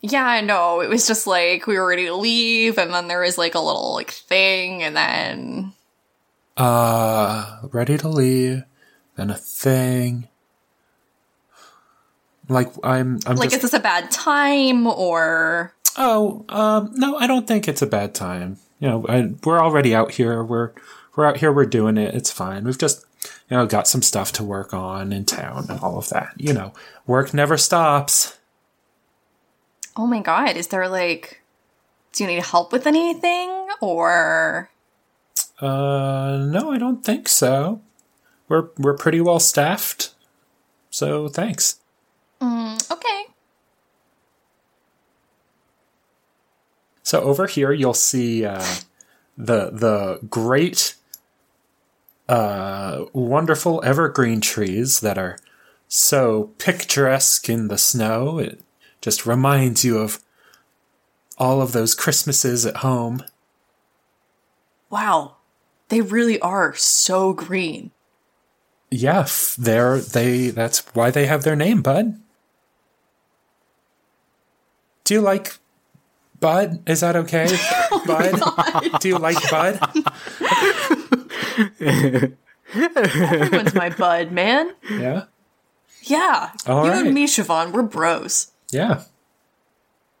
Yeah, 0.00 0.24
I 0.24 0.40
know. 0.40 0.80
It 0.80 0.88
was 0.88 1.06
just 1.06 1.26
like 1.26 1.66
we 1.66 1.76
were 1.76 1.86
ready 1.86 2.06
to 2.06 2.14
leave, 2.14 2.78
and 2.78 2.94
then 2.94 3.08
there 3.08 3.20
was 3.20 3.36
like 3.36 3.54
a 3.54 3.60
little 3.60 3.92
like 3.92 4.10
thing, 4.10 4.82
and 4.82 4.96
then 4.96 5.74
Uh, 6.56 7.58
ready 7.72 7.98
to 7.98 8.08
leave. 8.08 8.62
Then 9.16 9.28
a 9.28 9.36
thing. 9.36 10.28
Like 12.48 12.72
I'm, 12.82 13.20
I'm 13.26 13.36
like 13.36 13.50
just. 13.50 13.56
is 13.56 13.70
this 13.70 13.78
a 13.78 13.82
bad 13.82 14.10
time 14.10 14.86
or 14.86 15.74
Oh, 15.98 16.46
um, 16.48 16.92
no, 16.94 17.18
I 17.18 17.26
don't 17.26 17.46
think 17.46 17.68
it's 17.68 17.82
a 17.82 17.86
bad 17.86 18.14
time. 18.14 18.56
You 18.80 18.88
know, 18.88 19.06
I, 19.06 19.34
we're 19.44 19.60
already 19.60 19.94
out 19.94 20.12
here. 20.12 20.42
We're 20.42 20.72
we're 21.16 21.26
out 21.26 21.38
here. 21.38 21.52
We're 21.52 21.66
doing 21.66 21.96
it. 21.96 22.14
It's 22.14 22.30
fine. 22.30 22.64
We've 22.64 22.78
just 22.78 23.04
you 23.50 23.56
know 23.56 23.66
got 23.66 23.86
some 23.88 24.02
stuff 24.02 24.32
to 24.32 24.44
work 24.44 24.72
on 24.74 25.12
in 25.12 25.24
town 25.24 25.66
and 25.68 25.80
all 25.80 25.98
of 25.98 26.08
that. 26.10 26.32
You 26.36 26.52
know, 26.52 26.72
work 27.06 27.32
never 27.34 27.56
stops. 27.56 28.38
oh 29.96 30.06
my 30.06 30.20
god, 30.20 30.56
is 30.56 30.68
there 30.68 30.88
like 30.88 31.40
do 32.12 32.24
you 32.24 32.28
need 32.30 32.42
help 32.44 32.72
with 32.72 32.86
anything 32.86 33.68
or 33.80 34.70
Uh, 35.60 36.38
no, 36.50 36.72
I 36.72 36.78
don't 36.78 37.04
think 37.04 37.28
so. 37.28 37.80
We're 38.48 38.68
we're 38.78 38.96
pretty 38.96 39.20
well 39.20 39.40
staffed. 39.40 40.10
So 40.90 41.28
thanks. 41.28 41.80
okay. 42.42 43.24
So 47.02 47.20
over 47.22 47.46
here, 47.46 47.72
you'll 47.72 47.94
see 47.94 48.44
uh, 48.44 48.64
the 49.36 49.70
the 49.70 50.20
great, 50.28 50.94
uh, 52.28 53.04
wonderful 53.12 53.82
evergreen 53.84 54.40
trees 54.40 55.00
that 55.00 55.18
are 55.18 55.38
so 55.88 56.50
picturesque 56.58 57.48
in 57.48 57.68
the 57.68 57.78
snow. 57.78 58.38
It 58.38 58.60
just 59.00 59.26
reminds 59.26 59.84
you 59.84 59.98
of 59.98 60.20
all 61.38 61.60
of 61.60 61.72
those 61.72 61.94
Christmases 61.94 62.64
at 62.64 62.78
home. 62.78 63.24
Wow. 64.90 65.36
They 65.88 66.00
really 66.00 66.40
are 66.40 66.74
so 66.74 67.32
green. 67.32 67.90
Yeah, 68.90 69.26
they're 69.58 69.98
they. 69.98 70.50
That's 70.50 70.80
why 70.94 71.10
they 71.10 71.26
have 71.26 71.42
their 71.42 71.56
name, 71.56 71.82
Bud. 71.82 72.20
Do 75.02 75.14
you 75.14 75.20
like 75.20 75.58
Bud? 76.38 76.88
Is 76.88 77.00
that 77.00 77.16
okay, 77.16 77.48
Bud? 78.06 79.00
Do 79.00 79.08
you 79.08 79.18
like 79.18 79.38
Bud? 79.50 79.80
Everyone's 82.74 83.74
my 83.74 83.90
bud, 83.90 84.32
man. 84.32 84.72
Yeah. 84.90 85.24
Yeah. 86.02 86.50
All 86.66 86.84
you 86.84 86.90
right. 86.90 87.06
and 87.06 87.14
me, 87.14 87.26
Siobhan, 87.26 87.72
we're 87.72 87.82
bros. 87.82 88.52
Yeah. 88.70 89.02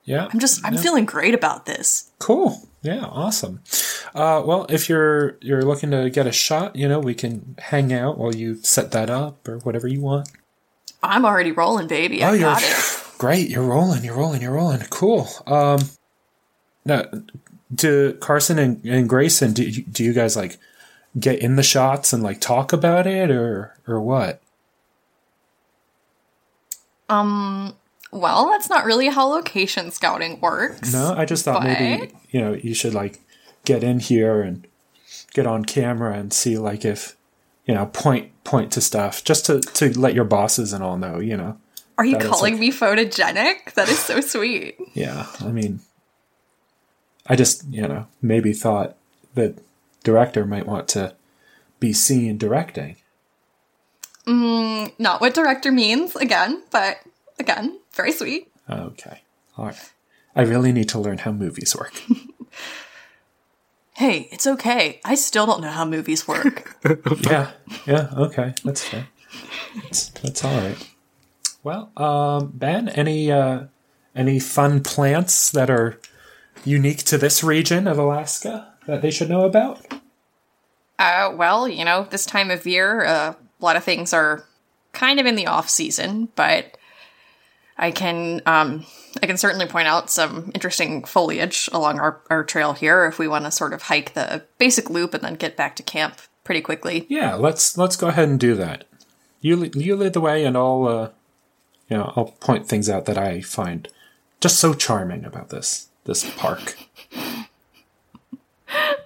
Yeah. 0.04 0.28
I'm 0.30 0.38
just 0.38 0.64
I'm 0.64 0.76
feeling 0.76 1.04
great 1.06 1.34
about 1.34 1.66
this. 1.66 2.10
cool. 2.18 2.68
Yeah, 2.82 3.06
awesome. 3.06 3.60
Uh, 4.14 4.42
well, 4.44 4.66
if 4.68 4.90
you're 4.90 5.38
you're 5.40 5.62
looking 5.62 5.90
to 5.90 6.10
get 6.10 6.26
a 6.26 6.32
shot, 6.32 6.76
you 6.76 6.86
know, 6.86 7.00
we 7.00 7.14
can 7.14 7.56
hang 7.58 7.94
out 7.94 8.18
while 8.18 8.34
you 8.34 8.56
set 8.56 8.92
that 8.92 9.08
up 9.08 9.48
or 9.48 9.56
whatever 9.60 9.88
you 9.88 10.02
want. 10.02 10.28
I'm 11.02 11.24
already 11.24 11.50
rolling, 11.50 11.86
baby. 11.88 12.22
I 12.22 12.28
oh, 12.28 12.32
you're 12.32 12.40
got 12.42 12.62
it. 12.62 13.02
great. 13.18 13.48
You're 13.48 13.64
rolling. 13.64 14.04
You're 14.04 14.16
rolling. 14.16 14.42
You're 14.42 14.52
rolling. 14.52 14.80
Cool. 14.90 15.26
Um, 15.46 15.80
now, 16.84 17.04
do 17.74 18.12
Carson 18.14 18.58
and, 18.58 18.84
and 18.84 19.08
Grayson, 19.08 19.54
do 19.54 19.70
do 19.70 20.04
you 20.04 20.12
guys 20.12 20.36
like 20.36 20.58
get 21.18 21.38
in 21.38 21.56
the 21.56 21.62
shots 21.62 22.12
and 22.12 22.22
like 22.22 22.40
talk 22.40 22.72
about 22.72 23.06
it 23.06 23.30
or 23.30 23.74
or 23.86 24.00
what? 24.00 24.40
Um 27.08 27.74
well, 28.12 28.46
that's 28.46 28.70
not 28.70 28.84
really 28.84 29.08
how 29.08 29.26
location 29.26 29.90
scouting 29.90 30.40
works. 30.40 30.92
No, 30.92 31.14
I 31.16 31.24
just 31.24 31.44
thought 31.44 31.62
maybe 31.64 32.12
you 32.30 32.40
know 32.40 32.54
you 32.54 32.74
should 32.74 32.94
like 32.94 33.20
get 33.64 33.82
in 33.82 33.98
here 34.00 34.40
and 34.40 34.66
get 35.32 35.46
on 35.46 35.64
camera 35.64 36.14
and 36.16 36.32
see 36.32 36.56
like 36.58 36.84
if 36.84 37.16
you 37.66 37.74
know 37.74 37.86
point 37.86 38.30
point 38.44 38.72
to 38.72 38.80
stuff 38.80 39.24
just 39.24 39.46
to 39.46 39.60
to 39.60 39.98
let 39.98 40.14
your 40.14 40.24
bosses 40.24 40.72
and 40.72 40.82
all 40.82 40.96
know. 40.96 41.18
You 41.18 41.36
know, 41.36 41.58
Are 41.98 42.04
you 42.04 42.18
calling 42.18 42.54
like- 42.54 42.60
me 42.60 42.70
photogenic? 42.70 43.74
That 43.74 43.88
is 43.88 43.98
so 43.98 44.20
sweet. 44.20 44.76
Yeah, 44.94 45.26
I 45.40 45.48
mean, 45.50 45.80
I 47.26 47.36
just, 47.36 47.64
you 47.68 47.82
know, 47.86 48.06
maybe 48.22 48.52
thought 48.52 48.96
the 49.34 49.54
director 50.04 50.46
might 50.46 50.66
want 50.66 50.86
to 50.88 51.16
be 51.80 51.92
seen 51.92 52.38
directing. 52.38 52.96
Not 54.26 55.20
what 55.20 55.34
director 55.34 55.72
means, 55.72 56.14
again, 56.16 56.62
but 56.70 56.98
again, 57.38 57.80
very 57.92 58.12
sweet. 58.12 58.50
Okay. 58.70 59.22
All 59.58 59.66
right. 59.66 59.92
I 60.36 60.42
really 60.42 60.72
need 60.72 60.88
to 60.90 60.98
learn 60.98 61.18
how 61.18 61.32
movies 61.32 61.76
work. 61.76 62.00
Hey, 63.96 64.28
it's 64.32 64.44
okay. 64.44 65.00
I 65.04 65.14
still 65.14 65.46
don't 65.46 65.60
know 65.60 65.70
how 65.70 65.84
movies 65.84 66.26
work. 66.26 66.76
yeah. 67.20 67.52
Yeah. 67.86 68.08
Okay. 68.16 68.52
That's 68.64 68.82
fair. 68.82 69.06
That's, 69.84 70.08
that's 70.08 70.44
all 70.44 70.56
right. 70.56 70.90
Well, 71.62 71.92
um, 71.96 72.50
Ben, 72.54 72.88
any 72.88 73.30
uh, 73.30 73.66
any 74.14 74.40
fun 74.40 74.82
plants 74.82 75.48
that 75.52 75.70
are 75.70 76.00
unique 76.64 77.04
to 77.04 77.18
this 77.18 77.44
region 77.44 77.86
of 77.86 77.96
Alaska 77.96 78.73
that 78.86 79.02
they 79.02 79.10
should 79.10 79.28
know 79.28 79.44
about? 79.44 79.80
uh, 80.98 81.32
well, 81.36 81.68
you 81.68 81.84
know, 81.84 82.06
this 82.10 82.26
time 82.26 82.50
of 82.50 82.66
year, 82.66 83.04
uh, 83.04 83.34
a 83.34 83.64
lot 83.64 83.76
of 83.76 83.84
things 83.84 84.12
are 84.12 84.44
kind 84.92 85.18
of 85.18 85.26
in 85.26 85.34
the 85.34 85.46
off 85.46 85.68
season, 85.68 86.28
but 86.36 86.76
I 87.76 87.90
can 87.90 88.40
um, 88.46 88.86
I 89.22 89.26
can 89.26 89.36
certainly 89.36 89.66
point 89.66 89.88
out 89.88 90.10
some 90.10 90.52
interesting 90.54 91.04
foliage 91.04 91.68
along 91.72 91.98
our, 91.98 92.20
our 92.30 92.44
trail 92.44 92.72
here 92.72 93.06
if 93.06 93.18
we 93.18 93.28
want 93.28 93.44
to 93.44 93.50
sort 93.50 93.72
of 93.72 93.82
hike 93.82 94.14
the 94.14 94.44
basic 94.58 94.88
loop 94.88 95.14
and 95.14 95.22
then 95.22 95.34
get 95.34 95.56
back 95.56 95.74
to 95.76 95.82
camp 95.82 96.20
pretty 96.44 96.60
quickly. 96.60 97.06
Yeah. 97.08 97.34
Let's 97.34 97.76
let's 97.76 97.96
go 97.96 98.08
ahead 98.08 98.28
and 98.28 98.38
do 98.38 98.54
that. 98.54 98.84
You 99.40 99.70
you 99.74 99.96
lead 99.96 100.12
the 100.12 100.20
way, 100.20 100.44
and 100.44 100.56
I'll 100.56 100.86
uh, 100.86 101.10
you 101.88 101.96
know 101.96 102.12
I'll 102.16 102.36
point 102.40 102.68
things 102.68 102.88
out 102.88 103.06
that 103.06 103.18
I 103.18 103.40
find 103.40 103.88
just 104.40 104.58
so 104.58 104.74
charming 104.74 105.24
about 105.24 105.48
this 105.50 105.88
this 106.04 106.30
park. 106.36 106.78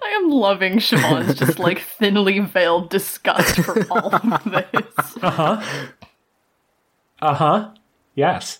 I 0.09 0.13
am 0.13 0.29
loving 0.29 0.77
Siobhan's 0.77 1.37
just 1.37 1.59
like 1.67 1.79
thinly 1.79 2.39
veiled 2.39 2.89
disgust 2.89 3.57
for 3.61 3.85
all 3.91 4.15
of 4.15 4.43
this. 4.45 5.17
Uh 5.21 5.31
huh. 5.31 5.61
Uh 7.21 7.33
huh. 7.33 7.71
Yes. 8.15 8.59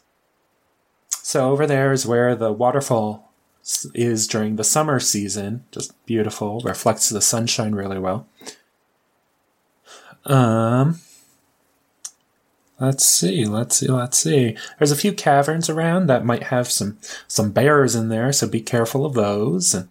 So 1.09 1.51
over 1.51 1.65
there 1.65 1.93
is 1.93 2.05
where 2.05 2.35
the 2.35 2.51
waterfall 2.51 3.31
is 3.93 4.27
during 4.27 4.57
the 4.57 4.63
summer 4.63 4.99
season. 4.99 5.63
Just 5.71 5.93
beautiful. 6.05 6.59
Reflects 6.61 7.09
the 7.09 7.21
sunshine 7.21 7.73
really 7.75 7.99
well. 7.99 8.27
Um. 10.25 10.99
Let's 12.79 13.05
see. 13.05 13.45
Let's 13.45 13.77
see. 13.77 13.87
Let's 13.87 14.17
see. 14.17 14.57
There's 14.77 14.91
a 14.91 14.97
few 14.97 15.13
caverns 15.13 15.69
around 15.69 16.07
that 16.07 16.25
might 16.25 16.43
have 16.43 16.69
some 16.69 16.97
some 17.27 17.51
bears 17.51 17.95
in 17.95 18.09
there, 18.09 18.31
so 18.33 18.47
be 18.47 18.61
careful 18.61 19.05
of 19.05 19.13
those. 19.13 19.73
And 19.73 19.89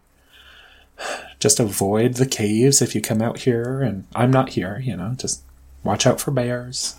just 1.40 1.60
avoid 1.60 2.14
the 2.14 2.26
caves 2.26 2.80
if 2.82 2.94
you 2.94 3.00
come 3.00 3.22
out 3.22 3.40
here. 3.40 3.80
And 3.82 4.06
I'm 4.14 4.30
not 4.30 4.50
here. 4.50 4.80
You 4.84 4.96
know, 4.96 5.14
just 5.16 5.42
watch 5.84 6.06
out 6.06 6.20
for 6.20 6.30
bears 6.30 6.96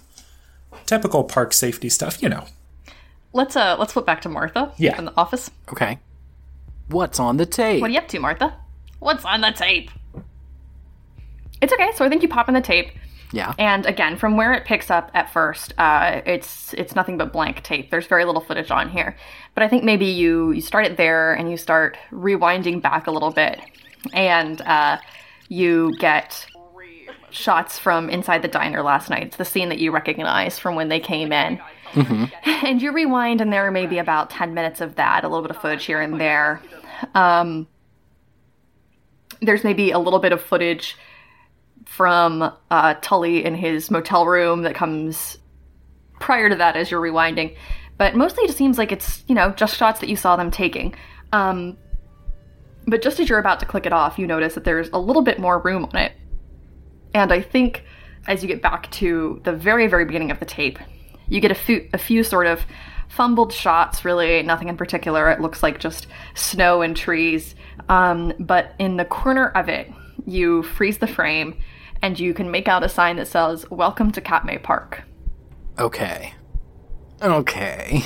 typical 0.85 1.23
park 1.23 1.53
safety 1.53 1.87
stuff, 1.89 2.21
you 2.21 2.29
know. 2.29 2.45
Let's 3.31 3.55
uh 3.55 3.75
let's 3.77 3.93
flip 3.93 4.05
back 4.07 4.21
to 4.21 4.29
Martha 4.29 4.73
Yeah. 4.77 4.97
in 4.97 5.05
the 5.05 5.13
office. 5.15 5.51
Okay. 5.71 5.99
What's 6.87 7.19
on 7.19 7.37
the 7.37 7.45
tape? 7.45 7.81
What 7.81 7.91
are 7.91 7.93
you 7.93 7.99
up 7.99 8.07
to, 8.07 8.19
Martha? 8.19 8.55
What's 8.97 9.23
on 9.23 9.41
the 9.41 9.51
tape? 9.51 9.91
It's 11.61 11.71
okay. 11.71 11.91
So 11.95 12.03
I 12.05 12.09
think 12.09 12.23
you 12.23 12.27
pop 12.29 12.47
in 12.47 12.55
the 12.55 12.61
tape, 12.61 12.89
yeah. 13.31 13.53
and 13.59 13.85
again, 13.85 14.17
from 14.17 14.35
where 14.37 14.53
it 14.53 14.65
picks 14.65 14.89
up 14.89 15.11
at 15.13 15.31
first, 15.31 15.73
uh, 15.77 16.21
it's 16.25 16.73
it's 16.73 16.95
nothing 16.95 17.17
but 17.17 17.31
blank 17.31 17.61
tape. 17.61 17.91
There's 17.91 18.07
very 18.07 18.25
little 18.25 18.41
footage 18.41 18.71
on 18.71 18.89
here, 18.89 19.15
but 19.53 19.63
I 19.63 19.67
think 19.67 19.83
maybe 19.83 20.05
you 20.07 20.51
you 20.51 20.61
start 20.61 20.85
it 20.85 20.97
there 20.97 21.33
and 21.33 21.51
you 21.51 21.57
start 21.57 21.97
rewinding 22.11 22.81
back 22.81 23.05
a 23.05 23.11
little 23.11 23.31
bit, 23.31 23.59
and 24.13 24.61
uh, 24.61 24.97
you 25.47 25.95
get 25.99 26.45
shots 27.31 27.77
from 27.77 28.09
inside 28.09 28.41
the 28.41 28.47
diner 28.47 28.81
last 28.81 29.09
night. 29.09 29.23
It's 29.23 29.37
the 29.37 29.45
scene 29.45 29.69
that 29.69 29.79
you 29.79 29.91
recognize 29.91 30.57
from 30.57 30.75
when 30.75 30.89
they 30.89 30.99
came 30.99 31.31
in. 31.31 31.59
And 32.45 32.81
you 32.81 32.91
rewind, 32.91 33.41
and 33.41 33.51
there 33.51 33.65
are 33.65 33.71
maybe 33.71 33.97
about 33.97 34.29
10 34.29 34.53
minutes 34.53 34.79
of 34.79 34.95
that, 34.95 35.23
a 35.23 35.27
little 35.27 35.41
bit 35.41 35.49
of 35.49 35.59
footage 35.59 35.85
here 35.85 36.01
and 36.01 36.19
there. 36.19 36.61
Um, 37.15 37.67
there's 39.41 39.63
maybe 39.63 39.91
a 39.91 39.97
little 39.97 40.19
bit 40.19 40.33
of 40.33 40.41
footage 40.41 40.97
from 41.85 42.53
uh, 42.69 42.93
Tully 43.01 43.43
in 43.43 43.55
his 43.55 43.89
motel 43.89 44.27
room 44.27 44.63
that 44.63 44.75
comes 44.75 45.37
prior 46.19 46.49
to 46.49 46.55
that 46.57 46.75
as 46.75 46.91
you're 46.91 47.01
rewinding. 47.01 47.55
But 47.97 48.15
mostly 48.15 48.43
it 48.43 48.47
just 48.47 48.57
seems 48.57 48.77
like 48.77 48.91
it's, 48.91 49.23
you 49.27 49.33
know, 49.33 49.51
just 49.51 49.77
shots 49.77 49.99
that 50.01 50.09
you 50.09 50.15
saw 50.15 50.35
them 50.35 50.51
taking. 50.51 50.93
Um, 51.31 51.77
but 52.89 53.01
just 53.01 53.19
as 53.19 53.29
you're 53.29 53.39
about 53.39 53.59
to 53.59 53.65
click 53.65 53.85
it 53.85 53.93
off, 53.93 54.19
you 54.19 54.27
notice 54.27 54.55
that 54.55 54.63
there's 54.63 54.89
a 54.89 54.99
little 54.99 55.21
bit 55.21 55.39
more 55.39 55.59
room 55.59 55.85
on 55.85 55.95
it. 55.95 56.13
And 57.13 57.31
I 57.31 57.41
think 57.41 57.83
as 58.27 58.41
you 58.41 58.47
get 58.47 58.61
back 58.61 58.91
to 58.91 59.41
the 59.43 59.53
very, 59.53 59.87
very 59.87 60.05
beginning 60.05 60.31
of 60.31 60.39
the 60.39 60.45
tape, 60.45 60.79
you 61.27 61.39
get 61.39 61.51
a 61.51 61.55
few, 61.55 61.87
a 61.93 61.97
few 61.97 62.23
sort 62.23 62.47
of 62.47 62.61
fumbled 63.07 63.51
shots, 63.51 64.05
really, 64.05 64.41
nothing 64.43 64.69
in 64.69 64.77
particular. 64.77 65.29
It 65.29 65.41
looks 65.41 65.63
like 65.63 65.79
just 65.79 66.07
snow 66.35 66.81
and 66.81 66.95
trees. 66.95 67.55
Um, 67.87 68.33
but 68.39 68.73
in 68.79 68.97
the 68.97 69.05
corner 69.05 69.49
of 69.49 69.67
it, 69.69 69.91
you 70.25 70.63
freeze 70.63 70.99
the 70.99 71.07
frame 71.07 71.57
and 72.01 72.19
you 72.19 72.33
can 72.33 72.51
make 72.51 72.67
out 72.67 72.83
a 72.83 72.89
sign 72.89 73.17
that 73.17 73.27
says, 73.27 73.69
Welcome 73.69 74.11
to 74.11 74.21
Katmai 74.21 74.57
Park. 74.57 75.03
Okay. 75.77 76.33
Okay. 77.21 78.03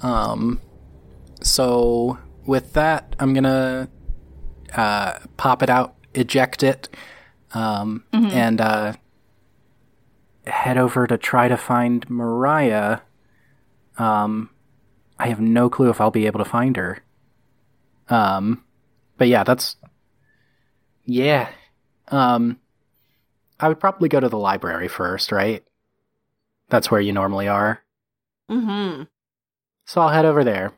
Um 0.00 0.60
so 1.40 2.18
with 2.48 2.72
that 2.72 3.14
I'm 3.20 3.34
going 3.34 3.44
to 3.44 3.88
uh 4.74 5.18
pop 5.36 5.62
it 5.62 5.70
out, 5.70 5.94
eject 6.14 6.62
it 6.62 6.88
um 7.52 8.04
and 8.12 8.60
uh 8.60 8.94
head 10.46 10.78
over 10.78 11.06
to 11.06 11.18
try 11.18 11.46
to 11.48 11.56
find 11.56 12.08
Moriah. 12.08 13.02
Um 13.98 14.50
I 15.18 15.28
have 15.28 15.40
no 15.40 15.68
clue 15.68 15.90
if 15.90 16.00
I'll 16.00 16.10
be 16.10 16.26
able 16.26 16.38
to 16.38 16.50
find 16.50 16.76
her. 16.76 17.02
Um 18.08 18.64
but 19.18 19.28
yeah, 19.28 19.44
that's 19.44 19.76
yeah. 21.04 21.50
Um 22.08 22.58
I 23.60 23.68
would 23.68 23.80
probably 23.80 24.08
go 24.08 24.20
to 24.20 24.28
the 24.28 24.38
library 24.38 24.88
first, 24.88 25.32
right? 25.32 25.62
That's 26.70 26.90
where 26.90 27.00
you 27.00 27.12
normally 27.12 27.48
are. 27.48 27.82
Mm-hmm. 28.50 29.02
So 29.86 30.00
I'll 30.00 30.08
head 30.08 30.24
over 30.24 30.44
there. 30.44 30.72